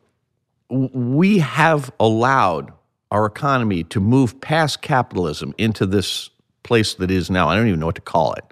we 0.69 1.39
have 1.39 1.93
allowed 2.01 2.73
our 3.11 3.27
economy 3.27 3.85
to 3.85 4.01
move 4.01 4.41
past 4.41 4.83
capitalism 4.83 5.55
into 5.59 5.87
this 5.87 6.31
place 6.63 6.95
that 6.95 7.11
is 7.11 7.31
now. 7.31 7.49
I 7.49 7.55
don't 7.55 7.69
even 7.69 7.79
know 7.79 7.87
what 7.87 7.95
to 7.95 8.01
call 8.01 8.33
it. 8.35 8.45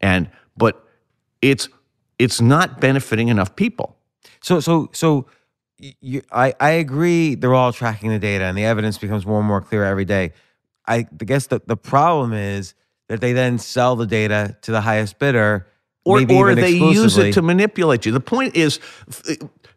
And 0.00 0.28
but 0.56 0.84
it's 1.40 1.68
it's 2.18 2.40
not 2.40 2.80
benefiting 2.80 3.28
enough 3.28 3.56
people. 3.56 3.96
So 4.40 4.60
so 4.60 4.90
so 4.92 5.26
you, 5.78 6.22
I 6.30 6.54
I 6.60 6.70
agree. 6.72 7.36
They're 7.36 7.54
all 7.54 7.72
tracking 7.72 8.10
the 8.10 8.18
data, 8.18 8.44
and 8.44 8.58
the 8.58 8.64
evidence 8.64 8.98
becomes 8.98 9.24
more 9.24 9.38
and 9.38 9.48
more 9.48 9.62
clear 9.62 9.84
every 9.84 10.04
day. 10.04 10.32
I 10.86 11.02
guess 11.02 11.46
the 11.46 11.62
the 11.66 11.76
problem 11.76 12.32
is 12.32 12.74
that 13.08 13.20
they 13.20 13.32
then 13.32 13.58
sell 13.58 13.96
the 13.96 14.06
data 14.06 14.56
to 14.62 14.72
the 14.72 14.80
highest 14.80 15.18
bidder, 15.18 15.66
or, 16.04 16.18
maybe 16.18 16.34
or 16.34 16.54
they 16.54 16.70
use 16.70 17.18
it 17.18 17.32
to 17.34 17.42
manipulate 17.42 18.06
you. 18.06 18.12
The 18.12 18.20
point 18.20 18.56
is, 18.56 18.80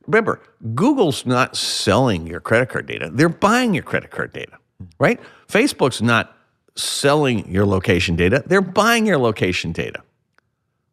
remember, 0.08 0.42
Google's 0.74 1.26
not 1.26 1.56
selling 1.56 2.28
your 2.28 2.40
credit 2.40 2.70
card 2.70 2.88
data; 2.88 3.10
they're 3.14 3.30
buying 3.30 3.74
your 3.74 3.84
credit 3.84 4.12
card 4.12 4.34
data, 4.34 4.58
right? 5.00 5.20
Facebook's 5.48 6.02
not 6.02 6.36
selling 6.76 7.52
your 7.52 7.66
location 7.66 8.16
data; 8.16 8.44
they're 8.46 8.62
buying 8.62 9.06
your 9.06 9.18
location 9.18 9.72
data, 9.72 10.02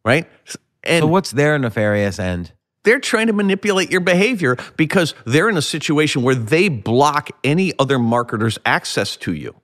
right? 0.05 0.29
And 0.83 1.03
So 1.03 1.07
what's 1.07 1.31
their 1.31 1.57
nefarious 1.57 2.19
end? 2.19 2.51
they're 2.83 2.99
trying 2.99 3.27
to 3.27 3.33
manipulate 3.33 3.91
your 3.91 4.01
behavior 4.01 4.57
because 4.77 5.15
they're 5.25 5.49
in 5.49 5.57
a 5.57 5.61
situation 5.61 6.21
where 6.21 6.35
they 6.35 6.69
block 6.69 7.29
any 7.43 7.73
other 7.79 7.97
marketer's 7.97 8.59
access 8.65 9.15
to 9.17 9.33
you. 9.33 9.55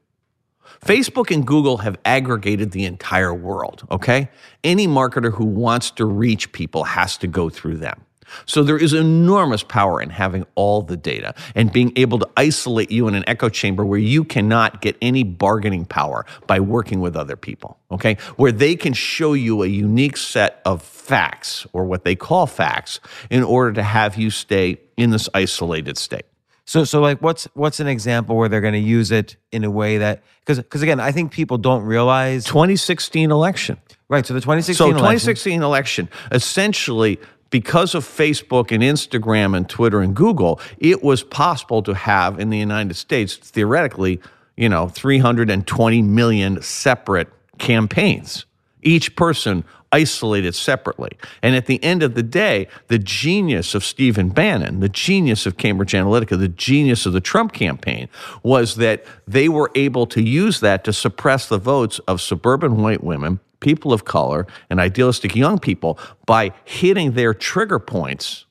Facebook 0.82 1.34
and 1.34 1.46
Google 1.46 1.78
have 1.78 1.98
aggregated 2.06 2.72
the 2.72 2.86
entire 2.86 3.34
world, 3.34 3.86
okay? 3.92 4.30
Any 4.64 4.88
marketer 4.88 5.34
who 5.34 5.46
wants 5.46 5.92
to 5.92 6.06
reach 6.06 6.52
people 6.52 6.84
has 6.86 7.18
to 7.18 7.28
go 7.28 7.50
through 7.50 7.78
them. 7.78 8.06
So 8.46 8.64
there 8.64 8.78
is 8.78 8.94
enormous 8.94 9.64
power 9.64 10.02
in 10.02 10.10
having 10.10 10.46
all 10.56 10.82
the 10.82 10.98
data 10.98 11.34
and 11.56 11.72
being 11.72 11.92
able 11.96 12.20
to 12.20 12.30
isolate 12.38 12.92
you 12.92 13.08
in 13.08 13.16
an 13.16 13.24
echo 13.28 13.50
chamber 13.50 13.86
where 13.86 14.00
you 14.00 14.24
cannot 14.24 14.82
get 14.82 14.98
any 15.02 15.24
bargaining 15.24 15.86
power 15.86 16.26
by 16.48 16.60
working 16.60 17.02
with 17.02 17.16
other 17.16 17.36
people, 17.36 17.80
okay? 17.92 18.18
Where 18.38 18.52
they 18.52 18.76
can 18.76 18.94
show 18.94 19.34
you 19.34 19.64
a 19.64 19.68
unique 19.68 20.18
set 20.18 20.62
of 20.66 20.82
facts 20.82 21.66
or 21.74 21.86
what 21.86 22.04
they 22.04 22.16
call 22.16 22.46
facts 22.46 23.00
in 23.30 23.44
order 23.44 23.74
to 23.74 23.84
have 23.84 24.16
you 24.16 24.30
stay 24.30 24.78
in 24.96 25.10
this 25.10 25.28
isolated 25.34 25.98
state. 25.98 26.26
So 26.70 26.84
so 26.84 27.01
like 27.01 27.20
what's 27.20 27.45
what's 27.55 27.80
an 27.80 27.88
example 27.88 28.36
where 28.38 28.47
they're 28.47 28.61
going 28.61 28.76
to 28.76 28.80
use 28.80 29.09
it 29.09 29.38
in 29.51 29.63
a 29.63 29.72
way 29.72 29.97
that 29.97 30.22
because 30.41 30.59
because 30.59 30.84
again 30.84 30.99
I 30.99 31.11
think 31.11 31.32
people 31.32 31.57
don't 31.57 31.82
realize 31.82 32.45
2016 32.45 33.32
election. 33.32 33.78
right. 34.07 34.24
So 34.24 34.36
the 34.36 34.39
2016 34.39 34.78
So 34.78 34.86
election, 34.86 34.99
2016 34.99 35.63
election, 35.63 36.09
essentially 36.32 37.20
because 37.49 37.95
of 37.95 38.05
Facebook 38.05 38.72
and 38.72 38.84
Instagram 38.84 39.57
and 39.57 39.67
Twitter 39.67 39.99
and 39.99 40.15
Google, 40.15 40.61
it 40.78 41.01
was 41.03 41.24
possible 41.24 41.82
to 41.82 41.95
have 41.95 42.39
in 42.39 42.51
the 42.51 42.59
United 42.59 42.95
States 42.95 43.36
theoretically, 43.36 44.22
you 44.55 44.70
know, 44.70 44.89
320 44.89 46.03
million 46.03 46.61
separate 46.61 47.30
campaigns. 47.57 48.45
Each 48.84 49.15
person 49.15 49.63
isolated 49.92 50.54
separately. 50.54 51.12
And 51.42 51.56
at 51.56 51.66
the 51.66 51.84
end 51.84 52.04
of 52.04 52.14
the 52.14 52.24
day, 52.24 52.68
the 52.88 53.00
genius 53.00 53.74
of 53.74 53.84
Stephen 53.84 54.30
Bannon, 54.30 54.80
the 54.80 54.90
genius 54.90 55.46
of 55.46 55.58
Cambridge 55.58 55.94
Analytica, 55.94 56.38
the 56.38 56.48
genius 56.48 57.06
of 57.06 57.14
the 57.14 57.22
Trump 57.22 57.54
campaign 57.54 58.08
was 58.44 58.76
that 58.76 59.04
they 59.28 59.50
were 59.50 59.72
able 59.76 60.06
to 60.08 60.22
use 60.22 60.60
that 60.60 60.84
to 60.84 60.94
suppress 60.94 61.48
the 61.48 61.58
votes 61.58 62.00
of 62.00 62.22
suburban 62.22 62.82
white 62.82 63.04
women, 63.04 63.40
people 63.60 63.92
of 63.92 64.06
color, 64.06 64.46
and 64.70 64.80
idealistic 64.80 65.36
young 65.36 65.60
people 65.60 65.98
by 66.26 66.54
hitting 66.66 67.14
their 67.14 67.34
trigger 67.34 67.80
points 67.80 68.46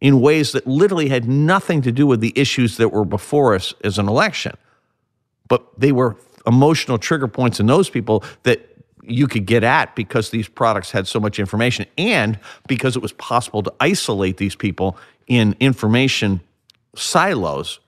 in 0.00 0.20
ways 0.20 0.52
that 0.52 0.66
literally 0.66 1.08
had 1.08 1.28
nothing 1.28 1.82
to 1.82 1.92
do 1.92 2.06
with 2.06 2.20
the 2.20 2.32
issues 2.36 2.76
that 2.76 2.88
were 2.88 3.04
before 3.04 3.54
us 3.54 3.72
as 3.84 3.98
an 3.98 4.08
election. 4.08 4.56
But 5.48 5.78
they 5.78 5.92
were 5.92 6.16
emotional 6.46 6.98
trigger 6.98 7.28
points 7.28 7.60
in 7.60 7.66
those 7.66 7.88
people 7.88 8.24
that 8.42 8.71
you 9.02 9.26
could 9.26 9.46
get 9.46 9.64
at 9.64 9.94
because 9.96 10.30
these 10.30 10.48
products 10.48 10.90
had 10.90 11.06
so 11.06 11.18
much 11.18 11.38
information 11.38 11.86
and 11.98 12.38
because 12.68 12.96
it 12.96 13.02
was 13.02 13.12
possible 13.12 13.62
to 13.62 13.72
isolate 13.80 14.36
these 14.36 14.54
people 14.54 14.96
in 15.26 15.56
information 15.60 16.40
silos 16.94 17.80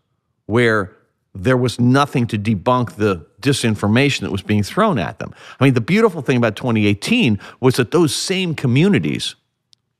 where 0.47 0.93
there 1.35 1.57
was 1.57 1.81
nothing 1.81 2.27
to 2.29 2.39
debunk 2.39 2.93
the 2.97 3.25
disinformation 3.41 4.21
that 4.21 4.31
was 4.31 4.43
being 4.43 4.63
thrown 4.63 4.99
at 4.99 5.19
them. 5.19 5.35
I 5.59 5.65
mean, 5.65 5.75
the 5.75 5.81
beautiful 5.81 6.23
thing 6.23 6.37
about 6.37 6.57
2018 6.57 7.39
was 7.61 7.77
that 7.77 7.91
those 7.91 8.15
same 8.15 8.55
communities 8.55 9.35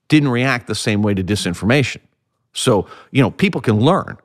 didn't 0.09 0.29
react 0.29 0.67
the 0.67 0.75
same 0.75 1.03
way 1.03 1.15
to 1.15 1.25
disinformation. 1.25 2.01
So, 2.53 2.87
you 3.11 3.21
know, 3.21 3.31
people 3.31 3.61
can 3.61 3.81
learn. 3.81 4.17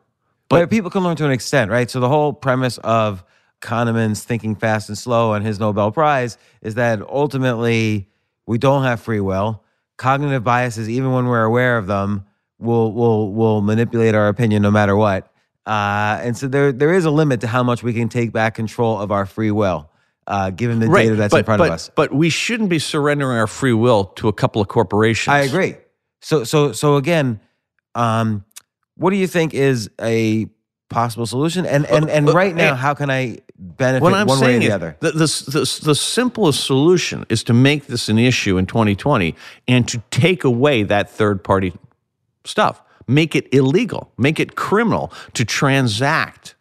but 0.50 0.70
people 0.70 0.90
can 0.90 1.04
learn 1.04 1.16
to 1.18 1.26
an 1.26 1.32
extent, 1.32 1.72
right? 1.72 1.90
So 1.90 2.00
the 2.00 2.10
whole 2.10 2.34
premise 2.34 2.78
of 2.80 3.24
Kahneman's 3.62 4.24
thinking 4.24 4.56
fast 4.56 4.90
and 4.90 4.98
slow 4.98 5.34
and 5.34 5.46
his 5.46 5.60
Nobel 5.60 5.92
Prize 5.92 6.38
is 6.62 6.76
that 6.76 7.02
ultimately 7.02 8.10
we 8.46 8.58
don't 8.58 8.84
have 8.84 9.02
free 9.02 9.20
will. 9.20 9.64
Cognitive 9.98 10.44
biases, 10.44 10.90
even 10.90 11.12
when 11.12 11.26
we're 11.26 11.44
aware 11.44 11.78
of 11.78 11.88
them, 11.88 12.26
will 12.58 12.94
will 12.94 13.34
will 13.34 13.62
manipulate 13.62 14.16
our 14.16 14.28
opinion 14.28 14.62
no 14.62 14.72
matter 14.72 14.96
what. 14.96 15.32
Uh, 15.66 16.20
and 16.24 16.38
so 16.38 16.48
there 16.48 16.72
there 16.72 16.94
is 16.94 17.06
a 17.06 17.12
limit 17.12 17.42
to 17.42 17.48
how 17.48 17.64
much 17.64 17.84
we 17.84 17.94
can 17.94 18.10
take 18.10 18.32
back 18.32 18.56
control 18.56 19.00
of 19.00 19.12
our 19.12 19.26
free 19.26 19.52
will, 19.52 19.90
uh, 20.28 20.50
given 20.52 20.80
the 20.80 20.88
data 20.88 21.16
that's 21.16 21.32
but, 21.32 21.40
in 21.40 21.46
front 21.46 21.60
but, 21.60 21.68
of 21.68 21.74
us. 21.74 21.92
But 21.96 22.14
we 22.14 22.30
shouldn't 22.30 22.70
be 22.70 22.80
surrendering 22.80 23.38
our 23.38 23.48
free 23.48 23.74
will 23.74 24.06
to 24.16 24.28
a 24.30 24.34
couple 24.34 24.62
of 24.62 24.68
corporations. 24.68 25.34
I 25.34 25.42
agree. 25.42 25.76
So 26.22 26.44
so 26.44 26.72
so 26.72 26.96
again, 26.96 27.40
um, 27.96 28.46
what 28.96 29.12
do 29.12 29.18
you 29.18 29.28
think 29.28 29.54
is 29.54 29.90
a 30.02 30.48
possible 30.90 31.26
solution? 31.26 31.66
And 31.66 31.86
and 31.86 32.10
and 32.10 32.34
right 32.34 32.56
now, 32.56 32.76
how 32.76 32.94
can 32.94 33.10
I 33.10 33.40
benefit 33.58 34.04
What 34.04 34.14
I'm 34.14 34.28
one 34.28 34.40
way 34.40 34.58
or 34.58 34.60
the 34.60 34.72
other? 34.72 34.98
the, 35.00 35.12
the, 35.12 35.18
the, 35.18 35.80
the 35.84 35.96
simplest 35.96 36.66
solution 36.66 37.26
is 37.30 37.44
to 37.46 37.54
make 37.54 37.88
this 37.88 38.10
an 38.10 38.18
issue 38.18 38.58
in 38.58 38.66
2020 38.66 39.36
and 39.68 39.88
to 39.88 40.02
take 40.12 40.44
away 40.44 40.84
that 40.84 41.10
third 41.10 41.44
party 41.44 41.74
stuff. 42.44 42.82
Make 43.08 43.36
it 43.36 43.52
illegal, 43.54 44.12
make 44.18 44.40
it 44.40 44.56
criminal 44.56 45.12
to 45.34 45.44
transact 45.44 46.56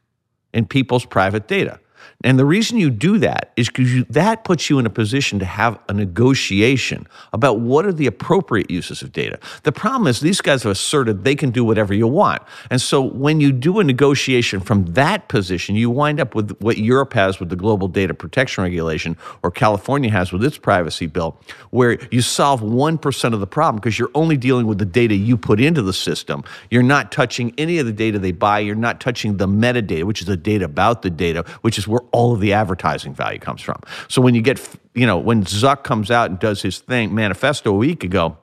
in 0.54 0.66
people's 0.66 1.04
private 1.04 1.46
data. 1.46 1.78
And 2.24 2.38
the 2.38 2.44
reason 2.44 2.78
you 2.78 2.90
do 2.90 3.18
that 3.18 3.52
is 3.56 3.68
because 3.68 4.04
that 4.06 4.44
puts 4.44 4.68
you 4.68 4.78
in 4.78 4.86
a 4.86 4.90
position 4.90 5.38
to 5.38 5.44
have 5.44 5.78
a 5.88 5.92
negotiation 5.92 7.06
about 7.32 7.60
what 7.60 7.86
are 7.86 7.92
the 7.92 8.06
appropriate 8.06 8.70
uses 8.70 9.02
of 9.02 9.12
data. 9.12 9.38
The 9.62 9.72
problem 9.72 10.06
is 10.06 10.20
these 10.20 10.40
guys 10.40 10.64
have 10.64 10.72
asserted 10.72 11.24
they 11.24 11.36
can 11.36 11.50
do 11.50 11.64
whatever 11.64 11.94
you 11.94 12.06
want. 12.06 12.42
And 12.70 12.80
so 12.80 13.02
when 13.02 13.40
you 13.40 13.52
do 13.52 13.78
a 13.78 13.84
negotiation 13.84 14.60
from 14.60 14.86
that 14.94 15.28
position, 15.28 15.76
you 15.76 15.90
wind 15.90 16.20
up 16.20 16.34
with 16.34 16.58
what 16.60 16.78
Europe 16.78 17.12
has 17.12 17.38
with 17.38 17.50
the 17.50 17.56
Global 17.56 17.88
Data 17.88 18.14
Protection 18.14 18.64
Regulation 18.64 19.16
or 19.42 19.50
California 19.50 20.10
has 20.10 20.32
with 20.32 20.44
its 20.44 20.58
privacy 20.58 21.06
bill, 21.06 21.38
where 21.70 21.98
you 22.10 22.22
solve 22.22 22.60
1% 22.60 23.32
of 23.32 23.40
the 23.40 23.46
problem 23.46 23.76
because 23.76 23.98
you're 23.98 24.10
only 24.14 24.36
dealing 24.36 24.66
with 24.66 24.78
the 24.78 24.84
data 24.84 25.14
you 25.14 25.36
put 25.36 25.60
into 25.60 25.82
the 25.82 25.92
system. 25.92 26.42
You're 26.70 26.82
not 26.82 27.12
touching 27.12 27.54
any 27.58 27.78
of 27.78 27.86
the 27.86 27.92
data 27.92 28.18
they 28.18 28.32
buy. 28.32 28.58
You're 28.60 28.74
not 28.74 29.00
touching 29.00 29.36
the 29.36 29.46
metadata, 29.46 30.04
which 30.04 30.20
is 30.20 30.26
the 30.26 30.36
data 30.36 30.64
about 30.64 31.02
the 31.02 31.10
data, 31.10 31.44
which 31.60 31.78
is 31.78 31.86
where 31.86 31.97
all 32.12 32.32
of 32.32 32.40
the 32.40 32.52
advertising 32.52 33.14
value 33.14 33.38
comes 33.38 33.60
from. 33.60 33.80
So 34.08 34.20
when 34.20 34.34
you 34.34 34.42
get, 34.42 34.60
you 34.94 35.06
know, 35.06 35.18
when 35.18 35.44
Zuck 35.44 35.84
comes 35.84 36.10
out 36.10 36.30
and 36.30 36.38
does 36.38 36.62
his 36.62 36.78
thing, 36.78 37.14
manifesto 37.14 37.70
a 37.70 37.76
week 37.76 38.04
ago, 38.04 38.36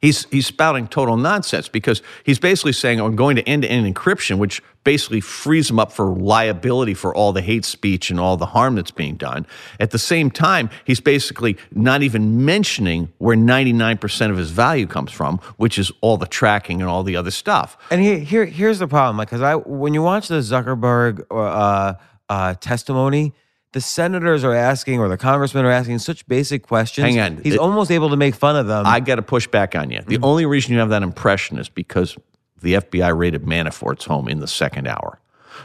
he's 0.00 0.26
he's 0.30 0.46
spouting 0.46 0.86
total 0.88 1.16
nonsense 1.16 1.68
because 1.68 2.02
he's 2.24 2.38
basically 2.38 2.72
saying 2.72 3.00
I'm 3.00 3.16
going 3.16 3.36
to 3.36 3.48
end-to-end 3.48 3.94
encryption, 3.94 4.38
which 4.38 4.62
basically 4.84 5.20
frees 5.20 5.68
him 5.68 5.78
up 5.78 5.92
for 5.92 6.06
liability 6.06 6.94
for 6.94 7.14
all 7.14 7.32
the 7.32 7.42
hate 7.42 7.64
speech 7.64 8.10
and 8.10 8.18
all 8.18 8.36
the 8.36 8.46
harm 8.46 8.74
that's 8.74 8.90
being 8.90 9.16
done. 9.16 9.46
At 9.80 9.90
the 9.90 9.98
same 9.98 10.30
time, 10.30 10.70
he's 10.84 11.00
basically 11.00 11.58
not 11.72 12.02
even 12.02 12.44
mentioning 12.46 13.12
where 13.18 13.36
99% 13.36 14.30
of 14.30 14.38
his 14.38 14.50
value 14.50 14.86
comes 14.86 15.12
from, 15.12 15.38
which 15.58 15.78
is 15.78 15.92
all 16.00 16.16
the 16.16 16.26
tracking 16.26 16.80
and 16.80 16.88
all 16.88 17.02
the 17.02 17.16
other 17.16 17.30
stuff. 17.30 17.76
And 17.90 18.00
here, 18.00 18.18
here, 18.18 18.46
here's 18.46 18.78
the 18.78 18.88
problem. 18.88 19.18
Like, 19.18 19.28
cause 19.28 19.42
I, 19.42 19.56
when 19.56 19.92
you 19.92 20.02
watch 20.02 20.28
the 20.28 20.36
Zuckerberg 20.36 21.26
uh, 21.30 21.94
uh, 22.28 22.54
testimony, 22.54 23.32
the 23.72 23.80
senators 23.80 24.44
are 24.44 24.54
asking 24.54 24.98
or 25.00 25.08
the 25.08 25.16
congressmen 25.16 25.64
are 25.64 25.70
asking 25.70 25.98
such 25.98 26.26
basic 26.26 26.62
questions. 26.66 27.04
Hang 27.06 27.20
on. 27.20 27.36
he's 27.42 27.54
It- 27.54 27.60
almost 27.60 27.90
able 27.90 28.10
to 28.10 28.16
make 28.16 28.34
fun 28.34 28.56
of 28.56 28.66
them. 28.66 28.86
I 28.86 29.00
got 29.00 29.16
to 29.16 29.22
push 29.22 29.46
back 29.46 29.74
on 29.76 29.90
you. 29.90 30.00
The 30.06 30.16
Mm-hmm. 30.16 30.24
only 30.24 30.46
reason 30.46 30.72
you 30.72 30.78
have 30.78 30.88
that 30.90 31.02
impression 31.02 31.58
is 31.58 31.68
because 31.68 32.16
the 32.60 32.74
FBI 32.74 33.16
raided 33.16 33.44
Manafort's 33.44 34.04
home 34.06 34.28
in 34.28 34.40
the 34.40 34.48
second 34.48 34.86
hour. 34.88 35.20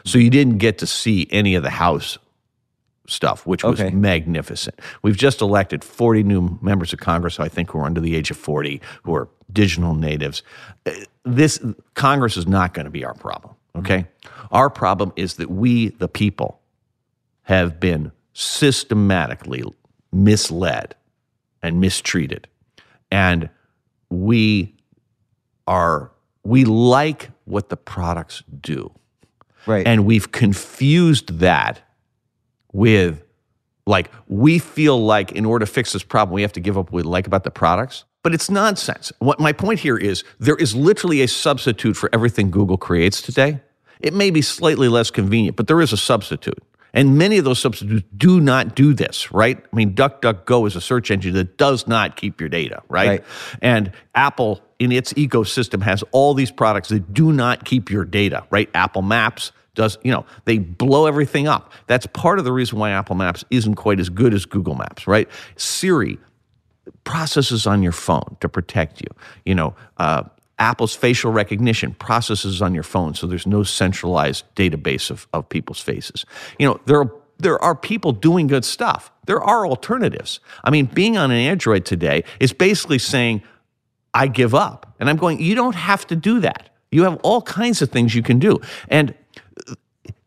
So 0.05 0.17
you 0.17 0.29
didn't 0.29 0.57
get 0.57 0.77
to 0.79 0.87
see 0.87 1.27
any 1.31 1.55
of 1.55 1.63
the 1.63 1.69
House 1.69 2.17
stuff, 3.07 3.45
which 3.45 3.63
was 3.63 3.79
Okay. 3.81 3.91
magnificent. 3.93 4.79
We've 5.01 5.17
just 5.17 5.41
elected 5.41 5.83
40 5.83 6.23
new 6.23 6.57
members 6.61 6.93
of 6.93 6.99
Congress, 6.99 7.39
I 7.39 7.47
think, 7.49 7.71
who 7.71 7.79
are 7.79 7.85
under 7.85 7.99
the 8.01 8.15
age 8.15 8.31
of 8.31 8.37
40, 8.37 8.81
who 9.03 9.13
are 9.15 9.27
digital 9.51 9.93
natives. 9.95 10.41
Uh, 10.85 10.91
This 11.25 11.59
Congress 11.95 12.35
is 12.37 12.47
not 12.47 12.73
going 12.73 12.83
to 12.85 12.91
be 12.91 13.03
our 13.05 13.13
problem, 13.13 13.53
okay? 13.75 14.07
Our 14.51 14.69
problem 14.69 15.13
is 15.15 15.35
that 15.35 15.49
we, 15.49 15.89
the 15.89 16.07
people, 16.07 16.59
have 17.43 17.79
been 17.79 18.11
systematically 18.33 19.63
misled 20.11 20.95
and 21.61 21.79
mistreated. 21.79 22.47
And 23.11 23.49
we 24.09 24.75
are, 25.67 26.11
we 26.43 26.65
like 26.65 27.31
what 27.45 27.69
the 27.69 27.77
products 27.77 28.43
do. 28.61 28.91
right. 29.65 29.85
And 29.85 30.05
we've 30.05 30.31
confused 30.31 31.39
that 31.39 31.81
with 32.71 33.23
like, 33.85 34.09
we 34.27 34.59
feel 34.59 35.03
like 35.03 35.31
in 35.33 35.45
order 35.45 35.65
to 35.65 35.71
fix 35.71 35.93
this 35.93 36.03
problem, 36.03 36.33
we 36.33 36.41
have 36.41 36.53
to 36.53 36.59
give 36.59 36.77
up 36.77 36.85
what 36.85 36.93
we 36.93 37.03
like 37.03 37.27
about 37.27 37.43
the 37.43 37.51
products. 37.51 38.05
But 38.23 38.33
it's 38.33 38.49
nonsense. 38.49 39.11
What 39.19 39.39
my 39.39 39.51
point 39.51 39.81
here 39.81 39.97
is 39.97 40.23
there 40.39 40.55
is 40.55 40.75
literally 40.75 41.21
a 41.21 41.27
substitute 41.27 41.95
for 41.95 42.09
everything 42.13 42.49
Google 42.49 42.77
creates 42.77 43.21
today. 43.21 43.59
It 43.99 44.13
may 44.13 44.31
be 44.31 44.41
slightly 44.41 44.87
less 44.87 45.11
convenient, 45.11 45.57
but 45.57 45.67
there 45.67 45.81
is 45.81 45.93
a 45.93 45.97
substitute. 45.97 46.61
And 46.93 47.17
many 47.17 47.37
of 47.37 47.45
those 47.45 47.59
substitutes 47.59 48.07
do 48.15 48.39
not 48.39 48.75
do 48.75 48.93
this, 48.93 49.31
right? 49.31 49.57
I 49.57 49.75
mean, 49.75 49.95
DuckDuckGo 49.95 50.67
is 50.67 50.75
a 50.75 50.81
search 50.81 51.09
engine 51.09 51.33
that 51.33 51.57
does 51.57 51.87
not 51.87 52.15
keep 52.15 52.39
your 52.39 52.49
data, 52.49 52.83
right? 52.87 53.07
Right. 53.07 53.23
And 53.61 53.91
Apple 54.13 54.61
in 54.77 54.91
its 54.91 55.11
ecosystem 55.13 55.81
has 55.81 56.03
all 56.11 56.33
these 56.33 56.51
products 56.51 56.89
that 56.89 57.13
do 57.13 57.33
not 57.33 57.65
keep 57.65 57.89
your 57.89 58.05
data, 58.05 58.45
right? 58.51 58.69
Apple 58.75 59.01
Maps 59.01 59.51
does, 59.73 59.97
you 60.03 60.11
know, 60.11 60.25
they 60.45 60.59
blow 60.59 61.07
everything 61.07 61.47
up. 61.47 61.71
That's 61.87 62.05
part 62.05 62.37
of 62.37 62.45
the 62.45 62.51
reason 62.51 62.77
why 62.77 62.91
Apple 62.91 63.15
Maps 63.15 63.43
isn't 63.49 63.75
quite 63.75 63.99
as 63.99 64.09
good 64.09 64.33
as 64.33 64.45
Google 64.45 64.75
Maps, 64.75 65.07
right? 65.07 65.27
Siri 65.55 66.19
processes 67.03 67.67
on 67.67 67.83
your 67.83 67.91
phone 67.91 68.37
to 68.39 68.49
protect 68.49 69.01
you. 69.01 69.07
You 69.45 69.55
know, 69.55 69.75
uh, 69.97 70.23
Apple's 70.59 70.95
facial 70.95 71.31
recognition 71.31 71.93
processes 71.95 72.61
on 72.61 72.73
your 72.73 72.83
phone, 72.83 73.15
so 73.15 73.27
there's 73.27 73.47
no 73.47 73.63
centralized 73.63 74.45
database 74.55 75.09
of, 75.09 75.27
of 75.33 75.49
people's 75.49 75.79
faces. 75.79 76.25
You 76.59 76.67
know, 76.67 76.79
there 76.85 76.99
are 76.99 77.11
there 77.39 77.61
are 77.61 77.75
people 77.75 78.11
doing 78.11 78.47
good 78.47 78.63
stuff. 78.63 79.11
There 79.25 79.41
are 79.41 79.67
alternatives. 79.67 80.39
I 80.63 80.69
mean, 80.69 80.85
being 80.85 81.17
on 81.17 81.31
an 81.31 81.37
Android 81.37 81.83
today 81.83 82.23
is 82.39 82.53
basically 82.53 82.99
saying, 82.99 83.41
I 84.13 84.27
give 84.27 84.53
up. 84.55 84.95
And 84.99 85.09
I'm 85.09 85.17
going, 85.17 85.41
you 85.41 85.55
don't 85.55 85.75
have 85.75 86.05
to 86.07 86.15
do 86.15 86.39
that. 86.41 86.69
You 86.91 87.03
have 87.03 87.19
all 87.23 87.41
kinds 87.41 87.81
of 87.81 87.89
things 87.89 88.15
you 88.15 88.21
can 88.21 88.39
do. 88.39 88.61
And 88.87 89.15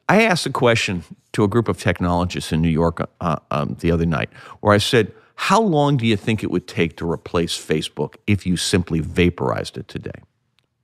I 0.09 0.23
asked 0.23 0.47
a 0.47 0.51
question 0.51 1.05
to 1.33 1.45
a 1.45 1.49
group 1.49 1.69
of 1.69 1.79
technologists 1.79 2.53
in 2.53 2.61
New 2.61 2.69
York 2.69 3.09
uh, 3.21 3.37
um, 3.51 3.77
the 3.81 3.91
other 3.91 4.07
night 4.07 4.33
where 4.61 4.75
I 4.75 4.79
said, 4.79 5.13
How 5.37 5.61
long 5.61 5.97
do 5.97 6.07
you 6.07 6.17
think 6.17 6.43
it 6.43 6.51
would 6.51 6.67
take 6.67 6.97
to 6.97 7.11
replace 7.11 7.57
Facebook 7.57 8.17
if 8.27 8.47
you 8.47 8.57
simply 8.57 9.01
vaporized 9.01 9.77
it 9.77 9.87
today? 9.87 10.23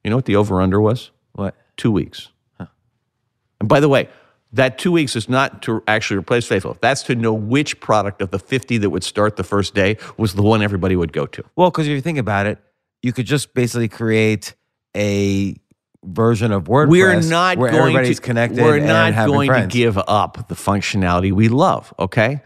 You 0.05 0.11
know 0.11 0.17
what 0.17 0.27
the 0.27 0.37
over 0.37 0.61
under 0.61 0.81
was? 0.81 1.11
What? 1.33 1.55
Two 1.77 1.91
weeks. 1.91 2.29
And 2.59 3.69
by 3.69 3.81
the 3.81 3.89
way, 3.89 4.09
that 4.53 4.77
two 4.77 4.93
weeks 4.93 5.17
is 5.17 5.29
not 5.29 5.63
to 5.63 5.83
actually 5.89 6.19
replace 6.19 6.49
Facebook. 6.49 6.81
That's 6.81 7.03
to 7.05 7.15
know 7.15 7.33
which 7.33 7.81
product 7.81 8.21
of 8.21 8.31
the 8.31 8.39
50 8.39 8.79
that 8.79 8.91
would 8.91 9.05
start 9.05 9.37
the 9.37 9.45
first 9.45 9.75
day 9.75 9.97
was 10.17 10.35
the 10.35 10.43
one 10.43 10.63
everybody 10.63 10.97
would 10.97 11.13
go 11.13 11.27
to. 11.27 11.45
Well, 11.57 11.71
because 11.71 11.87
if 11.87 11.93
you 11.93 12.01
think 12.01 12.19
about 12.19 12.47
it, 12.47 12.59
you 13.03 13.13
could 13.13 13.27
just 13.27 13.55
basically 13.55 13.89
create 13.89 14.55
a 14.97 15.57
version 16.05 16.53
of 16.53 16.65
WordPress 16.65 16.89
We're 16.89 17.21
not 17.21 17.57
where 17.57 17.71
going 17.71 17.95
everybody's 17.95 18.19
to, 18.19 18.27
connected. 18.27 18.63
We're 18.63 18.81
not 18.81 19.15
going 19.27 19.49
friends. 19.49 19.73
to 19.73 19.79
give 19.79 19.97
up 19.97 20.49
the 20.49 20.55
functionality 20.55 21.33
we 21.33 21.49
love, 21.49 21.95
okay? 21.99 22.43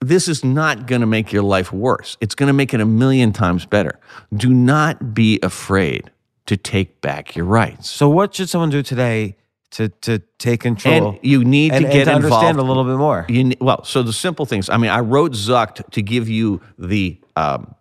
This 0.00 0.28
is 0.28 0.44
not 0.44 0.86
going 0.86 1.00
to 1.00 1.06
make 1.06 1.32
your 1.32 1.42
life 1.42 1.72
worse. 1.72 2.16
It's 2.20 2.34
going 2.34 2.46
to 2.46 2.52
make 2.52 2.72
it 2.72 2.80
a 2.80 2.86
million 2.86 3.32
times 3.32 3.66
better. 3.66 3.98
Do 4.34 4.52
not 4.52 5.12
be 5.12 5.40
afraid 5.42 6.10
to 6.46 6.56
take 6.56 7.00
back 7.00 7.34
your 7.34 7.46
rights. 7.46 7.90
So, 7.90 8.08
what 8.08 8.34
should 8.34 8.48
someone 8.48 8.70
do 8.70 8.82
today 8.82 9.36
to 9.72 9.88
to 9.88 10.20
take 10.38 10.60
control? 10.60 11.10
And 11.10 11.18
you 11.22 11.44
need 11.44 11.72
and, 11.72 11.84
to 11.84 11.92
get 11.92 12.04
to 12.04 12.14
understand 12.14 12.58
a 12.58 12.62
little 12.62 12.84
bit 12.84 12.96
more. 12.96 13.26
You, 13.28 13.52
well, 13.60 13.84
so 13.84 14.02
the 14.02 14.12
simple 14.12 14.46
things. 14.46 14.70
I 14.70 14.76
mean, 14.76 14.90
I 14.90 15.00
wrote 15.00 15.32
Zucked 15.32 15.90
to 15.90 16.02
give 16.02 16.28
you 16.28 16.60
the 16.78 17.20
um, 17.34 17.74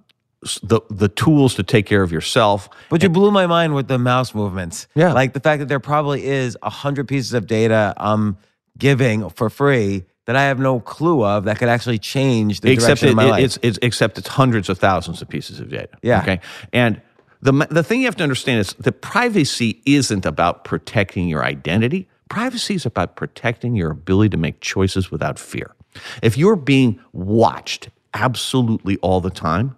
the 0.64 0.82
the 0.90 1.10
tools 1.10 1.54
to 1.56 1.64
take 1.64 1.86
care 1.86 2.02
of 2.02 2.12
yourself. 2.12 2.68
But 2.90 3.04
you 3.04 3.10
blew 3.10 3.30
my 3.30 3.46
mind 3.46 3.76
with 3.76 3.88
the 3.88 4.00
mouse 4.00 4.34
movements. 4.34 4.88
Yeah. 4.96 5.14
Like 5.14 5.34
the 5.34 5.40
fact 5.40 5.60
that 5.60 5.68
there 5.68 5.80
probably 5.80 6.26
is 6.26 6.58
a 6.64 6.70
hundred 6.72 7.08
pieces 7.08 7.34
of 7.34 7.46
data 7.46 7.94
I'm 7.98 8.38
giving 8.78 9.30
for 9.30 9.50
free 9.50 10.06
that 10.28 10.36
I 10.36 10.44
have 10.44 10.60
no 10.60 10.80
clue 10.82 11.24
of 11.26 11.46
that 11.46 11.58
could 11.58 11.70
actually 11.70 11.98
change 11.98 12.60
the 12.60 12.72
except 12.72 13.02
direction 13.02 13.08
it, 13.08 13.12
of 13.12 13.16
my 13.16 13.26
it- 13.26 13.32
life. 13.32 13.44
it's, 13.44 13.60
it's 13.64 13.80
except 13.82 14.18
it's 14.20 14.28
hundreds 14.28 14.70
of 14.70 14.78
thousands 14.78 15.22
of 15.22 15.30
pieces 15.30 15.60
of 15.60 15.70
data. 15.70 15.98
Yeah. 16.04 16.22
Okay. 16.22 16.40
And 16.72 17.02
the 17.42 17.54
the 17.72 17.82
thing 17.82 18.02
you 18.02 18.08
have 18.08 18.16
to 18.18 18.24
understand 18.24 18.60
is 18.60 18.74
that 18.74 19.02
privacy 19.02 19.82
isn't 19.86 20.26
about 20.26 20.64
protecting 20.64 21.28
your 21.28 21.44
identity. 21.44 22.08
Privacy 22.30 22.76
is 22.76 22.86
about 22.86 23.16
protecting 23.16 23.76
your 23.76 23.90
ability 23.92 24.30
to 24.30 24.38
make 24.38 24.60
choices 24.60 25.10
without 25.10 25.40
fear. 25.40 25.74
If 26.22 26.38
you're 26.38 26.58
being 26.58 27.00
watched 27.14 27.90
absolutely 28.14 28.98
all 28.98 29.22
the 29.22 29.30
time, 29.30 29.78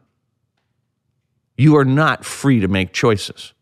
you 1.57 1.77
are 1.77 1.85
not 1.85 2.25
free 2.25 2.59
to 2.59 2.67
make 2.67 2.91
choices. 2.91 3.53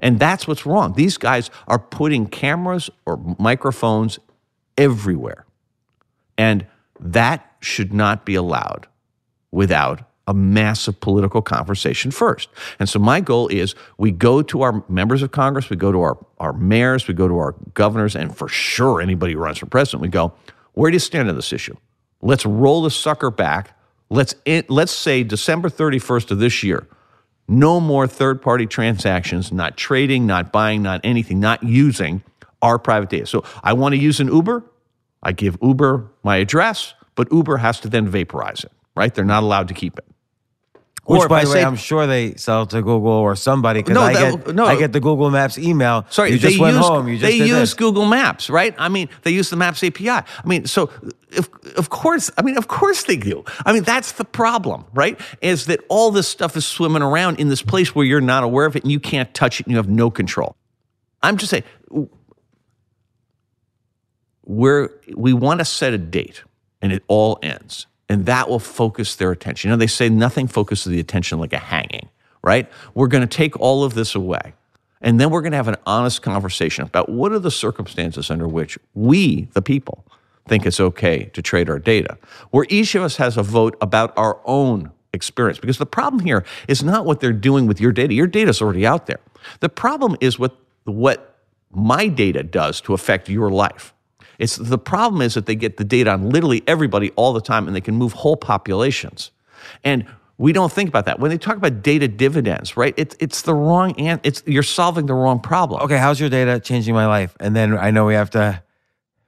And 0.00 0.18
that's 0.18 0.46
what's 0.46 0.66
wrong. 0.66 0.92
These 0.92 1.16
guys 1.16 1.50
are 1.66 1.78
putting 1.78 2.26
cameras 2.26 2.90
or 3.06 3.16
microphones 3.38 4.18
everywhere. 4.76 5.46
And 6.38 6.66
that 7.00 7.52
should 7.60 7.92
not 7.92 8.24
be 8.24 8.34
allowed 8.34 8.86
without 9.50 10.08
a 10.28 10.34
massive 10.34 11.00
political 11.00 11.40
conversation 11.40 12.10
first. 12.10 12.50
And 12.78 12.88
so 12.88 12.98
my 12.98 13.20
goal 13.20 13.48
is 13.48 13.74
we 13.96 14.10
go 14.10 14.42
to 14.42 14.60
our 14.60 14.84
members 14.88 15.22
of 15.22 15.32
Congress, 15.32 15.70
we 15.70 15.76
go 15.76 15.90
to 15.90 16.00
our, 16.02 16.18
our 16.38 16.52
mayors, 16.52 17.08
we 17.08 17.14
go 17.14 17.28
to 17.28 17.38
our 17.38 17.54
governors, 17.72 18.14
and 18.14 18.36
for 18.36 18.46
sure 18.46 19.00
anybody 19.00 19.32
who 19.32 19.38
runs 19.38 19.58
for 19.58 19.66
president, 19.66 20.02
we 20.02 20.08
go, 20.08 20.34
where 20.74 20.90
do 20.90 20.94
you 20.94 21.00
stand 21.00 21.30
on 21.30 21.34
this 21.34 21.52
issue? 21.52 21.74
Let's 22.20 22.44
roll 22.44 22.82
the 22.82 22.90
sucker 22.90 23.30
back. 23.30 23.76
Let's, 24.10 24.34
let's 24.68 24.92
say 24.92 25.22
December 25.22 25.70
31st 25.70 26.30
of 26.30 26.38
this 26.38 26.62
year, 26.62 26.86
no 27.48 27.80
more 27.80 28.06
third 28.06 28.42
party 28.42 28.66
transactions, 28.66 29.50
not 29.50 29.78
trading, 29.78 30.26
not 30.26 30.52
buying, 30.52 30.82
not 30.82 31.00
anything, 31.04 31.40
not 31.40 31.62
using 31.62 32.22
our 32.60 32.78
private 32.78 33.08
data. 33.08 33.26
So 33.26 33.44
I 33.62 33.72
want 33.72 33.94
to 33.94 33.98
use 33.98 34.20
an 34.20 34.28
Uber. 34.28 34.62
I 35.22 35.32
give 35.32 35.56
Uber 35.62 36.10
my 36.22 36.36
address, 36.36 36.94
but 37.14 37.30
Uber 37.32 37.56
has 37.58 37.80
to 37.80 37.88
then 37.88 38.08
vaporize 38.08 38.64
it, 38.64 38.72
right? 38.96 39.14
They're 39.14 39.24
not 39.24 39.42
allowed 39.42 39.68
to 39.68 39.74
keep 39.74 39.98
it. 39.98 40.04
Which, 41.04 41.22
Or 41.22 41.28
by 41.28 41.44
the 41.44 41.48
way, 41.50 41.54
say- 41.54 41.64
I'm 41.64 41.76
sure 41.76 42.06
they 42.06 42.34
sell 42.34 42.66
to 42.66 42.82
Google 42.82 43.08
or 43.08 43.34
somebody 43.34 43.80
because 43.80 43.94
No, 43.94 44.02
I 44.02 44.12
that- 44.12 44.44
get 44.44 44.54
no. 44.54 44.66
I 44.66 44.76
get 44.76 44.92
the 44.92 45.00
Google 45.00 45.30
Maps 45.30 45.56
email. 45.56 46.04
Sorry, 46.10 46.32
you 46.32 46.38
just 46.38 46.56
they 46.58 46.60
went 46.62 46.76
use, 46.76 46.86
home. 46.86 47.08
You 47.08 47.16
just 47.16 47.30
they 47.30 47.38
use 47.38 47.50
this. 47.50 47.72
Google 47.74 48.04
Maps, 48.04 48.50
right? 48.50 48.74
I 48.78 48.90
mean, 48.90 49.08
they 49.22 49.30
use 49.30 49.48
the 49.48 49.56
Maps 49.56 49.82
API. 49.82 50.10
I 50.10 50.24
mean, 50.44 50.66
so 50.66 50.90
of, 51.38 51.48
of 51.76 51.88
course, 51.88 52.30
I 52.36 52.42
mean, 52.42 52.58
of 52.58 52.68
course 52.68 53.04
they 53.04 53.16
do. 53.16 53.42
I 53.64 53.72
mean, 53.72 53.84
that's 53.84 54.12
the 54.12 54.24
problem, 54.26 54.84
right? 54.92 55.18
Is 55.40 55.64
that 55.64 55.80
all 55.88 56.10
this 56.10 56.28
stuff 56.28 56.58
is 56.58 56.66
swimming 56.66 57.00
around 57.02 57.40
in 57.40 57.48
this 57.48 57.62
place 57.62 57.94
where 57.94 58.04
you're 58.04 58.20
not 58.20 58.44
aware 58.44 58.66
of 58.66 58.76
it 58.76 58.82
and 58.82 58.92
you 58.92 59.00
can't 59.00 59.32
touch 59.32 59.60
it 59.60 59.66
and 59.66 59.70
you 59.70 59.78
have 59.78 59.88
no 59.88 60.10
control. 60.10 60.56
I'm 61.22 61.38
just 61.38 61.48
saying, 61.48 61.64
we're, 64.48 64.88
we 65.14 65.32
want 65.32 65.60
to 65.60 65.64
set 65.64 65.92
a 65.92 65.98
date 65.98 66.42
and 66.82 66.90
it 66.90 67.04
all 67.06 67.38
ends. 67.42 67.86
And 68.08 68.24
that 68.26 68.48
will 68.48 68.58
focus 68.58 69.14
their 69.14 69.30
attention. 69.30 69.68
You 69.68 69.72
know, 69.72 69.78
they 69.78 69.86
say 69.86 70.08
nothing 70.08 70.48
focuses 70.48 70.90
the 70.90 70.98
attention 70.98 71.38
like 71.38 71.52
a 71.52 71.58
hanging, 71.58 72.08
right? 72.42 72.68
We're 72.94 73.08
going 73.08 73.20
to 73.20 73.36
take 73.36 73.60
all 73.60 73.84
of 73.84 73.92
this 73.92 74.14
away. 74.14 74.54
And 75.02 75.20
then 75.20 75.30
we're 75.30 75.42
going 75.42 75.52
to 75.52 75.58
have 75.58 75.68
an 75.68 75.76
honest 75.86 76.22
conversation 76.22 76.84
about 76.84 77.10
what 77.10 77.30
are 77.32 77.38
the 77.38 77.50
circumstances 77.50 78.30
under 78.30 78.48
which 78.48 78.78
we, 78.94 79.48
the 79.52 79.62
people, 79.62 80.04
think 80.48 80.64
it's 80.64 80.80
okay 80.80 81.24
to 81.34 81.42
trade 81.42 81.68
our 81.68 81.78
data, 81.78 82.16
where 82.50 82.64
each 82.70 82.94
of 82.94 83.02
us 83.02 83.16
has 83.16 83.36
a 83.36 83.42
vote 83.42 83.76
about 83.82 84.16
our 84.16 84.40
own 84.46 84.90
experience. 85.12 85.58
Because 85.58 85.76
the 85.76 85.86
problem 85.86 86.24
here 86.24 86.44
is 86.66 86.82
not 86.82 87.04
what 87.04 87.20
they're 87.20 87.32
doing 87.34 87.66
with 87.66 87.80
your 87.80 87.92
data. 87.92 88.14
Your 88.14 88.26
data 88.26 88.48
is 88.48 88.62
already 88.62 88.86
out 88.86 89.06
there. 89.06 89.20
The 89.60 89.68
problem 89.68 90.16
is 90.20 90.38
what, 90.38 90.56
what 90.84 91.36
my 91.70 92.08
data 92.08 92.42
does 92.42 92.80
to 92.80 92.94
affect 92.94 93.28
your 93.28 93.50
life. 93.50 93.92
It's 94.38 94.56
the 94.56 94.78
problem 94.78 95.20
is 95.20 95.34
that 95.34 95.46
they 95.46 95.56
get 95.56 95.76
the 95.76 95.84
data 95.84 96.10
on 96.10 96.30
literally 96.30 96.62
everybody 96.66 97.10
all 97.16 97.32
the 97.32 97.40
time 97.40 97.66
and 97.66 97.74
they 97.74 97.80
can 97.80 97.96
move 97.96 98.12
whole 98.12 98.36
populations. 98.36 99.32
And 99.82 100.06
we 100.38 100.52
don't 100.52 100.72
think 100.72 100.88
about 100.88 101.04
that. 101.06 101.18
When 101.18 101.30
they 101.30 101.38
talk 101.38 101.56
about 101.56 101.82
data 101.82 102.06
dividends, 102.06 102.76
right? 102.76 102.94
It's 102.96 103.16
it's 103.18 103.42
the 103.42 103.54
wrong 103.54 103.98
and 103.98 104.20
it's 104.22 104.42
you're 104.46 104.62
solving 104.62 105.06
the 105.06 105.14
wrong 105.14 105.40
problem. 105.40 105.82
Okay, 105.82 105.98
how's 105.98 106.20
your 106.20 106.30
data 106.30 106.60
changing 106.60 106.94
my 106.94 107.06
life? 107.06 107.36
And 107.40 107.56
then 107.56 107.76
I 107.76 107.90
know 107.90 108.06
we 108.06 108.14
have 108.14 108.30
to 108.30 108.62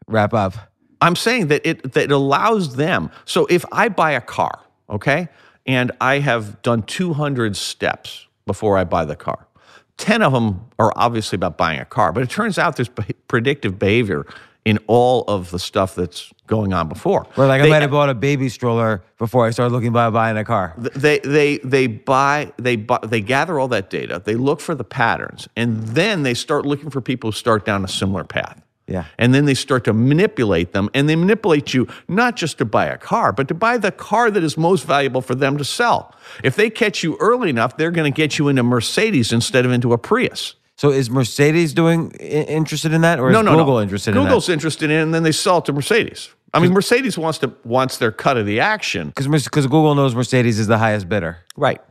wrap 0.07 0.33
up. 0.33 0.55
I'm 1.01 1.17
saying 1.17 1.49
that 1.49 1.63
it 1.65 1.93
that 1.95 2.05
it 2.05 2.13
allows 2.13 2.77
them. 2.77 3.11
So 3.25 3.47
if 3.51 3.65
I 3.73 3.89
buy 3.89 4.13
a 4.13 4.21
car, 4.21 4.61
okay, 4.89 5.29
and 5.67 5.91
I 6.01 6.21
have 6.21 6.63
done 6.63 6.85
200 6.85 7.57
steps 7.57 8.29
before 8.47 8.79
I 8.79 8.85
buy 8.85 9.05
the 9.05 9.17
car, 9.17 9.49
10 9.97 10.23
of 10.23 10.33
them 10.33 10.67
are 10.79 10.93
obviously 10.95 11.37
about 11.37 11.59
buying 11.59 11.81
a 11.81 11.85
car, 11.85 12.13
but 12.13 12.23
it 12.23 12.31
turns 12.31 12.57
out 12.57 12.77
there's 12.77 12.91
predictive 13.27 13.81
behavior 13.81 14.27
in 14.65 14.79
all 14.87 15.25
of 15.27 15.51
the 15.51 15.59
stuff 15.59 15.95
that's 15.95 16.33
going 16.47 16.73
on 16.73 16.89
before. 16.89 17.27
Or 17.37 17.47
like 17.47 17.63
I 17.63 17.69
might 17.69 17.83
have 17.83 17.91
bought 17.93 18.11
a 18.11 18.15
baby 18.15 18.49
stroller 18.49 19.03
before 19.19 19.47
I 19.47 19.51
started 19.51 19.73
looking 19.73 19.93
by 19.93 20.11
buying 20.11 20.37
a 20.37 20.45
car. 20.45 20.75
they 20.77 21.19
they 21.21 21.59
they 21.59 21.87
buy 21.87 22.53
they 22.59 22.77
buy, 22.77 22.99
they 23.03 23.21
gather 23.21 23.59
all 23.59 23.69
that 23.69 23.89
data 23.91 24.21
they 24.25 24.35
look 24.35 24.61
for 24.61 24.75
the 24.75 24.85
patterns 24.85 25.49
and 25.57 25.83
then 25.89 26.23
they 26.25 26.35
start 26.35 26.67
looking 26.67 26.91
for 26.91 27.01
people 27.01 27.31
who 27.31 27.37
start 27.37 27.65
down 27.65 27.85
a 27.85 27.89
similar 27.89 28.25
path 28.25 28.61
Yeah. 28.87 29.05
and 29.19 29.33
then 29.35 29.45
they 29.45 29.55
start 29.55 29.85
to 29.85 29.93
manipulate 29.93 30.73
them 30.73 30.91
and 30.95 31.09
they 31.09 31.17
manipulate 31.17 31.73
you 31.73 31.87
not 32.09 32.37
just 32.37 32.59
to 32.59 32.65
buy 32.65 32.87
a 32.87 32.99
car 32.99 33.33
but 33.33 33.49
to 33.49 33.55
buy 33.55 33.79
the 33.79 33.93
car 33.93 34.31
that 34.31 34.43
is 34.43 34.57
most 34.59 34.85
valuable 34.85 35.21
for 35.23 35.35
them 35.35 35.57
to 35.59 35.65
sell 35.65 36.15
if 36.43 36.57
they 36.57 36.69
catch 36.71 37.03
you 37.03 37.17
early 37.21 37.51
enough 37.51 37.77
they're 37.77 37.91
going 37.93 38.11
to 38.13 38.17
get 38.17 38.39
you 38.39 38.49
into 38.49 38.63
mercedes 38.63 39.33
instead 39.33 39.65
of 39.65 39.73
into 39.73 39.93
a 39.93 39.99
prius 39.99 40.55
So 40.81 40.91
is 40.91 41.11
Mercedes 41.11 41.74
doing 41.74 42.11
interested 42.12 42.95
in 42.95 43.03
that, 43.03 43.20
or 43.20 43.28
is 43.28 43.35
no, 43.35 43.43
no, 43.43 43.55
Google 43.55 43.74
no. 43.74 43.83
interested 43.83 44.14
Google's 44.14 44.49
in 44.49 44.55
interested 44.55 44.91
in 44.91 44.99
it, 44.99 45.03
and 45.03 45.12
then 45.12 45.24
they 45.24 45.31
sell 45.31 45.59
it 45.59 45.66
to 45.66 45.74
Mercedes. 45.74 46.31
I 46.55 46.59
mean, 46.59 46.72
Mercedes 46.72 47.18
wants 47.18 47.37
to 47.41 47.53
wants 47.64 47.99
their 47.99 48.11
cut 48.11 48.39
of 48.39 48.47
the 48.47 48.61
action. 48.61 49.09
that? 49.45 49.45
Because 49.45 49.66
Google 49.66 49.95
knows 49.95 50.14
Mercedes 50.14 50.59
is 50.59 50.68
the 50.68 50.78
highest 50.78 51.07
bidder. 51.07 51.37
Right. 51.55 51.83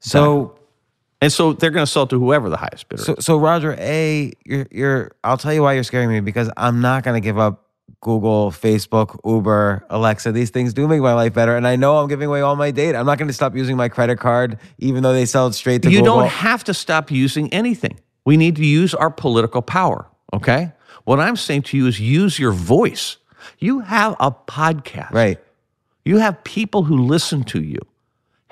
So 0.00 0.58
And 1.22 1.32
so 1.32 1.54
they're 1.54 1.70
going 1.70 1.86
to 1.86 1.90
sell 1.90 2.06
to 2.08 2.18
whoever 2.18 2.50
the 2.50 2.58
highest 2.58 2.90
bidder 2.90 3.02
So, 3.02 3.14
so 3.18 3.38
Roger, 3.38 3.76
a 3.78 4.30
you're, 4.44 4.66
you're. 4.70 5.12
I'll 5.24 5.38
tell 5.38 5.54
you 5.54 5.62
why 5.62 5.72
you're 5.72 5.84
scaring 5.84 6.10
me 6.10 6.20
because 6.20 6.50
I'm 6.58 6.82
not 6.82 7.02
going 7.02 7.14
to 7.14 7.24
give 7.24 7.38
up 7.38 7.66
Google, 8.00 8.50
Facebook, 8.50 9.18
Uber, 9.24 9.86
Alexa, 9.90 10.32
these 10.32 10.50
things 10.50 10.74
do 10.74 10.88
make 10.88 11.00
my 11.00 11.14
life 11.14 11.34
better. 11.34 11.56
And 11.56 11.66
I 11.66 11.76
know 11.76 11.98
I'm 11.98 12.08
giving 12.08 12.28
away 12.28 12.40
all 12.40 12.56
my 12.56 12.70
data. 12.70 12.98
I'm 12.98 13.06
not 13.06 13.18
going 13.18 13.28
to 13.28 13.34
stop 13.34 13.54
using 13.54 13.76
my 13.76 13.88
credit 13.88 14.18
card, 14.18 14.58
even 14.78 15.02
though 15.02 15.12
they 15.12 15.26
sell 15.26 15.46
it 15.46 15.52
straight 15.52 15.82
to 15.82 15.90
you 15.90 15.98
Google. 16.00 16.20
don't 16.20 16.28
have 16.28 16.64
to 16.64 16.74
stop 16.74 17.10
using 17.10 17.52
anything. 17.52 17.98
We 18.24 18.36
need 18.36 18.56
to 18.56 18.64
use 18.64 18.94
our 18.94 19.10
political 19.10 19.62
power, 19.62 20.06
okay? 20.32 20.72
What 21.04 21.20
I'm 21.20 21.36
saying 21.36 21.62
to 21.62 21.76
you 21.76 21.86
is 21.86 21.98
use 22.00 22.38
your 22.38 22.52
voice. 22.52 23.16
You 23.58 23.80
have 23.80 24.16
a 24.20 24.30
podcast. 24.30 25.10
right. 25.10 25.38
You 26.04 26.18
have 26.18 26.42
people 26.42 26.82
who 26.82 26.98
listen 27.06 27.44
to 27.44 27.62
you. 27.62 27.78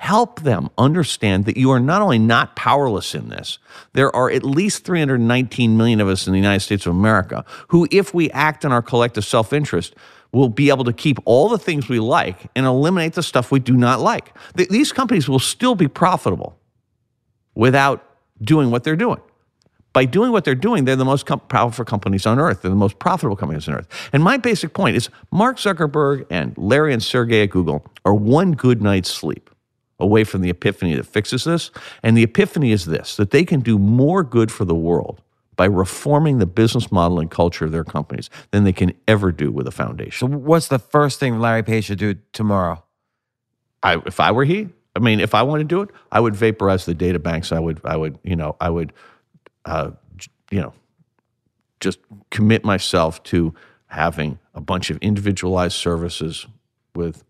Help 0.01 0.41
them 0.41 0.71
understand 0.79 1.45
that 1.45 1.57
you 1.57 1.69
are 1.69 1.79
not 1.79 2.01
only 2.01 2.17
not 2.17 2.55
powerless 2.55 3.13
in 3.13 3.29
this, 3.29 3.59
there 3.93 4.13
are 4.15 4.31
at 4.31 4.43
least 4.43 4.83
319 4.83 5.77
million 5.77 6.01
of 6.01 6.07
us 6.07 6.25
in 6.25 6.33
the 6.33 6.39
United 6.39 6.61
States 6.61 6.87
of 6.87 6.95
America 6.95 7.45
who, 7.67 7.87
if 7.91 8.11
we 8.11 8.31
act 8.31 8.65
in 8.65 8.71
our 8.71 8.81
collective 8.81 9.23
self 9.23 9.53
interest, 9.53 9.93
will 10.31 10.49
be 10.49 10.69
able 10.69 10.83
to 10.83 10.91
keep 10.91 11.19
all 11.25 11.49
the 11.49 11.59
things 11.59 11.87
we 11.87 11.99
like 11.99 12.49
and 12.55 12.65
eliminate 12.65 13.13
the 13.13 13.21
stuff 13.21 13.51
we 13.51 13.59
do 13.59 13.77
not 13.77 13.99
like. 13.99 14.35
Th- 14.57 14.67
these 14.69 14.91
companies 14.91 15.29
will 15.29 15.37
still 15.37 15.75
be 15.75 15.87
profitable 15.87 16.57
without 17.53 18.03
doing 18.41 18.71
what 18.71 18.83
they're 18.83 18.95
doing. 18.95 19.21
By 19.93 20.05
doing 20.05 20.31
what 20.31 20.45
they're 20.45 20.55
doing, 20.55 20.85
they're 20.85 20.95
the 20.95 21.05
most 21.05 21.27
com- 21.27 21.41
powerful 21.41 21.85
companies 21.85 22.25
on 22.25 22.39
earth. 22.39 22.63
They're 22.63 22.71
the 22.71 22.75
most 22.75 22.97
profitable 22.97 23.35
companies 23.35 23.67
on 23.67 23.75
earth. 23.75 24.09
And 24.11 24.23
my 24.23 24.37
basic 24.37 24.73
point 24.73 24.95
is 24.95 25.11
Mark 25.29 25.57
Zuckerberg 25.57 26.25
and 26.31 26.57
Larry 26.57 26.91
and 26.91 27.03
Sergey 27.03 27.43
at 27.43 27.51
Google 27.51 27.85
are 28.03 28.15
one 28.15 28.53
good 28.53 28.81
night's 28.81 29.11
sleep 29.11 29.51
away 30.01 30.23
from 30.23 30.41
the 30.41 30.49
epiphany 30.49 30.95
that 30.95 31.05
fixes 31.05 31.43
this. 31.45 31.71
And 32.03 32.17
the 32.17 32.23
epiphany 32.23 32.71
is 32.71 32.85
this 32.85 33.15
that 33.15 33.31
they 33.31 33.45
can 33.45 33.61
do 33.61 33.77
more 33.77 34.23
good 34.23 34.51
for 34.51 34.65
the 34.65 34.75
world 34.75 35.21
by 35.55 35.65
reforming 35.65 36.39
the 36.39 36.45
business 36.45 36.91
model 36.91 37.19
and 37.19 37.29
culture 37.29 37.65
of 37.65 37.71
their 37.71 37.83
companies 37.83 38.29
than 38.51 38.63
they 38.63 38.73
can 38.73 38.93
ever 39.07 39.31
do 39.31 39.51
with 39.51 39.67
a 39.67 39.71
foundation. 39.71 40.31
So, 40.31 40.37
what's 40.37 40.67
the 40.67 40.79
first 40.79 41.19
thing 41.19 41.39
Larry 41.39 41.63
Page 41.63 41.85
should 41.85 41.99
do 41.99 42.15
tomorrow? 42.33 42.83
I, 43.83 44.01
if 44.05 44.19
I 44.19 44.31
were 44.31 44.45
he, 44.45 44.69
I 44.95 44.99
mean, 44.99 45.19
if 45.19 45.33
I 45.33 45.43
wanted 45.43 45.69
to 45.69 45.75
do 45.75 45.81
it, 45.81 45.89
I 46.11 46.19
would 46.19 46.35
vaporize 46.35 46.85
the 46.85 46.93
data 46.93 47.19
banks. 47.19 47.51
I 47.51 47.59
would, 47.59 47.79
I 47.83 47.95
would, 47.95 48.19
you 48.23 48.35
know, 48.35 48.55
I 48.59 48.69
would, 48.69 48.93
uh, 49.65 49.91
you 50.51 50.61
know, 50.61 50.73
just 51.79 51.99
commit 52.29 52.63
myself 52.63 53.23
to 53.23 53.53
having 53.87 54.39
a 54.53 54.61
bunch 54.61 54.89
of 54.89 54.97
individualized 54.97 55.75
services 55.75 56.45
with 56.95 57.23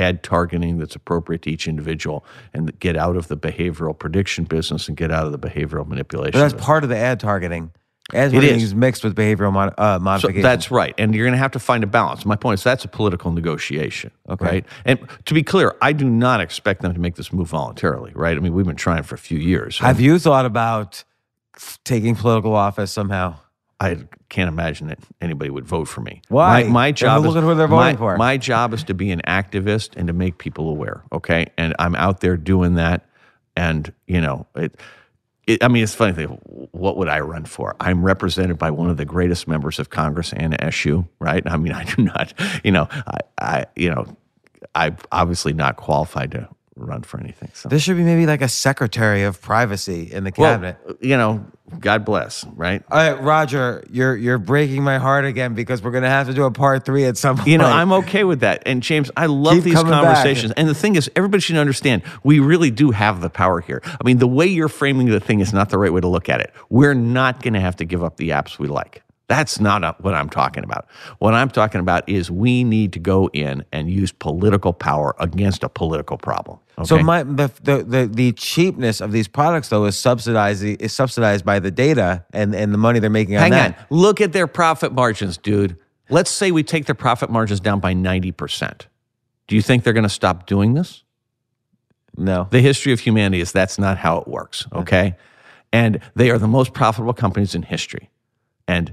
ad 0.00 0.22
targeting 0.22 0.78
that's 0.78 0.96
appropriate 0.96 1.42
to 1.42 1.50
each 1.50 1.68
individual, 1.68 2.24
and 2.54 2.76
get 2.80 2.96
out 2.96 3.16
of 3.16 3.28
the 3.28 3.36
behavioral 3.36 3.96
prediction 3.96 4.44
business 4.44 4.88
and 4.88 4.96
get 4.96 5.10
out 5.12 5.26
of 5.26 5.32
the 5.32 5.38
behavioral 5.38 5.86
manipulation. 5.86 6.32
But 6.32 6.38
that's 6.40 6.52
business. 6.54 6.66
part 6.66 6.82
of 6.84 6.90
the 6.90 6.96
ad 6.96 7.20
targeting. 7.20 7.70
Ad 8.12 8.34
It 8.34 8.42
is. 8.42 8.74
mixed 8.74 9.04
with 9.04 9.14
behavioral 9.14 9.52
mod, 9.52 9.72
uh, 9.78 9.98
So 9.98 10.02
modification. 10.02 10.42
that's 10.42 10.72
right. 10.72 10.94
And 10.98 11.14
you're 11.14 11.24
going 11.24 11.32
to 11.34 11.38
have 11.38 11.52
to 11.52 11.60
find 11.60 11.84
a 11.84 11.86
balance. 11.86 12.26
My 12.26 12.34
point 12.34 12.58
is 12.58 12.64
that's 12.64 12.84
a 12.84 12.88
political 12.88 13.30
negotiation. 13.30 14.10
Okay. 14.28 14.44
Right. 14.44 14.64
And 14.84 14.98
to 15.26 15.34
be 15.34 15.44
clear, 15.44 15.76
I 15.80 15.92
do 15.92 16.04
not 16.10 16.40
expect 16.40 16.82
them 16.82 16.92
to 16.92 16.98
make 16.98 17.14
this 17.14 17.32
move 17.32 17.46
voluntarily. 17.48 18.10
Right. 18.16 18.36
I 18.36 18.40
mean, 18.40 18.52
we've 18.52 18.66
been 18.66 18.74
trying 18.74 19.04
for 19.04 19.14
a 19.14 19.18
few 19.18 19.38
years. 19.38 19.78
Have 19.78 20.00
you 20.00 20.18
thought 20.18 20.44
about 20.44 21.04
taking 21.84 22.16
political 22.16 22.54
office 22.56 22.90
somehow? 22.90 23.36
I 23.80 23.96
can't 24.28 24.48
imagine 24.48 24.88
that 24.88 24.98
anybody 25.22 25.48
would 25.50 25.64
vote 25.64 25.86
for 25.86 26.02
me. 26.02 26.20
Why? 26.28 26.64
My, 26.64 26.68
my 26.68 26.92
job 26.92 27.22
look 27.22 27.30
is 27.30 27.36
at 27.36 27.42
who 27.42 27.54
they're 27.54 27.66
my, 27.66 27.96
for. 27.96 28.16
My 28.18 28.36
job 28.36 28.74
is 28.74 28.84
to 28.84 28.94
be 28.94 29.10
an 29.10 29.22
activist 29.26 29.96
and 29.96 30.06
to 30.08 30.12
make 30.12 30.36
people 30.36 30.68
aware. 30.68 31.02
Okay, 31.12 31.46
and 31.56 31.74
I'm 31.78 31.94
out 31.94 32.20
there 32.20 32.36
doing 32.36 32.74
that. 32.74 33.06
And 33.56 33.92
you 34.06 34.20
know, 34.20 34.46
it. 34.54 34.76
it 35.46 35.64
I 35.64 35.68
mean, 35.68 35.82
it's 35.82 35.94
funny 35.94 36.12
thing. 36.12 36.26
What 36.72 36.98
would 36.98 37.08
I 37.08 37.20
run 37.20 37.46
for? 37.46 37.74
I'm 37.80 38.04
represented 38.04 38.58
by 38.58 38.70
one 38.70 38.90
of 38.90 38.98
the 38.98 39.06
greatest 39.06 39.48
members 39.48 39.78
of 39.78 39.88
Congress, 39.88 40.34
Anna 40.34 40.58
Eshoo. 40.58 41.08
Right? 41.18 41.42
I 41.46 41.56
mean, 41.56 41.72
I 41.72 41.84
do 41.84 42.02
not. 42.02 42.34
You 42.62 42.72
know, 42.72 42.86
I. 42.90 43.18
I 43.38 43.66
you 43.76 43.90
know, 43.90 44.06
I'm 44.74 44.98
obviously 45.10 45.54
not 45.54 45.76
qualified 45.76 46.32
to 46.32 46.48
run 46.80 47.02
for 47.02 47.20
anything. 47.20 47.50
So. 47.54 47.68
This 47.68 47.82
should 47.82 47.96
be 47.96 48.02
maybe 48.02 48.26
like 48.26 48.42
a 48.42 48.48
secretary 48.48 49.22
of 49.22 49.40
privacy 49.40 50.10
in 50.12 50.24
the 50.24 50.32
well, 50.36 50.52
cabinet. 50.52 50.78
Uh, 50.88 50.94
you 51.00 51.16
know, 51.16 51.44
God 51.78 52.04
bless. 52.04 52.44
Right? 52.44 52.82
All 52.90 52.98
right, 52.98 53.22
Roger, 53.22 53.84
you're 53.90 54.16
you're 54.16 54.38
breaking 54.38 54.82
my 54.82 54.98
heart 54.98 55.24
again 55.24 55.54
because 55.54 55.82
we're 55.82 55.92
gonna 55.92 56.08
have 56.08 56.26
to 56.26 56.34
do 56.34 56.44
a 56.44 56.50
part 56.50 56.84
three 56.84 57.04
at 57.04 57.16
some 57.16 57.36
point. 57.36 57.48
You 57.48 57.58
know, 57.58 57.66
I'm 57.66 57.92
okay 57.92 58.24
with 58.24 58.40
that. 58.40 58.62
And 58.66 58.82
James, 58.82 59.10
I 59.16 59.26
love 59.26 59.54
Keep 59.54 59.64
these 59.64 59.74
coming 59.74 59.92
back. 59.92 60.04
conversations. 60.04 60.52
And 60.56 60.68
the 60.68 60.74
thing 60.74 60.96
is, 60.96 61.10
everybody 61.14 61.40
should 61.40 61.56
understand 61.56 62.02
we 62.24 62.40
really 62.40 62.70
do 62.70 62.90
have 62.90 63.20
the 63.20 63.30
power 63.30 63.60
here. 63.60 63.80
I 63.84 64.04
mean, 64.04 64.18
the 64.18 64.26
way 64.28 64.46
you're 64.46 64.68
framing 64.68 65.06
the 65.06 65.20
thing 65.20 65.40
is 65.40 65.52
not 65.52 65.70
the 65.70 65.78
right 65.78 65.92
way 65.92 66.00
to 66.00 66.08
look 66.08 66.28
at 66.28 66.40
it. 66.40 66.52
We're 66.68 66.94
not 66.94 67.42
going 67.42 67.54
to 67.54 67.60
have 67.60 67.76
to 67.76 67.84
give 67.84 68.02
up 68.02 68.16
the 68.16 68.30
apps 68.30 68.58
we 68.58 68.66
like. 68.66 69.02
That's 69.30 69.60
not 69.60 69.84
uh, 69.84 69.94
what 70.00 70.12
I'm 70.12 70.28
talking 70.28 70.64
about. 70.64 70.88
What 71.20 71.34
I'm 71.34 71.50
talking 71.50 71.80
about 71.80 72.08
is 72.08 72.32
we 72.32 72.64
need 72.64 72.92
to 72.94 72.98
go 72.98 73.30
in 73.32 73.64
and 73.70 73.88
use 73.88 74.10
political 74.10 74.72
power 74.72 75.14
against 75.20 75.62
a 75.62 75.68
political 75.68 76.18
problem. 76.18 76.58
So 76.82 76.98
my 76.98 77.22
the, 77.22 77.48
the 77.62 77.84
the 77.84 78.10
the 78.12 78.32
cheapness 78.32 79.00
of 79.00 79.12
these 79.12 79.28
products 79.28 79.68
though 79.68 79.84
is 79.84 79.96
subsidized 79.96 80.64
is 80.64 80.92
subsidized 80.92 81.44
by 81.44 81.60
the 81.60 81.70
data 81.70 82.24
and 82.32 82.56
and 82.56 82.74
the 82.74 82.78
money 82.78 82.98
they're 82.98 83.08
making 83.08 83.36
on 83.36 83.42
Hang 83.42 83.50
that. 83.52 83.78
on. 83.78 83.86
Look 83.88 84.20
at 84.20 84.32
their 84.32 84.48
profit 84.48 84.92
margins, 84.92 85.38
dude. 85.38 85.76
Let's 86.08 86.32
say 86.32 86.50
we 86.50 86.64
take 86.64 86.86
their 86.86 86.96
profit 86.96 87.30
margins 87.30 87.60
down 87.60 87.78
by 87.78 87.94
90%. 87.94 88.86
Do 89.46 89.54
you 89.54 89.62
think 89.62 89.84
they're 89.84 89.92
going 89.92 90.02
to 90.02 90.08
stop 90.08 90.46
doing 90.46 90.74
this? 90.74 91.04
No. 92.16 92.48
The 92.50 92.60
history 92.60 92.92
of 92.92 92.98
humanity 92.98 93.40
is 93.40 93.52
that's 93.52 93.78
not 93.78 93.96
how 93.96 94.18
it 94.18 94.26
works, 94.26 94.66
okay? 94.72 95.14
And 95.72 96.00
they 96.16 96.30
are 96.30 96.38
the 96.38 96.48
most 96.48 96.74
profitable 96.74 97.12
companies 97.12 97.54
in 97.54 97.62
history. 97.62 98.10
And 98.66 98.92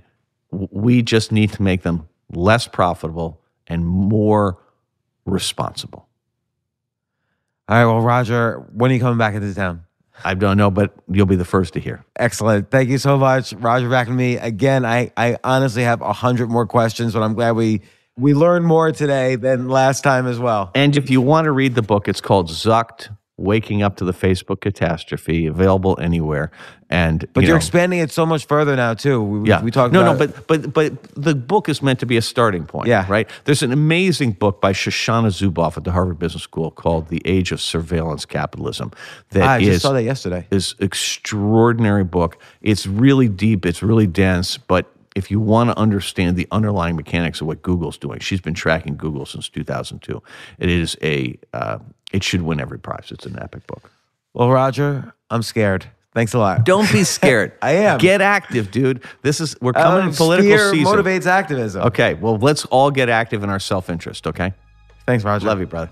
we 0.51 1.01
just 1.01 1.31
need 1.31 1.51
to 1.53 1.61
make 1.61 1.83
them 1.83 2.07
less 2.31 2.67
profitable 2.67 3.41
and 3.67 3.85
more 3.85 4.57
responsible. 5.25 6.07
All 7.69 7.77
right, 7.77 7.85
well, 7.85 8.01
Roger, 8.01 8.65
when 8.73 8.91
are 8.91 8.93
you 8.93 8.99
coming 8.99 9.17
back 9.17 9.35
into 9.35 9.53
town? 9.53 9.83
I 10.23 10.33
don't 10.33 10.57
know, 10.57 10.71
but 10.71 10.93
you'll 11.09 11.25
be 11.25 11.35
the 11.35 11.45
first 11.45 11.73
to 11.73 11.79
hear. 11.79 12.03
Excellent. 12.15 12.71
Thank 12.71 12.89
you 12.89 12.97
so 12.97 13.17
much, 13.17 13.53
Roger. 13.53 13.89
Back 13.89 14.07
to 14.07 14.13
me 14.13 14.37
again. 14.37 14.85
I 14.85 15.11
I 15.15 15.37
honestly 15.43 15.83
have 15.83 16.01
a 16.01 16.13
hundred 16.13 16.49
more 16.49 16.65
questions, 16.65 17.13
but 17.13 17.21
I'm 17.21 17.33
glad 17.33 17.51
we 17.51 17.81
we 18.17 18.33
learned 18.33 18.65
more 18.65 18.91
today 18.91 19.35
than 19.35 19.69
last 19.69 20.03
time 20.03 20.25
as 20.25 20.39
well. 20.39 20.71
And 20.73 20.97
if 20.97 21.09
you 21.09 21.21
want 21.21 21.45
to 21.45 21.51
read 21.51 21.75
the 21.75 21.83
book, 21.83 22.07
it's 22.07 22.21
called 22.21 22.49
Zucked 22.49 23.15
Waking 23.37 23.83
Up 23.83 23.95
to 23.97 24.05
the 24.05 24.13
Facebook 24.13 24.61
Catastrophe, 24.61 25.45
available 25.45 25.97
anywhere. 26.01 26.51
And 26.89 27.27
But 27.33 27.43
you 27.43 27.53
are 27.53 27.57
expanding 27.57 27.99
it 27.99 28.11
so 28.11 28.25
much 28.25 28.45
further 28.45 28.75
now 28.75 28.93
too. 28.95 29.21
We, 29.21 29.49
Yeah, 29.49 29.61
we 29.61 29.71
talked 29.71 29.93
no, 29.93 30.03
no, 30.03 30.17
but 30.17 30.47
but 30.47 30.73
but 30.73 31.03
the 31.13 31.35
book 31.35 31.69
is 31.69 31.81
meant 31.81 31.99
to 31.99 32.05
be 32.05 32.17
a 32.17 32.21
starting 32.21 32.65
point. 32.65 32.87
Yeah. 32.87 33.05
right. 33.09 33.29
There's 33.43 33.61
an 33.61 33.71
amazing 33.71 34.31
book 34.31 34.59
by 34.61 34.73
Shoshana 34.73 35.27
Zuboff 35.27 35.77
at 35.77 35.83
the 35.83 35.91
Harvard 35.91 36.17
Business 36.17 36.43
School 36.43 36.71
called 36.71 37.09
"The 37.09 37.21
Age 37.25 37.51
of 37.51 37.61
Surveillance 37.61 38.25
Capitalism." 38.25 38.91
That 39.31 39.47
I 39.47 39.59
just 39.59 39.71
is- 39.71 39.81
saw 39.81 39.93
that 39.93 40.03
yesterday. 40.03 40.47
is 40.49 40.75
extraordinary 40.79 42.03
book. 42.03 42.37
It's 42.61 42.87
really 42.87 43.27
deep. 43.27 43.65
It's 43.65 43.83
really 43.83 44.07
dense, 44.07 44.57
but 44.57 44.91
if 45.15 45.31
you 45.31 45.39
want 45.39 45.69
to 45.71 45.77
understand 45.77 46.37
the 46.37 46.47
underlying 46.51 46.95
mechanics 46.95 47.41
of 47.41 47.47
what 47.47 47.61
Google's 47.63 47.97
doing, 47.97 48.19
she's 48.19 48.39
been 48.39 48.53
tracking 48.53 48.95
Google 48.95 49.25
since 49.25 49.49
2002. 49.49 50.21
It 50.59 50.69
is 50.69 50.95
a 51.01 51.37
uh, 51.53 51.79
it 52.11 52.23
should 52.23 52.41
win 52.41 52.59
every 52.59 52.79
prize. 52.79 53.09
It's 53.11 53.25
an 53.25 53.37
epic 53.41 53.67
book. 53.67 53.91
Well, 54.33 54.49
Roger, 54.49 55.13
I'm 55.29 55.41
scared. 55.43 55.85
Thanks 56.13 56.33
a 56.33 56.39
lot. 56.39 56.65
Don't 56.65 56.91
be 56.91 57.03
scared. 57.03 57.53
I 57.61 57.73
am. 57.73 57.99
Get 57.99 58.21
active, 58.21 58.71
dude. 58.71 59.03
This 59.21 59.39
is 59.39 59.55
we're 59.61 59.73
coming 59.73 60.03
Um, 60.03 60.09
in 60.09 60.15
political 60.15 60.57
season. 60.71 60.85
motivates 60.85 61.25
activism. 61.27 61.83
Okay, 61.83 62.15
well, 62.15 62.37
let's 62.37 62.65
all 62.65 62.89
get 62.91 63.07
active 63.09 63.43
in 63.43 63.49
our 63.49 63.59
self 63.59 63.89
interest, 63.89 64.25
okay? 64.25 64.53
Thanks, 65.05 65.23
Roger. 65.23 65.45
Love 65.45 65.59
you, 65.59 65.67
brother. 65.67 65.91